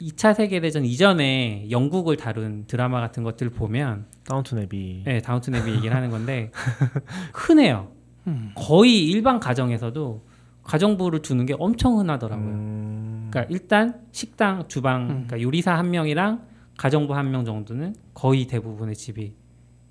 2차 0.00 0.34
세계대전 0.34 0.84
이전에 0.84 1.68
영국을 1.70 2.16
다룬 2.16 2.64
드라마 2.66 3.00
같은 3.00 3.22
것들 3.22 3.50
보면 3.50 4.06
Downton 4.24 4.56
Abbey. 4.56 5.02
네, 5.06 5.20
Downton 5.20 5.52
Abbey 5.52 5.70
얘기를 5.70 5.94
하는 5.94 6.10
건데 6.10 6.50
흔해요. 7.32 7.92
음. 8.26 8.50
거의 8.56 9.06
일반 9.08 9.38
가정에서도 9.38 10.24
가정부를 10.64 11.22
두는 11.22 11.46
게 11.46 11.54
엄청 11.58 11.98
흔하더라고요. 11.98 12.48
음... 12.48 13.28
그러니까 13.30 13.52
일단 13.52 14.00
식당, 14.12 14.66
주방, 14.66 15.02
음. 15.02 15.08
그러니까 15.08 15.40
요리사 15.42 15.76
한 15.76 15.90
명이랑 15.90 16.42
가정부 16.76 17.14
한 17.14 17.30
명 17.30 17.44
정도는 17.44 17.94
거의 18.14 18.46
대부분의 18.46 18.96
집이 18.96 19.34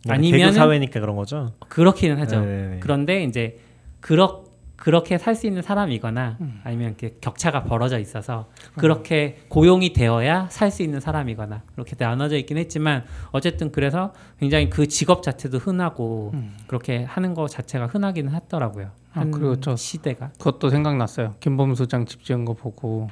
아니면 0.10 0.39
아니면은- 0.49 0.54
사회니까 0.54 0.99
그런 0.99 1.16
거죠. 1.16 1.54
그렇기는 1.70 2.18
하죠. 2.20 2.39
네네네. 2.41 2.78
그런데 2.82 3.24
이제 3.24 3.60
그렇 4.01 4.43
그렇게 4.84 5.18
살 5.18 5.34
수 5.34 5.48
있는 5.48 5.62
사람이거나 5.62 6.38
음. 6.42 6.60
아니면 6.66 6.88
이렇게 6.90 7.16
격차가 7.22 7.64
벌어져 7.64 8.00
있어서 8.00 8.50
그렇게 8.76 9.38
고용이 9.48 9.94
되어야 9.94 10.48
살 10.52 10.72
수 10.72 10.84
있는 10.84 11.00
사람이거나 11.00 11.62
그렇게 11.74 11.96
나눠져 11.98 12.36
있긴 12.40 12.58
했지만 12.58 13.06
어쨌든 13.32 13.72
그래서 13.72 14.12
굉장히 14.42 14.70
그 14.70 14.86
직업 14.88 15.24
자체도 15.24 15.60
흔하고 15.60 16.32
음. 16.34 16.54
그렇게 16.68 17.06
하는 17.06 17.34
거 17.34 17.48
자체가 17.48 17.88
흔하기는 17.88 18.34
하더라고요. 18.34 18.88
아, 19.16 19.20
한 19.22 19.32
그리고 19.32 19.58
저- 19.62 19.76
시대가 19.78 20.32
그것도 20.38 20.70
생각났어요. 20.70 21.36
김범수 21.40 21.88
장 21.88 22.06
집 22.06 22.24
지은 22.26 22.44
거 22.44 22.54
보고 22.54 23.10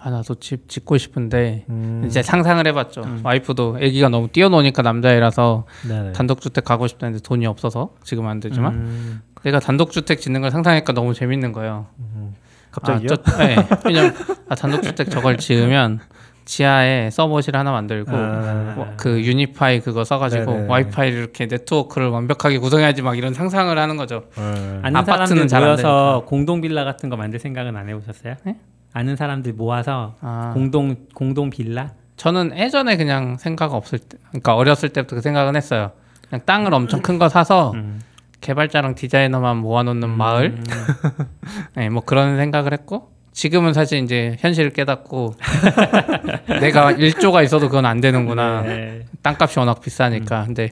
아 0.00 0.08
나도 0.08 0.36
집 0.36 0.68
짓고 0.68 0.96
싶은데 0.96 1.66
음... 1.68 2.04
이제 2.06 2.22
상상을 2.22 2.64
해봤죠. 2.68 3.02
음. 3.02 3.20
와이프도 3.22 3.76
아기가 3.76 4.08
너무 4.08 4.28
뛰어노니까 4.28 4.80
남자애라서 4.82 5.66
네네. 5.86 6.12
단독주택 6.12 6.64
가고 6.64 6.86
싶다는데 6.86 7.20
돈이 7.22 7.44
없어서 7.46 7.90
지금 8.02 8.26
안 8.28 8.40
되지만 8.40 8.74
음... 8.74 9.22
내가 9.42 9.58
단독주택 9.60 10.20
짓는 10.20 10.40
걸 10.40 10.50
상상하니까 10.50 10.92
너무 10.92 11.14
재밌는 11.14 11.52
거예요. 11.52 11.86
음... 11.98 12.34
갑자기요? 12.70 13.08
아, 13.12 13.16
저, 13.16 13.38
네. 13.38 13.56
왜냐면 13.84 14.14
아, 14.48 14.54
단독주택 14.54 15.10
저걸 15.10 15.36
지으면 15.38 16.00
지하에 16.44 17.10
서버실 17.10 17.56
하나 17.56 17.70
만들고 17.70 18.10
아... 18.14 18.72
뭐, 18.76 18.92
그 18.96 19.20
유니파이 19.22 19.80
그거 19.80 20.04
써가지고 20.04 20.44
네네. 20.52 20.66
와이파이를 20.68 21.18
이렇게 21.18 21.46
네트워크를 21.46 22.08
완벽하게 22.08 22.58
구성해야지 22.58 23.02
막 23.02 23.18
이런 23.18 23.34
상상을 23.34 23.76
하는 23.76 23.96
거죠. 23.96 24.24
음... 24.38 24.80
아는 24.82 24.96
아파트는 24.96 25.26
사람들 25.26 25.48
잘안 25.48 25.66
모여서 25.68 26.24
공동 26.26 26.60
빌라 26.60 26.84
같은 26.84 27.08
거 27.10 27.16
만들 27.16 27.38
생각은 27.38 27.76
안 27.76 27.88
해보셨어요? 27.88 28.34
네? 28.44 28.56
아는 28.94 29.16
사람들 29.16 29.54
모아서 29.54 30.16
아, 30.20 30.50
공동 30.54 30.96
공동 31.14 31.50
빌라 31.50 31.92
저는 32.16 32.56
예전에 32.56 32.96
그냥 32.96 33.36
생각 33.38 33.72
없을 33.74 33.98
때, 33.98 34.18
그러니까 34.28 34.54
어렸을 34.54 34.90
때부터 34.90 35.16
그 35.16 35.22
생각은 35.22 35.56
했어요. 35.56 35.92
그냥 36.28 36.42
땅을 36.44 36.72
엄청 36.74 37.00
큰 37.00 37.18
거 37.18 37.28
사서 37.28 37.72
음. 37.74 38.00
개발자랑 38.42 38.94
디자이너만 38.94 39.56
모아놓는 39.58 40.10
마을, 40.10 40.56
음. 40.58 40.64
네, 41.74 41.88
뭐 41.88 42.02
그런 42.04 42.36
생각을 42.36 42.72
했고 42.74 43.10
지금은 43.32 43.72
사실 43.72 44.02
이제 44.02 44.36
현실을 44.40 44.70
깨닫고 44.70 45.36
내가 46.60 46.92
일조가 46.92 47.42
있어도 47.42 47.68
그건 47.68 47.86
안 47.86 48.00
되는구나. 48.00 48.62
네. 48.62 49.06
땅값이 49.22 49.58
워낙 49.58 49.80
비싸니까. 49.80 50.44
근데 50.44 50.70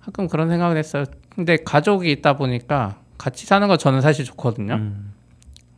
가끔 0.00 0.26
그런 0.26 0.48
생각을 0.48 0.76
했어요. 0.76 1.04
근데 1.28 1.56
가족이 1.64 2.10
있다 2.10 2.36
보니까 2.36 2.96
같이 3.16 3.46
사는 3.46 3.68
거 3.68 3.76
저는 3.76 4.00
사실 4.00 4.24
좋거든요. 4.24 4.74
음. 4.74 5.12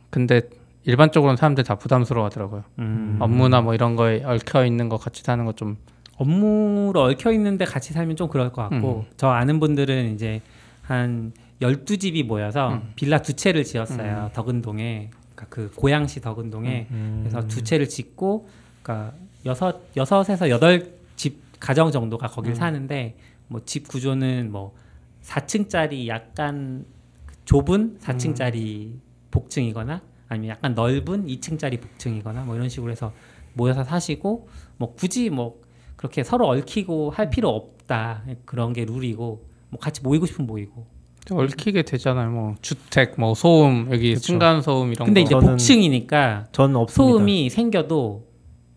근데 0.09 0.41
일반적으로는 0.85 1.37
사람들 1.37 1.63
다 1.65 1.75
부담스러워하더라고요. 1.75 2.63
음. 2.79 3.17
업무나 3.19 3.61
뭐 3.61 3.75
이런 3.75 3.95
거에 3.95 4.23
얽혀 4.23 4.65
있는 4.65 4.89
거 4.89 4.97
같이 4.97 5.21
사는 5.23 5.45
거 5.45 5.51
좀. 5.53 5.77
업무로 6.15 7.03
얽혀 7.03 7.31
있는데 7.33 7.63
같이 7.63 7.93
살면 7.93 8.15
좀 8.15 8.27
그럴 8.27 8.51
것 8.51 8.67
같고 8.67 9.05
저 9.17 9.27
아는 9.27 9.59
분들은 9.59 10.15
이제 10.15 10.41
한 10.87 11.33
12집이 11.61 12.25
모여서 12.25 12.73
음. 12.73 12.91
빌라 12.95 13.21
두 13.21 13.33
채를 13.33 13.63
지었어요. 13.63 14.31
덕은동에. 14.33 15.09
그러니까 15.35 15.45
그 15.49 15.71
고양시 15.75 16.21
덕은동에 16.21 16.87
음... 16.89 17.19
그래서 17.21 17.45
두 17.47 17.63
채를 17.63 17.87
짓고 17.89 18.47
그러니까 18.81 19.13
여섯 19.45 19.81
여섯에서 19.95 20.49
여덟 20.49 20.93
집 21.15 21.41
가정 21.59 21.91
정도가 21.91 22.27
거길 22.27 22.53
음. 22.53 22.55
사는데 22.55 23.17
뭐 23.47 23.61
집 23.65 23.87
구조는 23.87 24.51
뭐 24.51 24.73
4층짜리 25.23 26.07
약간 26.07 26.85
좁은 27.45 27.99
4층짜리 27.99 28.93
복층이거나 29.31 30.01
아니면 30.29 30.49
약간 30.49 30.73
넓은 30.73 31.27
2층짜리 31.27 31.81
복층이거나 31.81 32.43
뭐 32.43 32.55
이런 32.55 32.69
식으로 32.69 32.91
해서 32.91 33.13
모여서 33.53 33.83
사시고 33.83 34.47
뭐 34.77 34.95
굳이 34.95 35.29
뭐 35.29 35.61
그렇게 35.95 36.23
서로 36.23 36.47
얽히고 36.47 37.11
할 37.11 37.29
필요 37.29 37.49
없다 37.49 38.23
그런 38.45 38.73
게 38.73 38.85
룰이고 38.85 39.46
뭐 39.69 39.79
같이 39.79 40.01
모이고 40.01 40.25
싶으면 40.25 40.47
모이고 40.47 40.85
얽히게 41.29 41.81
되잖아요. 41.81 42.29
뭐 42.31 42.55
주택, 42.61 43.15
뭐 43.17 43.33
소음, 43.33 43.89
여기 43.91 44.13
그쵸. 44.13 44.21
층간 44.27 44.61
소음 44.61 44.93
이런 44.93 45.05
근데 45.07 45.21
거. 45.21 45.25
이제 45.25 45.35
저는- 45.35 45.49
복층이니까 45.51 46.45
전 46.53 46.75
없습니다. 46.75 47.11
소음이 47.11 47.49
생겨도 47.49 48.25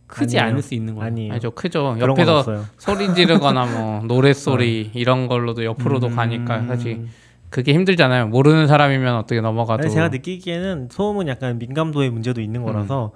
크지 0.08 0.36
아니에요. 0.40 0.50
않을 0.54 0.62
수 0.62 0.74
있는 0.74 0.96
거예요. 0.96 1.06
아니에요. 1.06 1.32
아니죠, 1.32 1.50
크죠. 1.52 1.96
옆에서. 2.00 2.64
소리 2.76 3.14
지르거나 3.14 3.66
뭐 3.66 4.02
노래 4.08 4.32
소리 4.32 4.90
이런 4.94 5.28
걸로도 5.28 5.64
옆으로도 5.64 6.08
음. 6.08 6.16
가니까 6.16 6.66
사실 6.66 7.06
그게 7.50 7.72
힘들잖아요. 7.72 8.26
모르는 8.26 8.66
사람이면 8.66 9.14
어떻게 9.16 9.40
넘어가도. 9.40 9.88
제가 9.88 10.08
느끼기에는 10.08 10.88
소음은 10.90 11.28
약간 11.28 11.58
민감도의 11.58 12.10
문제도 12.10 12.40
있는 12.40 12.64
거라서 12.64 13.12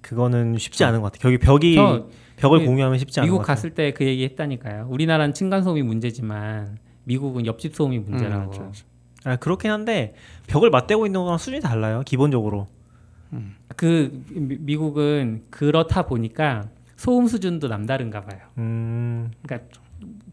그거는 0.00 0.58
쉽지 0.58 0.82
않은 0.84 1.00
것 1.00 1.12
같아요. 1.12 1.32
여기 1.32 1.38
벽이 1.44 1.76
저 1.76 2.06
벽을 2.36 2.58
미- 2.60 2.66
공유하면 2.66 2.98
쉽지 2.98 3.20
않은 3.20 3.26
미국 3.28 3.36
것 3.38 3.42
같아요. 3.42 3.54
갔을 3.54 3.70
때 3.70 3.92
그 3.92 4.04
얘기 4.04 4.24
했다니까요. 4.24 4.88
우리나라는 4.90 5.32
층간 5.34 5.62
소음이 5.62 5.82
문제지만 5.82 6.78
미국은 7.04 7.46
옆집 7.46 7.74
소음이 7.74 7.98
문제라고. 8.00 8.52
음, 8.62 8.72
아, 9.24 9.36
그렇긴 9.36 9.70
한데 9.70 10.14
벽을 10.46 10.70
맞대고 10.70 11.06
있는 11.06 11.22
거랑 11.22 11.38
수준이 11.38 11.60
달라요. 11.60 12.02
기본적으로. 12.04 12.68
그 13.76 14.22
미- 14.30 14.56
미국은 14.60 15.44
그렇다 15.50 16.06
보니까 16.06 16.68
소음 16.96 17.26
수준도 17.26 17.66
남다른가 17.68 18.20
봐요. 18.20 18.40
음, 18.58 19.32
그러니까 19.42 19.68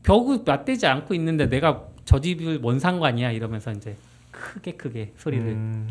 벽을 0.04 0.42
맞대지 0.46 0.86
않고 0.86 1.14
있는데 1.16 1.50
내가 1.50 1.88
저 2.06 2.20
집을 2.20 2.60
뭔 2.60 2.80
상관이야 2.80 3.32
이러면서 3.32 3.72
이제 3.72 3.96
크게 4.30 4.74
크게 4.74 5.14
소리를 5.18 5.48
음, 5.48 5.90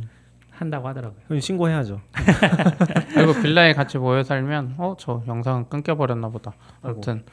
한다고 0.50 0.86
하더라고요. 0.88 1.18
그럼 1.26 1.40
신고해야죠. 1.40 2.00
그리고 3.14 3.32
빌라에 3.42 3.72
같이 3.72 3.98
모여 3.98 4.22
살면 4.22 4.74
어 4.78 4.94
저 4.98 5.22
영상은 5.26 5.68
끊겨 5.68 5.96
버렸나 5.96 6.28
보다. 6.28 6.52
아무튼 6.82 7.24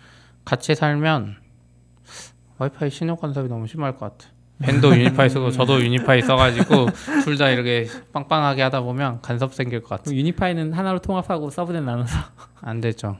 같이 0.45 0.73
살면 0.73 1.35
와이파이 2.57 2.89
신호 2.89 3.15
간섭이 3.15 3.47
너무 3.49 3.67
심할 3.67 3.93
것 3.95 4.17
같아. 4.17 4.31
벤도 4.59 4.89
유니파이 4.97 5.29
쓰고 5.29 5.51
저도 5.51 5.79
유니파이 5.83 6.23
써가지고 6.23 6.87
둘 7.23 7.37
다 7.37 7.49
이렇게 7.51 7.85
빵빵하게 8.11 8.63
하다 8.63 8.81
보면 8.81 9.21
간섭 9.21 9.53
생길 9.53 9.81
것 9.83 9.89
같아. 9.89 10.11
유니파이는 10.11 10.73
하나로 10.73 10.97
통합하고 10.99 11.51
서브넷 11.51 11.83
나눠서 11.83 12.17
안 12.61 12.81
되죠. 12.81 13.17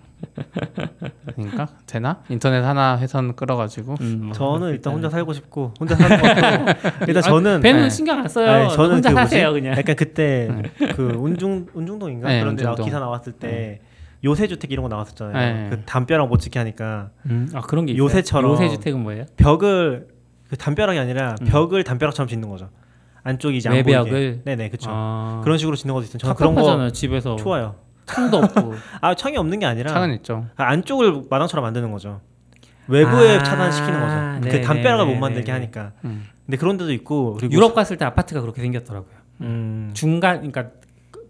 그러니까 1.36 1.68
되나? 1.86 2.24
인터넷 2.30 2.64
하나 2.64 2.98
회선 2.98 3.36
끌어가지고 3.36 3.98
음, 4.02 4.20
뭐 4.24 4.32
저는 4.34 4.70
일단 4.70 4.94
혼자 4.94 5.12
살고 5.12 5.34
싶고 5.34 5.74
혼자 5.80 5.96
사는 5.96 6.18
것도 6.20 6.80
일단 7.08 7.22
저는 7.22 7.62
배는 7.62 7.82
네. 7.84 7.90
신경 7.92 8.18
안 8.18 8.28
써요. 8.28 8.50
아니, 8.50 8.74
저는 8.74 8.96
혼자 8.96 9.10
그 9.12 9.16
사세요 9.18 9.50
뭐지? 9.52 9.62
그냥. 9.62 9.78
약간 9.78 9.96
그때 9.96 10.50
그 10.96 11.14
운중 11.16 11.68
운중동인가 11.76 12.28
네, 12.30 12.40
그런 12.40 12.56
데 12.56 12.64
나- 12.64 12.72
운중동. 12.72 12.86
기사 12.86 13.00
나왔을 13.00 13.34
때 13.34 13.80
요새 14.24 14.48
주택 14.48 14.72
이런 14.72 14.84
거 14.84 14.90
나왔었잖아요. 14.90 15.34
네. 15.56 15.70
그 15.70 15.82
담벼락 15.86 16.30
못 16.30 16.38
지게 16.40 16.60
하니까 16.60 17.10
음, 17.30 17.50
아 17.54 17.62
그런 17.62 17.86
게 17.86 17.94
있어요. 17.94 18.04
요새처럼 18.06 18.52
요새 18.52 18.70
주택은 18.70 19.02
뭐예요? 19.02 19.26
벽을 19.38 20.08
그 20.50 20.58
담벼락이 20.58 20.98
아니라 20.98 21.36
음. 21.42 21.46
벽을 21.48 21.84
담벼락처럼 21.84 22.28
짓는 22.28 22.50
거죠. 22.50 22.70
안쪽이 23.24 23.58
이제 23.58 23.70
안 23.70 23.76
외벽을? 23.76 24.10
보이게. 24.12 24.42
네네 24.46 24.70
그렇죠. 24.70 24.90
아, 24.92 25.42
그런 25.44 25.58
식으로 25.58 25.76
짓는 25.76 25.94
것도 25.94 26.06
있어요. 26.06 26.18
저는 26.20 26.36
그런 26.36 26.56
그런 26.56 26.78
거 26.78 26.90
집에서 26.92 27.36
좋아요. 27.36 27.76
창도 28.06 28.38
없고. 28.38 28.74
아 29.02 29.14
창이 29.16 29.38
없는 29.38 29.60
게 29.60 29.66
아니라 29.66 29.92
창은 29.92 30.14
있죠. 30.16 30.46
아, 30.56 30.64
안쪽을 30.70 31.24
마당처럼 31.30 31.64
만드는 31.64 31.92
거죠. 31.92 32.22
외부에 32.88 33.38
아, 33.38 33.44
차단시키는 33.44 34.00
거죠. 34.00 34.16
그 34.16 34.46
네네네네. 34.46 34.62
담벼락을 34.62 35.06
못 35.06 35.16
만들게 35.20 35.52
하니까. 35.52 35.92
음. 36.06 36.26
근데 36.46 36.58
그런 36.58 36.78
데도 36.78 36.94
있고 36.94 37.34
그리고 37.34 37.54
유럽 37.54 37.76
갔을 37.76 37.98
때 37.98 38.06
아파트가 38.06 38.40
그렇게 38.40 38.62
생겼더라고요. 38.62 39.12
음, 39.42 39.92
중간 39.94 40.38
그러니까 40.38 40.72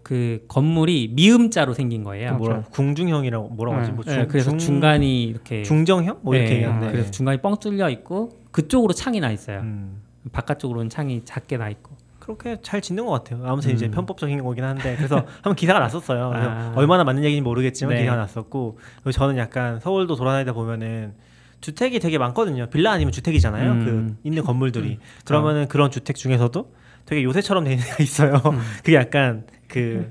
그- 0.08 0.38
그 0.40 0.44
건물이 0.48 1.10
미음자로 1.12 1.74
생긴 1.74 2.02
거예요. 2.02 2.32
그 2.32 2.36
뭐라 2.38 2.62
궁중형이라고 2.70 3.48
뭐라고 3.50 3.78
하지? 3.78 3.92
뭐 3.92 4.02
네, 4.04 4.14
중, 4.14 4.28
그래서 4.28 4.50
중, 4.50 4.58
중간이 4.58 5.24
이렇게 5.24 5.62
중정형 5.62 6.20
뭐 6.22 6.34
이렇게 6.34 6.48
네, 6.48 6.56
얘기하는데. 6.56 6.90
그래서 6.90 7.10
중간이 7.10 7.42
뻥 7.42 7.56
뚫려 7.58 7.90
있고 7.90 8.30
그쪽으로 8.50 8.94
창이 8.94 9.20
나 9.20 9.30
있어요. 9.30 9.60
음, 9.60 10.00
바깥쪽으로는 10.32 10.88
창이 10.88 11.26
작게 11.26 11.58
나 11.58 11.68
있고. 11.68 11.94
그렇게 12.20 12.56
잘 12.62 12.80
짓는 12.80 13.04
것 13.04 13.12
같아요. 13.12 13.42
아무튼 13.46 13.72
이제 13.72 13.86
음. 13.86 13.90
편법적인 13.90 14.42
거긴 14.42 14.64
한데 14.64 14.96
그래서 14.96 15.16
한번 15.36 15.54
기사가 15.54 15.78
났었어요. 15.78 16.30
그래서 16.30 16.48
아. 16.50 16.72
얼마나 16.74 17.04
맞는 17.04 17.22
얘기인지 17.24 17.42
모르겠지만 17.42 17.94
네. 17.94 18.00
기사가 18.00 18.16
났었고 18.18 18.78
그리고 19.02 19.12
저는 19.12 19.36
약간 19.36 19.78
서울도 19.80 20.16
돌아다니다 20.16 20.54
보면은 20.54 21.12
주택이 21.60 21.98
되게 22.00 22.16
많거든요. 22.16 22.66
빌라 22.70 22.92
아니면 22.92 23.12
주택이잖아요. 23.12 23.72
음. 23.72 23.84
그 23.84 24.16
있는 24.28 24.42
건물들이 24.42 24.98
그러면은 25.26 25.68
그런 25.68 25.90
주택 25.90 26.16
중에서도 26.16 26.72
되게 27.04 27.24
요새처럼 27.24 27.64
돼 27.64 27.72
있는 27.72 27.84
데가 27.84 28.02
있어요. 28.02 28.34
음. 28.46 28.58
그게 28.84 28.94
약간 28.96 29.44
그 29.68 30.10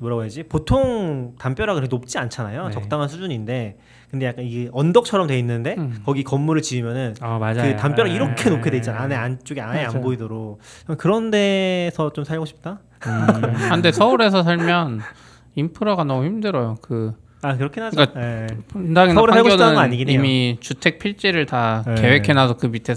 뭐라고 0.00 0.22
해야지? 0.22 0.42
보통 0.42 1.34
담벼락은 1.38 1.80
그렇게 1.80 1.94
높지 1.96 2.18
않잖아요. 2.18 2.66
네. 2.66 2.70
적당한 2.72 3.08
수준인데 3.08 3.78
근데 4.10 4.26
약간 4.26 4.44
이게 4.44 4.68
언덕처럼 4.72 5.26
돼 5.26 5.38
있는데 5.38 5.76
음. 5.78 6.02
거기 6.04 6.24
건물을 6.24 6.62
지으면은 6.62 7.14
아 7.20 7.38
맞아요. 7.38 7.62
그 7.62 7.76
담벼락 7.76 8.12
이렇게 8.12 8.48
아, 8.48 8.52
높게 8.52 8.70
돼 8.70 8.78
있잖아. 8.78 9.00
안에 9.02 9.14
안쪽에 9.14 9.60
아예 9.60 9.84
안 9.84 9.92
맞아요. 9.92 10.02
보이도록 10.02 10.60
그런 10.98 11.30
데서 11.30 12.12
좀 12.12 12.24
살고 12.24 12.44
싶다. 12.44 12.80
음. 13.06 13.10
아, 13.10 13.70
근데 13.74 13.92
서울에서 13.92 14.42
살면 14.42 15.00
인프라가 15.54 16.04
너무 16.04 16.24
힘들어요. 16.24 16.76
그 16.82 17.14
아 17.42 17.56
그렇긴 17.56 17.82
하죠. 17.84 17.96
그러니까 17.96 18.20
예. 18.20 18.46
서울에 19.14 19.32
살고 19.32 19.50
싶다는 19.50 19.74
건 19.76 19.84
아니긴 19.84 20.08
해요. 20.08 20.18
이미 20.18 20.56
주택 20.60 20.98
필지를 20.98 21.46
다 21.46 21.84
네. 21.86 21.94
계획해놔서 21.94 22.56
그 22.56 22.66
밑에 22.66 22.94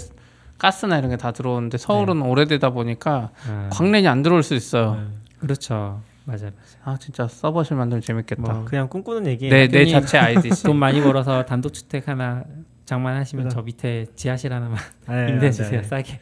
가스나 0.58 0.98
이런 0.98 1.10
게 1.10 1.16
다 1.16 1.30
들어오는데 1.32 1.78
서울은 1.78 2.20
네. 2.20 2.26
오래되다 2.26 2.70
보니까 2.70 3.30
아, 3.48 3.68
광랜이 3.72 4.08
안 4.08 4.22
들어올 4.22 4.42
수 4.42 4.54
있어요. 4.54 4.98
그렇죠. 5.42 6.00
맞아요. 6.24 6.50
아 6.84 6.96
진짜 7.00 7.26
서버실 7.26 7.76
만들면 7.76 8.00
재밌겠다. 8.02 8.52
뭐, 8.52 8.64
그냥 8.64 8.88
꿈꾸는 8.88 9.26
얘기. 9.26 9.48
내, 9.48 9.66
내 9.68 9.84
자체 9.86 10.18
아이디시. 10.18 10.62
돈 10.64 10.76
많이 10.76 11.00
벌어서 11.00 11.44
단독주택 11.44 12.08
하나 12.08 12.44
장만하시면 12.84 13.46
그래. 13.46 13.54
저 13.54 13.62
밑에 13.62 14.06
지하실 14.14 14.52
하나만 14.52 14.78
네, 15.08 15.28
임대해 15.30 15.50
주세요. 15.50 15.82
싸게. 15.82 16.20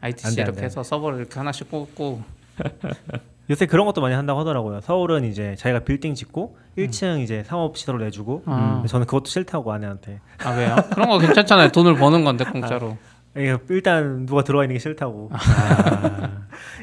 안 0.00 0.12
돼, 0.12 0.22
안 0.24 0.32
이렇게 0.34 0.52
돼. 0.52 0.64
해서 0.66 0.82
서버를 0.82 1.18
이렇게 1.20 1.34
하나씩 1.38 1.70
꽂고 1.70 2.22
요새 3.50 3.64
그런 3.66 3.86
것도 3.86 4.00
많이 4.02 4.14
한다고 4.14 4.40
하더라고요. 4.40 4.80
서울은 4.82 5.24
이제 5.24 5.56
자기가 5.56 5.80
빌딩 5.80 6.14
짓고 6.14 6.58
1층 6.76 7.20
이제 7.22 7.42
상업 7.44 7.78
시설을 7.78 8.00
내주고 8.00 8.42
아, 8.44 8.74
근데 8.74 8.88
저는 8.88 9.06
그것도 9.06 9.24
싫다고 9.26 9.72
아내한테. 9.72 10.20
아 10.44 10.50
왜요? 10.50 10.76
그런 10.92 11.08
거 11.08 11.18
괜찮잖아요. 11.18 11.70
돈을 11.70 11.96
버는 11.96 12.24
건데 12.24 12.44
공짜로. 12.44 12.98
이게 13.36 13.56
일단 13.70 14.26
누가 14.26 14.44
들어와 14.44 14.64
있는 14.64 14.74
게 14.74 14.80
싫다고. 14.80 15.30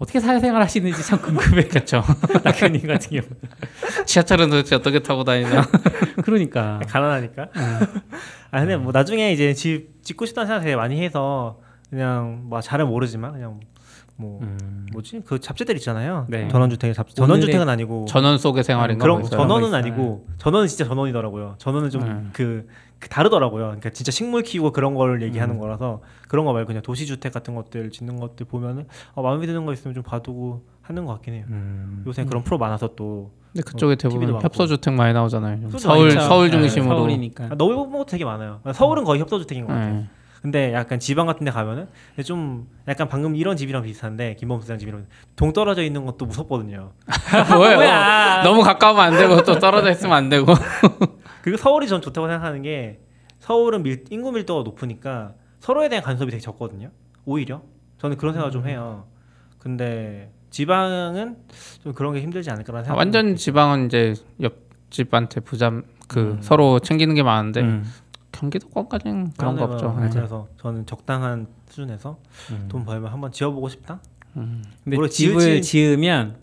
아. 0.00 0.02
어떻게 0.02 0.18
사회생활 0.18 0.62
하시는지 0.62 1.02
참 1.04 1.20
궁금해. 1.20 1.64
그렇죠. 1.68 2.02
낙현님 2.42 2.86
같은 2.86 3.10
경우. 3.10 3.22
지하철은 4.06 4.48
도대체 4.48 4.74
어떻게 4.76 5.00
타고 5.00 5.24
다니나? 5.24 5.62
그러니까. 6.24 6.80
가난하니까. 6.88 7.48
아 8.50 8.60
근데 8.60 8.76
뭐 8.76 8.92
나중에 8.92 9.32
이제 9.32 9.52
집 9.54 10.02
짓고 10.02 10.24
싶다는 10.26 10.46
생각 10.48 10.60
되게 10.62 10.74
많이 10.74 11.02
해서 11.02 11.60
그냥 11.90 12.42
뭐 12.44 12.60
잘은 12.60 12.88
모르지만 12.88 13.32
그냥 13.32 13.60
뭐 14.16 14.40
음. 14.42 14.86
뭐지 14.92 15.22
그 15.26 15.38
잡지들 15.38 15.76
있잖아요. 15.76 16.26
네. 16.28 16.48
전원주택 16.48 16.94
잡 16.94 17.06
오늘의- 17.08 17.14
전원주택은 17.16 17.68
아니고 17.68 18.06
전원 18.06 18.38
속의 18.38 18.64
생활인가 18.64 19.02
그런 19.02 19.20
뭐. 19.20 19.28
전원은. 19.28 19.74
아니고 19.74 20.26
전원은 20.38 20.66
진짜 20.68 20.84
전원이더라고요. 20.86 21.56
전원은 21.58 21.90
좀 21.90 22.04
네. 22.04 22.30
그 22.32 22.66
다르더라고요. 23.08 23.64
그러니까 23.66 23.90
진짜 23.90 24.12
식물 24.12 24.42
키우고 24.42 24.72
그런 24.72 24.94
걸 24.94 25.22
얘기하는 25.22 25.54
음. 25.56 25.60
거라서 25.60 26.02
그런 26.28 26.44
거 26.44 26.52
말고 26.52 26.66
그냥 26.68 26.82
도시 26.82 27.06
주택 27.06 27.32
같은 27.32 27.54
것들 27.54 27.90
짓는 27.90 28.20
것들 28.20 28.46
보면은 28.46 28.86
어, 29.14 29.22
마음에 29.22 29.46
드는 29.46 29.64
거 29.64 29.72
있으면 29.72 29.94
좀 29.94 30.02
봐두고 30.02 30.62
하는 30.82 31.04
것 31.06 31.14
같긴 31.14 31.34
해요. 31.34 31.44
음. 31.48 32.02
요새 32.06 32.24
그런 32.24 32.44
프로 32.44 32.58
많아서 32.58 32.94
또 32.96 33.30
근데 33.52 33.62
그쪽에 33.64 33.92
어, 33.92 33.96
대부분. 33.96 34.40
협소주택 34.40 34.94
많이 34.94 35.12
나오잖아요. 35.12 35.62
협소주택 35.64 35.80
서울 35.80 36.08
많이 36.14 36.20
서울. 36.28 36.50
중심으로. 36.50 36.96
서울이니까. 36.96 37.44
아, 37.44 37.54
너무 37.56 37.74
본 37.74 37.92
것도 37.92 38.06
되게 38.06 38.24
많아요. 38.24 38.60
서울은 38.72 39.04
거의 39.04 39.20
협소주택인 39.20 39.66
것 39.66 39.72
같아요. 39.72 39.94
네. 39.94 40.06
근데 40.42 40.72
약간 40.72 40.98
지방 40.98 41.26
같은 41.26 41.44
데 41.44 41.50
가면은 41.50 41.86
좀 42.24 42.66
약간 42.88 43.08
방금 43.08 43.36
이런 43.36 43.56
집이랑 43.56 43.82
비슷한데 43.82 44.36
김범수 44.36 44.66
장 44.66 44.78
집이랑 44.78 45.06
동 45.36 45.52
떨어져 45.52 45.82
있는 45.82 46.06
것도 46.06 46.24
무섭거든요. 46.26 46.92
뭐야. 47.50 48.42
너무 48.42 48.62
가까우면 48.62 49.04
안 49.04 49.18
되고 49.18 49.42
또 49.42 49.58
떨어져 49.58 49.90
있으면 49.90 50.16
안 50.16 50.28
되고. 50.28 50.46
그리고 51.42 51.58
서울이 51.58 51.88
전 51.88 52.00
좋다고 52.00 52.26
생각하는 52.26 52.62
게 52.62 53.00
서울은 53.40 53.82
밀, 53.82 54.04
인구 54.10 54.32
밀도가 54.32 54.62
높으니까 54.62 55.34
서로에 55.58 55.88
대한 55.88 56.02
간섭이 56.02 56.30
되게 56.30 56.40
적거든요. 56.40 56.90
오히려 57.26 57.62
저는 57.98 58.16
그런 58.16 58.32
생각을 58.32 58.50
좀 58.50 58.66
해요. 58.66 59.06
근데 59.58 60.32
지방은 60.48 61.36
좀 61.82 61.92
그런 61.92 62.14
게 62.14 62.22
힘들지 62.22 62.50
않을까라는 62.50 62.84
생각. 62.84 62.98
완전 62.98 63.36
지방은 63.36 63.86
이제 63.86 64.14
옆집한테 64.40 65.40
부담 65.40 65.84
그 66.08 66.20
음. 66.20 66.38
서로 66.40 66.78
챙기는 66.78 67.14
게 67.14 67.22
많은데 67.22 67.60
음. 67.60 67.84
경기도권까지는 68.40 69.32
그런 69.36 69.56
거 69.56 69.64
없죠. 69.64 69.94
네, 69.98 70.04
네. 70.06 70.10
그래서 70.14 70.48
저는 70.58 70.86
적당한 70.86 71.46
수준에서 71.68 72.18
음. 72.50 72.66
돈 72.68 72.84
벌면 72.84 73.12
한번 73.12 73.30
지어보고 73.32 73.68
싶다. 73.68 74.00
음. 74.36 74.62
근데 74.84 74.96
집을 75.08 75.38
지을지- 75.40 75.62
지으면 75.62 76.36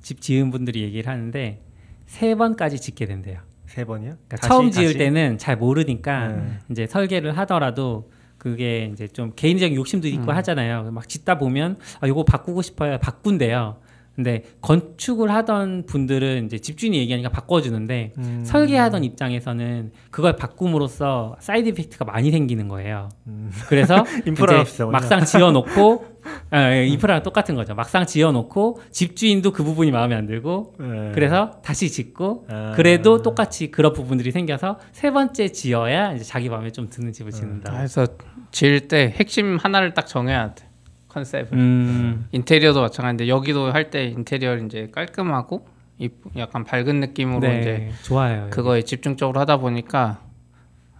집 0.00 0.20
지은 0.20 0.50
분들이 0.50 0.82
얘기를 0.82 1.10
하는데 1.10 1.60
세 2.06 2.34
번까지 2.34 2.78
짓게 2.80 3.06
된대요. 3.06 3.40
세 3.66 3.84
번이요? 3.84 4.10
그러니까 4.10 4.36
다시, 4.36 4.48
처음 4.48 4.70
지을 4.70 4.86
다시? 4.88 4.98
때는 4.98 5.38
잘 5.38 5.56
모르니까 5.56 6.28
네. 6.28 6.58
이제 6.70 6.86
설계를 6.86 7.36
하더라도 7.38 8.10
그게 8.36 8.90
이제 8.92 9.06
좀 9.08 9.32
개인적인 9.34 9.76
욕심도 9.76 10.08
있고 10.08 10.24
음. 10.24 10.30
하잖아요. 10.36 10.90
막 10.90 11.08
짓다 11.08 11.38
보면 11.38 11.78
아 12.00 12.08
요거 12.08 12.24
바꾸고 12.24 12.60
싶어요. 12.62 12.98
바꾼대요. 12.98 13.76
근데 14.22 14.44
건축을 14.60 15.32
하던 15.32 15.84
분들은 15.86 16.46
이제 16.46 16.58
집주인이 16.58 16.96
얘기하니까 16.96 17.28
바꿔주는데 17.30 18.12
음. 18.18 18.42
설계하던 18.46 19.02
입장에서는 19.02 19.90
그걸 20.12 20.36
바꿈으로써 20.36 21.34
side 21.40 21.70
effect가 21.70 22.04
많이 22.04 22.30
생기는 22.30 22.68
거예요. 22.68 23.08
음. 23.26 23.50
그래서 23.68 24.04
비싸군요. 24.64 24.92
막상 24.92 25.24
지어놓고 25.24 26.06
아, 26.50 26.70
예, 26.72 26.86
인프라랑 26.86 27.24
똑같은 27.24 27.56
거죠. 27.56 27.74
막상 27.74 28.06
지어놓고 28.06 28.80
집주인도 28.92 29.50
그 29.50 29.64
부분이 29.64 29.90
마음에 29.90 30.14
안 30.14 30.26
들고 30.26 30.74
네. 30.78 31.10
그래서 31.12 31.60
다시 31.64 31.90
짓고 31.90 32.46
아. 32.48 32.72
그래도 32.76 33.22
똑같이 33.22 33.72
그런 33.72 33.92
부분들이 33.92 34.30
생겨서 34.30 34.78
세 34.92 35.10
번째 35.10 35.48
지어야 35.48 36.12
이제 36.12 36.22
자기 36.22 36.48
마음에 36.48 36.70
좀 36.70 36.88
드는 36.88 37.12
집을 37.12 37.32
짓는다. 37.32 37.72
그래서 37.72 38.06
지을 38.52 38.86
때 38.86 39.12
핵심 39.16 39.56
하나를 39.56 39.94
딱 39.94 40.06
정해야 40.06 40.54
돼. 40.54 40.71
컨셉을. 41.16 41.48
음, 41.52 42.26
인테리어도 42.32 42.80
마찬가지인데 42.80 43.28
여기도 43.28 43.70
할 43.72 43.90
때 43.90 44.04
인테리어 44.06 44.56
이제 44.58 44.88
깔끔하고 44.92 45.66
이- 45.98 46.08
약간 46.36 46.64
밝은 46.64 47.00
느낌으로 47.00 47.38
이제 47.46 47.88
네, 47.88 47.92
좋아요. 48.02 48.48
그거에 48.50 48.82
집중적으로 48.82 49.38
하다 49.40 49.58
보니까 49.58 50.20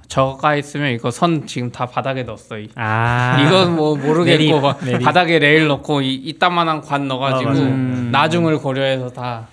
저가 0.09 0.57
있으면 0.57 0.93
이거 0.93 1.11
선 1.11 1.47
지금 1.47 1.73
다 1.73 1.87
바닥에 1.87 2.23
넣었어. 2.25 2.59
이. 2.59 2.69
아 2.75 3.43
이건 3.47 3.77
뭐 3.77 3.97
모르겠고 3.97 4.25
내립, 4.27 4.61
막 4.61 4.85
내립. 4.85 5.03
바닥에 5.05 5.39
레일 5.39 5.67
넣고 5.69 6.03
이, 6.03 6.15
이따만한 6.15 6.83
관 6.83 7.09
넣어가지고 7.09 7.51
아. 7.51 7.55
음. 7.55 8.09
나중을 8.13 8.59
고려해서 8.59 9.09
다 9.09 9.49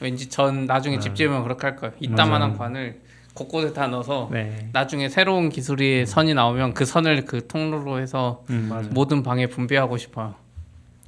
왠지 0.00 0.28
전 0.28 0.66
나중에 0.66 0.98
집 0.98 1.14
지으면 1.14 1.42
그렇게 1.44 1.66
할 1.68 1.76
거예요. 1.76 1.94
이따만한 2.00 2.56
관을 2.58 3.00
곳곳에 3.36 3.72
다 3.72 3.86
넣어서 3.86 4.28
네. 4.32 4.68
나중에 4.72 5.08
새로운 5.08 5.50
기술이 5.50 6.06
선이 6.06 6.34
나오면 6.34 6.74
그 6.74 6.84
선을 6.84 7.26
그 7.26 7.46
통로로 7.46 8.00
해서 8.00 8.42
음. 8.50 8.88
모든 8.90 9.22
방에 9.22 9.46
분배하고 9.46 9.96
싶어요. 9.98 10.34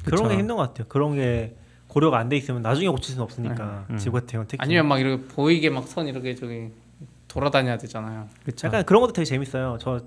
그런 0.04 0.22
그쵸. 0.22 0.28
게 0.28 0.38
힘든 0.38 0.54
것 0.56 0.62
같아요. 0.62 0.86
그런 0.88 1.16
게 1.16 1.56
고려가 1.88 2.18
안 2.18 2.28
돼 2.28 2.36
있으면 2.36 2.62
나중에 2.62 2.86
고칠 2.88 3.12
수는 3.14 3.24
없으니까 3.24 3.86
음. 3.90 3.96
집 3.96 4.12
같은 4.12 4.26
경우 4.28 4.44
특히 4.46 4.62
아니면 4.62 4.86
막 4.86 5.00
이렇게 5.00 5.24
보이게 5.34 5.70
막 5.70 5.86
선 5.88 6.06
이렇게 6.06 6.34
저기 6.34 6.68
돌아다녀야 7.26 7.78
되잖아요. 7.78 8.28
그쵸. 8.44 8.66
약간 8.68 8.84
그런 8.84 9.00
것도 9.00 9.14
되게 9.14 9.24
재밌어요. 9.24 9.78
저 9.80 10.00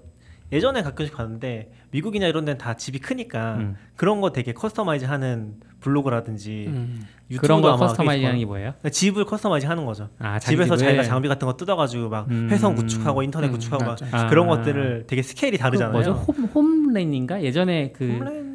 예전에 0.52 0.82
가끔씩 0.84 1.16
봤는데 1.16 1.72
미국이나 1.91 2.28
이런 2.28 2.45
데는 2.45 2.58
다 2.58 2.76
집이 2.76 2.99
크니까 2.99 3.56
음. 3.56 3.76
그런 3.95 4.22
거 4.22 4.32
되게 4.32 4.54
커스터마이즈하는 4.54 5.56
블로그라든지 5.80 6.66
음. 6.68 7.08
그런 7.39 7.62
거게 7.62 7.78
뭐예요? 8.45 8.47
거예요. 8.47 8.74
집을 8.91 9.26
customize 9.26 9.65
하는 9.66 9.86
거죠. 9.86 10.10
아 10.20 10.38
집에서 10.39 10.76
집을? 10.76 10.89
자기가 10.89 11.04
장비 11.04 11.28
같은 11.28 11.47
거 11.47 11.56
뜯어가지고 11.56 12.10
막 12.10 12.30
음. 12.30 12.49
회선 12.52 12.76
구축하고 12.76 13.24
인터넷 13.24 13.47
음, 13.47 13.54
구축하고 13.54 13.84
막 13.84 13.97
맞아. 14.02 14.06
아. 14.12 14.28
그런 14.28 14.47
것들을 14.47 15.06
되게 15.08 15.22
스케일이 15.22 15.58
그 15.58 15.64
다르잖아요. 15.64 15.93
뭐죠? 15.93 16.12
홈 16.12 16.45
홈랜인가 16.45 17.41
예전에 17.43 17.91
그 17.93 18.08
home 18.09 18.30
LAN? 18.30 18.51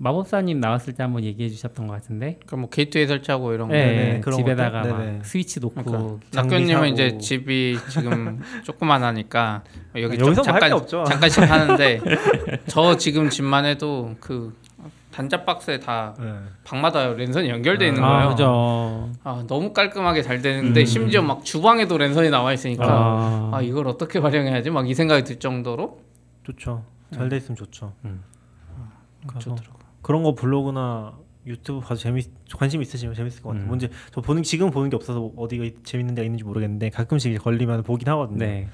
마법사님 0.00 0.60
나왔을 0.60 0.94
때 0.94 1.02
한번 1.02 1.24
얘기해 1.24 1.48
주셨던 1.48 1.86
것 1.88 1.92
같은데. 1.94 2.34
그러니까 2.40 2.56
뭐 2.56 2.68
게이트웨이 2.70 3.06
설치하고 3.08 3.52
이런 3.52 3.68
거. 3.68 3.74
네, 3.74 4.20
그런 4.22 4.38
집에다가? 4.38 4.82
막. 4.84 5.24
스위치 5.24 5.58
놓고 5.60 5.82
그러니까 6.30 6.58
사고. 6.76 6.84
이제 6.86 7.18
집이 7.18 7.78
지금 7.90 8.40
조그만하니까 8.64 9.64
여기 9.96 10.14
아, 10.14 10.18
좀 10.18 10.34
잠깐 10.34 10.72
없죠. 10.72 11.04
잠깐씩 11.04 11.42
하는데 11.50 12.00
저 12.68 12.96
지금 12.96 13.28
집만 13.28 13.64
해도 13.64 14.14
그 14.20 14.56
단자 15.10 15.44
박스에 15.44 15.80
다 15.80 16.14
네. 16.20 16.32
방마다 16.62 17.08
랜선이 17.14 17.48
연결돼 17.48 17.88
있는 17.88 18.04
아, 18.04 18.08
거예요. 18.08 18.22
아, 18.22 18.28
그죠. 18.30 19.10
아, 19.24 19.44
너무 19.48 19.72
깔끔하게 19.72 20.22
잘 20.22 20.40
되는데 20.40 20.80
음. 20.80 20.86
심지어 20.86 21.22
막 21.22 21.44
주방에도 21.44 21.98
랜선이 21.98 22.30
나와 22.30 22.52
있으니까 22.52 22.84
아, 22.86 23.50
아, 23.54 23.60
이걸 23.60 23.88
어떻게 23.88 24.20
활용해야지 24.20 24.70
막 24.70 24.86
이 24.86 24.94
생각이 24.94 25.24
들 25.24 25.40
정도로 25.40 26.00
좋죠. 26.44 26.84
잘 27.12 27.28
돼 27.28 27.38
있으면 27.38 27.56
좋죠. 27.56 27.94
음. 28.04 28.22
가서 29.26 29.40
좋더라고. 29.56 29.77
그런 30.08 30.22
거 30.22 30.34
블로그나 30.34 31.18
유튜브 31.46 31.80
봐서 31.80 31.96
재밌 31.96 32.30
관심 32.56 32.80
있으시면 32.80 33.14
재밌을 33.14 33.42
것 33.42 33.50
같아요. 33.50 33.64
음. 33.64 33.68
뭔지 33.68 33.90
저 34.10 34.22
보는 34.22 34.42
지금 34.42 34.70
보는 34.70 34.88
게 34.88 34.96
없어서 34.96 35.30
어디가 35.36 35.66
재밌는 35.84 36.14
데가 36.14 36.24
있는지 36.24 36.44
모르겠는데 36.44 36.88
가끔씩 36.88 37.30
이제 37.32 37.38
걸리면 37.38 37.82
보긴 37.82 38.08
하거든요. 38.08 38.38
네. 38.38 38.68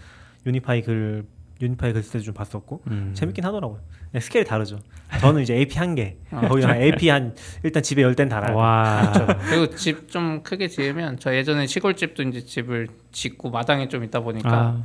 유니파이 0.47 0.83
글 0.83 1.27
유니파이 1.61 1.93
글 1.93 2.03
쓸 2.05 2.13
때도 2.13 2.25
좀 2.27 2.35
봤었고 2.35 2.83
음. 2.87 3.11
재밌긴 3.15 3.45
하더라고요. 3.45 3.81
네, 4.13 4.21
스케일이 4.21 4.47
다르죠. 4.47 4.79
저는 5.21 5.43
이제 5.43 5.55
AP 5.57 5.77
한 5.77 5.97
개, 5.97 6.19
아, 6.31 6.47
거기 6.47 6.63
한 6.63 6.81
AP 6.81 7.09
한 7.09 7.35
일단 7.65 7.83
집에 7.83 8.03
열 8.03 8.15
대는 8.15 8.29
달아요. 8.29 8.57
와. 8.57 9.13
그리고 9.51 9.75
집 9.75 10.09
좀 10.09 10.45
크게 10.45 10.69
지으면 10.69 11.19
저 11.19 11.35
예전에 11.35 11.67
시골 11.67 11.97
집도 11.97 12.23
이제 12.23 12.45
집을 12.45 12.87
짓고 13.11 13.51
마당에 13.51 13.89
좀 13.89 14.05
있다 14.05 14.21
보니까 14.21 14.51
아, 14.53 14.85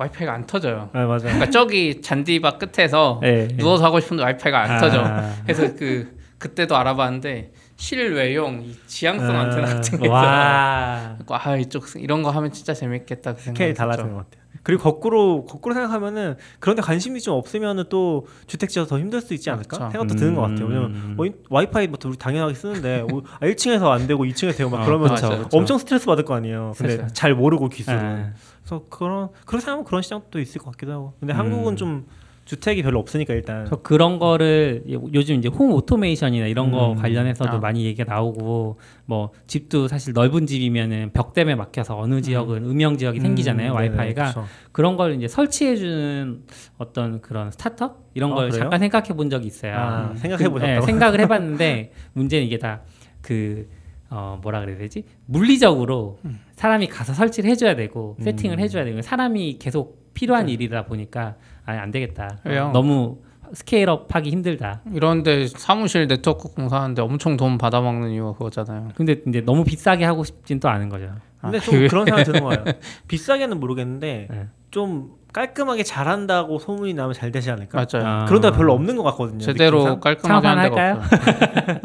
와이파이가 0.00 0.32
안 0.32 0.46
터져요. 0.46 0.88
아 0.94 1.04
맞아요. 1.04 1.18
그러니까 1.20 1.50
저기 1.50 2.00
잔디밭 2.00 2.58
끝에서 2.58 3.20
네. 3.22 3.48
누워서 3.58 3.84
하고 3.84 4.00
싶은데 4.00 4.22
와이파이가 4.22 4.58
안 4.58 4.70
아. 4.70 4.78
터져. 4.78 5.04
그래서 5.44 5.74
그 5.76 6.18
그때도 6.38 6.74
알아봤는데 6.74 7.52
실외용 7.80 8.62
이 8.62 8.76
지향성 8.86 9.34
아. 9.34 9.40
안테나 9.40 9.66
같은. 9.74 10.06
와. 10.10 11.16
그래서 11.16 11.34
아 11.34 11.56
이쪽 11.56 11.84
이런 11.96 12.22
거 12.22 12.30
하면 12.30 12.52
진짜 12.52 12.74
재밌겠다 12.74 13.34
그 13.34 13.40
생각이 13.40 13.72
달라지는. 13.72 14.10
것 14.12 14.16
같아요. 14.18 14.40
그리고 14.62 14.82
거꾸로 14.82 15.46
거꾸로 15.46 15.74
생각하면은 15.74 16.36
그런데 16.58 16.82
관심이 16.82 17.18
좀 17.22 17.34
없으면은 17.36 17.84
또 17.88 18.26
주택 18.46 18.68
지어서 18.68 18.90
더 18.90 18.98
힘들 18.98 19.22
수 19.22 19.32
있지 19.32 19.48
않을까 19.48 19.78
그렇죠. 19.78 19.92
생각도 19.92 20.14
드는 20.16 20.34
것 20.34 20.42
같아요. 20.42 20.66
왜냐면 20.66 20.90
음. 20.90 21.14
뭐 21.16 21.24
인- 21.24 21.34
와이파이부터 21.48 22.10
우리 22.10 22.18
당연하게 22.18 22.52
쓰는데 22.52 23.02
뭐, 23.08 23.22
아, 23.40 23.46
1층에서 23.46 23.86
안 23.90 24.06
되고 24.06 24.22
2층에서 24.26 24.54
되고 24.58 24.68
막 24.68 24.82
어, 24.82 24.84
그러면 24.84 25.08
맞아요. 25.08 25.38
그렇죠. 25.38 25.56
엄청 25.56 25.78
스트레스 25.78 26.04
받을 26.04 26.26
거 26.26 26.34
아니에요. 26.34 26.74
근데 26.76 26.92
스트레스. 26.92 27.14
잘 27.14 27.34
모르고 27.34 27.70
기술을. 27.70 27.98
아, 27.98 28.32
그래서 28.62 28.84
그런 28.90 29.30
그런 29.46 29.60
생각하면 29.62 29.84
그런 29.86 30.02
시장도 30.02 30.38
있을 30.38 30.60
것 30.60 30.72
같기도 30.72 30.92
하고. 30.92 31.14
근데 31.18 31.32
음. 31.32 31.38
한국은 31.38 31.76
좀 31.76 32.06
주택이 32.50 32.82
별로 32.82 32.98
없으니까 32.98 33.32
일단 33.32 33.64
저 33.66 33.76
그런 33.76 34.18
거를 34.18 34.82
요- 34.90 35.04
요즘 35.14 35.36
이제 35.36 35.46
홈 35.48 35.70
오토메이션이나 35.72 36.48
이런 36.48 36.72
거 36.72 36.92
음. 36.92 36.96
관련해서도 36.96 37.48
아. 37.52 37.58
많이 37.60 37.84
얘기가 37.84 38.12
나오고 38.12 38.76
뭐 39.06 39.30
집도 39.46 39.86
사실 39.86 40.12
넓은 40.14 40.46
집이면은 40.46 41.10
벽 41.12 41.32
때문에 41.32 41.54
막혀서 41.54 41.96
어느 41.96 42.20
지역은 42.20 42.64
음영 42.64 42.96
지역이 42.98 43.20
생기잖아요 43.20 43.70
음, 43.72 43.76
네네, 43.76 43.88
와이파이가 43.88 44.24
그쵸. 44.26 44.44
그런 44.72 44.96
걸 44.96 45.14
이제 45.14 45.28
설치해 45.28 45.76
주는 45.76 46.42
어떤 46.76 47.20
그런 47.20 47.52
스타트업 47.52 48.10
이런 48.14 48.32
아, 48.32 48.34
걸 48.34 48.48
그래요? 48.48 48.62
잠깐 48.62 48.80
생각해 48.80 49.08
본 49.10 49.30
적이 49.30 49.46
있어요. 49.46 49.76
아, 49.76 50.10
음. 50.10 50.16
생각해 50.16 50.42
그- 50.44 50.50
보셨다고? 50.50 50.80
네, 50.80 50.86
생각을 50.86 51.20
해봤는데 51.22 51.92
문제는 52.14 52.46
이게 52.46 52.58
다그 52.58 53.68
어, 54.10 54.40
뭐라 54.42 54.58
그래야 54.58 54.76
되지? 54.76 55.04
물리적으로 55.26 56.18
사람이 56.56 56.88
가서 56.88 57.14
설치를 57.14 57.48
해줘야 57.48 57.76
되고 57.76 58.16
음. 58.18 58.24
세팅을 58.24 58.58
해줘야 58.58 58.84
되고 58.84 59.00
사람이 59.02 59.58
계속 59.60 60.00
필요한 60.14 60.48
일이다 60.48 60.86
보니까 60.86 61.36
아, 61.78 61.82
안 61.82 61.90
되겠다. 61.90 62.38
왜요? 62.44 62.70
너무 62.72 63.18
scale 63.52 63.96
up 63.96 64.14
하기 64.14 64.30
힘들다. 64.30 64.80
이런데 64.92 65.46
사무실 65.48 66.06
네트워크 66.06 66.52
공사하는데 66.54 67.02
엄청 67.02 67.36
돈 67.36 67.58
받아먹는 67.58 68.10
이유가 68.10 68.32
그거잖아요. 68.32 68.88
근데 68.94 69.16
이제 69.26 69.40
너무 69.40 69.64
비싸게 69.64 70.04
하고 70.04 70.24
싶진 70.24 70.60
또 70.60 70.68
않은 70.68 70.88
거죠. 70.88 71.08
근데 71.40 71.58
아, 71.58 71.60
좀 71.60 71.74
그게- 71.74 71.88
그런 71.88 72.04
생각 72.04 72.22
드는 72.24 72.40
거예요. 72.44 72.64
비싸게는 73.08 73.58
모르겠는데 73.60 74.28
네. 74.30 74.46
좀 74.70 75.12
깔끔하게 75.32 75.84
잘한다고 75.84 76.58
소문이 76.58 76.94
나면 76.94 77.12
잘 77.14 77.30
되지 77.32 77.50
않을까? 77.50 77.78
맞아요. 77.92 78.06
아. 78.08 78.24
그런 78.26 78.40
데가 78.40 78.56
별로 78.56 78.72
없는 78.74 78.96
것 78.96 79.02
같거든요. 79.04 79.38
제대로 79.40 79.78
느낌상. 79.78 80.00
깔끔하게 80.00 80.46
하는 80.46 80.62
데가? 80.70 80.92
없어요. 80.92 81.80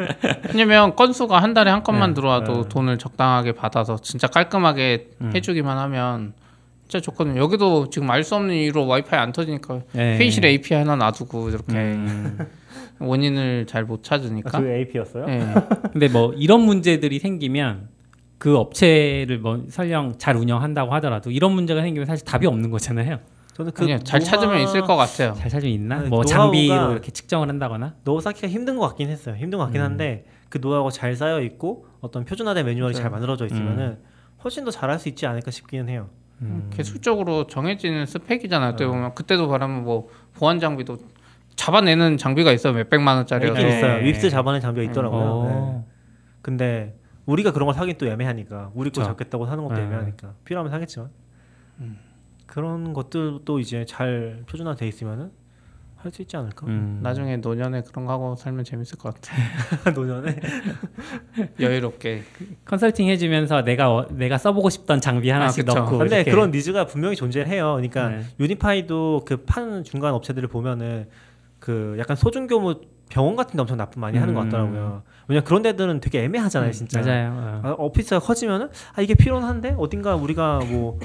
왜냐면 0.50 0.96
건수가 0.96 1.42
한 1.42 1.54
달에 1.54 1.72
한 1.72 1.84
건만 1.84 2.12
네. 2.12 2.16
들어와도 2.16 2.64
네. 2.64 2.70
돈을 2.70 2.98
적당하게 2.98 3.54
받아서 3.54 3.98
진짜 3.98 4.28
깔끔하게 4.28 5.10
음. 5.22 5.32
해주기만 5.34 5.78
하면 5.78 6.34
진짜 6.88 7.00
좋거든요. 7.02 7.40
여기도 7.42 7.90
지금 7.90 8.10
알 8.12 8.24
수 8.24 8.36
없는 8.36 8.54
이유로 8.56 8.86
와이파이 8.88 9.20
안 9.20 9.32
터지니까 9.32 9.82
네. 9.94 10.18
회의실에 10.18 10.50
API 10.50 10.80
하나 10.82 10.96
놔두고 10.96 11.50
이렇게 11.50 11.74
음. 11.74 12.38
원인을 13.00 13.66
잘못 13.68 14.00
아, 14.00 14.04
찾으니까. 14.04 14.60
그 14.62 14.68
AP였어요? 14.70 15.26
예. 15.28 15.46
근데 15.92 16.08
뭐 16.08 16.34
이런 16.34 16.62
문제들이 16.62 17.20
생기면 17.20 17.90
그 18.38 18.58
업체를 18.58 19.40
뭐 19.40 19.64
설령 19.70 20.16
잘 20.18 20.36
운영한다고 20.36 20.94
하더라도 20.96 21.32
이런 21.32 21.54
문제가 21.54 21.82
생기면 21.82 22.06
사실 22.06 22.24
답이 22.26 22.46
없는 22.48 22.70
거잖아요. 22.70 23.20
저는 23.54 23.72
그 23.72 23.84
아니요, 23.84 24.00
잘 24.00 24.20
노하- 24.20 24.30
찾으면 24.32 24.60
있을 24.62 24.82
것 24.82 24.96
같아요. 24.96 25.34
잘 25.38 25.50
찾으면 25.50 25.74
있나? 25.74 25.96
아니, 26.00 26.10
뭐 26.10 26.22
노하우가- 26.22 26.28
장비로 26.28 26.92
이렇게 26.92 27.12
측정을 27.12 27.48
한다거나. 27.50 27.96
노하우 28.04 28.22
쌓기가 28.22 28.48
힘든 28.48 28.78
것 28.78 28.88
같긴 28.90 29.10
했어요. 29.10 29.36
힘든 29.36 29.58
것 29.60 29.66
같긴 29.66 29.82
음. 29.82 29.86
한데 29.86 30.26
그 30.50 30.60
노하우가 30.62 30.90
잘 30.92 31.16
쌓여 31.16 31.42
있고 31.42 31.88
어떤 32.02 32.26
표준화된 32.26 32.66
매뉴얼이 32.66 32.94
맞아요. 32.94 33.02
잘 33.02 33.12
만들어져 33.12 33.46
있으면은 33.46 33.98
훨씬 34.44 34.64
더 34.66 34.72
잘할 34.72 35.00
수 35.00 35.10
있지 35.10 35.26
않을까 35.26 35.52
싶기는 35.52 35.90
해요. 35.90 36.10
음. 36.42 36.70
기술적으로 36.74 37.48
정해지는 37.48 38.06
스펙이잖아요. 38.06 38.70
어떻게 38.70 38.88
보면 38.88 39.16
그때도 39.16 39.48
말하면 39.48 39.84
뭐 39.84 40.10
보안 40.34 40.60
장비도 40.60 40.98
잡아내는 41.56 42.18
장비가 42.18 42.52
있어요. 42.52 42.74
몇 42.74 42.90
백만 42.90 43.18
원짜리가. 43.18 43.54
있긴 43.54 43.68
네. 43.70 43.78
있어요. 43.78 44.04
윕스 44.04 44.30
잡아낸 44.30 44.60
장비가 44.62 44.90
있더라고요. 44.92 45.22
네. 45.22 45.28
어. 45.54 45.86
근데 46.42 46.98
우리가 47.26 47.52
그런 47.54 47.66
걸 47.66 47.74
사긴 47.74 47.98
또 47.98 48.06
애매하니까 48.08 48.72
우리 48.76 48.92
거. 48.92 49.04
잡겠다고 49.04 49.46
사는 49.46 49.64
것도 49.64 49.76
네. 49.76 49.84
애매하니까 49.84 50.34
필요하면 50.44 50.72
사겠지만 50.72 51.10
음. 51.80 51.98
그런 52.46 52.94
것들도 52.94 53.60
이제 53.60 53.86
잘 53.86 54.44
표준화돼 54.48 54.88
있으면은 54.88 55.32
할 56.06 56.12
수 56.12 56.22
있지 56.22 56.38
않을까? 56.38 56.68
음. 56.68 57.00
나중에 57.02 57.38
노년에 57.38 57.82
그런 57.90 58.06
거 58.06 58.14
하고 58.14 58.36
살면 58.36 58.64
재밌을 58.64 58.98
것 58.98 59.14
같아. 59.14 59.34
노년에 59.94 60.40
여유롭게. 61.60 62.24
컨설팅 62.64 63.08
해주면서 63.10 63.64
내가 63.64 63.94
어- 63.94 64.08
내가 64.12 64.38
써보고 64.38 64.70
싶던 64.70 65.02
장비 65.02 65.30
하나씩 65.30 65.68
아. 65.70 65.74
넣고. 65.74 65.98
근데 65.98 66.18
이렇게. 66.18 66.32
그런 66.32 66.52
니즈가 66.52 66.86
분명히 66.86 67.16
존재해요. 67.16 67.74
그러니까 67.74 68.10
네. 68.10 68.22
유니파이도 68.40 69.24
그 69.26 69.38
파는 69.46 69.84
중간 69.84 70.14
업체들을 70.14 70.48
보면은 70.48 71.08
그 71.60 71.96
약간 72.00 72.16
소중교무 72.16 72.82
병원 73.10 73.36
같은 73.36 73.56
데 73.56 73.62
엄청 73.62 73.78
납품 73.78 74.02
많이 74.02 74.18
하는 74.18 74.34
것 74.34 74.42
음. 74.42 74.46
같더라고요. 74.50 75.04
왜냐 75.28 75.40
면 75.42 75.44
그런 75.44 75.62
데들은 75.64 76.00
되게 76.00 76.24
애매하잖아요, 76.24 76.70
음, 76.70 76.72
진짜. 76.72 77.02
맞아요. 77.02 77.32
어. 77.36 77.62
아, 77.64 77.76
오피스가 77.78 78.20
커지면은 78.20 78.70
아 78.96 79.02
이게 79.02 79.16
필요한데 79.16 79.76
어딘가 79.78 80.16
우리가 80.16 80.60
뭐 80.70 81.00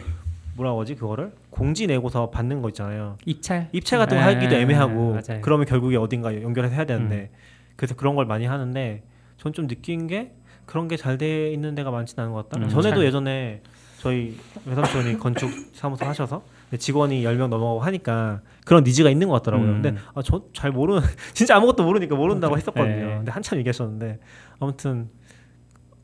뭐라고 0.56 0.80
하지 0.80 0.94
그거를 0.94 1.32
공지 1.50 1.86
내고서 1.86 2.30
받는 2.30 2.60
거 2.62 2.68
있잖아요. 2.68 3.16
입찰. 3.24 3.68
입찰 3.72 3.98
같은 3.98 4.16
거 4.18 4.24
네, 4.26 4.34
하기도 4.34 4.54
애매하고 4.56 5.10
맞아요. 5.12 5.40
그러면 5.42 5.66
결국에 5.66 5.96
어딘가 5.96 6.34
연결해서 6.42 6.74
해야 6.74 6.84
되는데 6.84 7.30
그래서 7.76 7.94
그런 7.94 8.14
걸 8.14 8.26
많이 8.26 8.46
하는데 8.46 9.02
전 9.38 9.52
좀 9.52 9.66
느낀 9.66 10.06
게 10.06 10.32
그런 10.66 10.86
게 10.88 10.96
잘 10.96 11.16
돼 11.18 11.50
있는 11.52 11.74
데가 11.74 11.90
많지는 11.90 12.24
않은 12.24 12.34
것 12.34 12.48
같다. 12.48 12.64
음, 12.64 12.68
전에도 12.68 12.96
잘. 12.96 13.06
예전에 13.06 13.62
저희 13.98 14.36
외삼촌이 14.66 15.18
건축 15.18 15.50
사무소 15.72 16.04
하셔서 16.06 16.42
직원이 16.78 17.22
10명 17.24 17.48
넘어가고 17.48 17.80
하니까 17.80 18.40
그런 18.64 18.84
니즈가 18.84 19.10
있는 19.10 19.28
것 19.28 19.34
같더라고요. 19.34 19.68
음. 19.68 19.82
근데 19.82 20.00
아, 20.14 20.22
저 20.22 20.42
잘 20.52 20.70
모르는 20.72 21.00
진짜 21.34 21.56
아무것도 21.56 21.84
모르니까 21.84 22.14
모른다고 22.16 22.56
했었거든요. 22.56 23.06
네. 23.06 23.16
근데 23.16 23.32
한참 23.32 23.58
얘기하셨는데 23.58 24.18
아무튼 24.58 25.08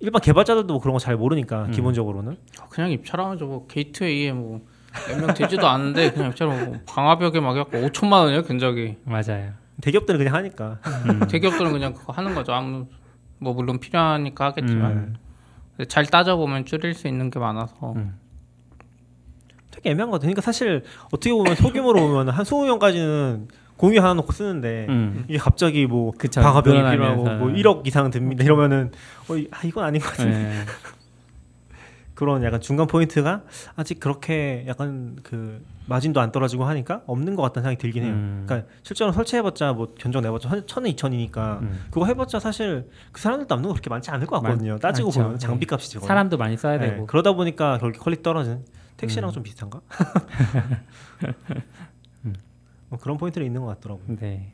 일반 0.01 0.21
개발자들도 0.21 0.79
그런 0.81 0.93
거 0.93 0.99
잘 0.99 1.17
모르니까 1.17 1.65
음. 1.67 1.71
기본적으로는 1.71 2.37
그냥 2.71 2.91
입찰하면 2.91 3.39
저뭐 3.39 3.67
게이트웨이에 3.67 4.33
뭐 4.33 4.61
몇 5.11 5.21
명 5.21 5.35
되지도 5.35 5.67
않는데 5.69 6.11
그냥 6.13 6.31
진짜로 6.35 6.75
방화벽에 6.87 7.39
막 7.41 7.51
해갖고 7.53 7.79
5천만 7.89 8.13
원이에요 8.23 8.43
견적이. 8.45 8.97
맞아요. 9.05 9.53
대기업들은 9.83 10.17
그냥 10.17 10.35
하니까. 10.35 10.79
음. 11.11 11.21
대기업들은 11.29 11.71
그냥 11.73 11.93
그거 11.93 12.15
하는 12.15 12.35
거죠. 12.35 12.53
아무 12.55 12.87
뭐 13.39 13.53
물론 13.53 13.79
필요하니까 13.79 14.47
하겠지만 14.47 14.93
음. 14.93 15.85
잘 15.89 16.07
따져보면 16.07 16.65
줄일 16.65 16.95
수 16.95 17.09
있는 17.09 17.29
게 17.31 17.39
많아서 17.39 17.93
음. 17.97 18.19
되게 19.71 19.91
애매한 19.91 20.11
것 20.11 20.17
같아요. 20.17 20.29
그러니까 20.29 20.41
사실 20.41 20.83
어떻게 21.13 21.31
보면 21.33 21.55
소규모로 21.57 22.01
보면 22.01 22.31
한 22.31 22.45
20명까지는 22.47 23.49
공유 23.77 24.01
하나 24.01 24.15
놓고 24.15 24.33
쓰는데 24.33 24.87
음. 24.89 25.25
이게 25.29 25.39
갑자기 25.39 25.87
뭐 25.87 26.13
그쵸. 26.17 26.41
방화벽이. 26.41 26.77
필요하고 26.91 27.23
뭐 27.25 27.49
1억 27.49 27.87
이상 27.87 28.11
듭니다 28.11 28.43
이러면은 28.45 28.93
어, 29.29 29.37
이- 29.37 29.49
아, 29.51 29.61
이건 29.65 29.85
아닌 29.85 30.01
것 30.01 30.09
같은데 30.11 30.39
네. 30.39 30.65
그런 32.15 32.43
약간 32.45 32.63
중간 32.63 32.87
포인트가 32.87 33.43
아직 33.77 34.01
그렇게 34.01 34.65
약간 34.67 35.19
그 35.23 35.63
마진도 35.85 36.19
안 36.23 36.33
떨어지고 36.33 36.65
하니까 36.65 37.03
없는 37.07 37.37
것 37.37 37.43
같다는 37.43 37.65
생각이 37.69 37.79
들긴 37.83 38.05
해요. 38.05 38.13
음. 38.15 38.45
그러니까 38.47 38.71
실제로 38.83 39.13
설치해봤자 39.13 39.75
뭐 39.75 39.89
견적 39.99 40.23
내봤자 40.23 40.49
천- 40.49 40.67
천은 40.67 40.89
이천이니까 40.93 41.59
음. 41.61 41.85
그거 41.91 42.07
해봤자 42.07 42.41
사실 42.41 42.89
그 43.13 43.21
사람들도 43.21 43.55
남는 43.55 43.69
거 43.69 43.75
그렇게 43.75 43.91
많지 43.91 44.11
않을 44.11 44.27
것 44.27 44.41
같거든요. 44.41 44.73
많- 44.73 44.81
따지고 44.81 45.09
많죠. 45.09 45.23
보면 45.25 45.39
장비 45.39 45.67
값이 45.71 45.91
지금 45.91 46.07
사람도 46.09 46.39
많이 46.39 46.57
써야 46.57 46.79
네, 46.79 46.93
되고. 46.93 47.07
그러다 47.07 47.33
보니까 47.35 47.77
결국 47.77 48.03
퀄리티 48.03 48.23
떨어지는 48.23 48.65
택시랑 48.97 49.29
음. 49.29 49.33
좀 49.35 49.43
비슷한가? 49.43 49.83
뭐 52.89 52.99
그런 52.99 53.17
포인트는 53.17 53.47
있는 53.47 53.61
것 53.63 53.69
같더라고요. 53.69 54.17
네. 54.17 54.53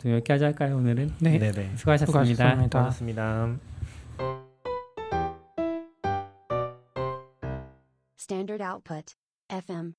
좀 0.00 0.12
여기까지 0.12 0.44
할까요 0.44 0.76
오늘은? 0.76 1.14
네. 1.18 1.38
네네. 1.38 1.76
수고하셨습니다. 1.76 2.06
수고하셨습니다. 2.06 2.78
고맙습니다. 2.78 3.56
Standard 8.18 8.62
output. 8.62 9.14
FM. 9.48 9.88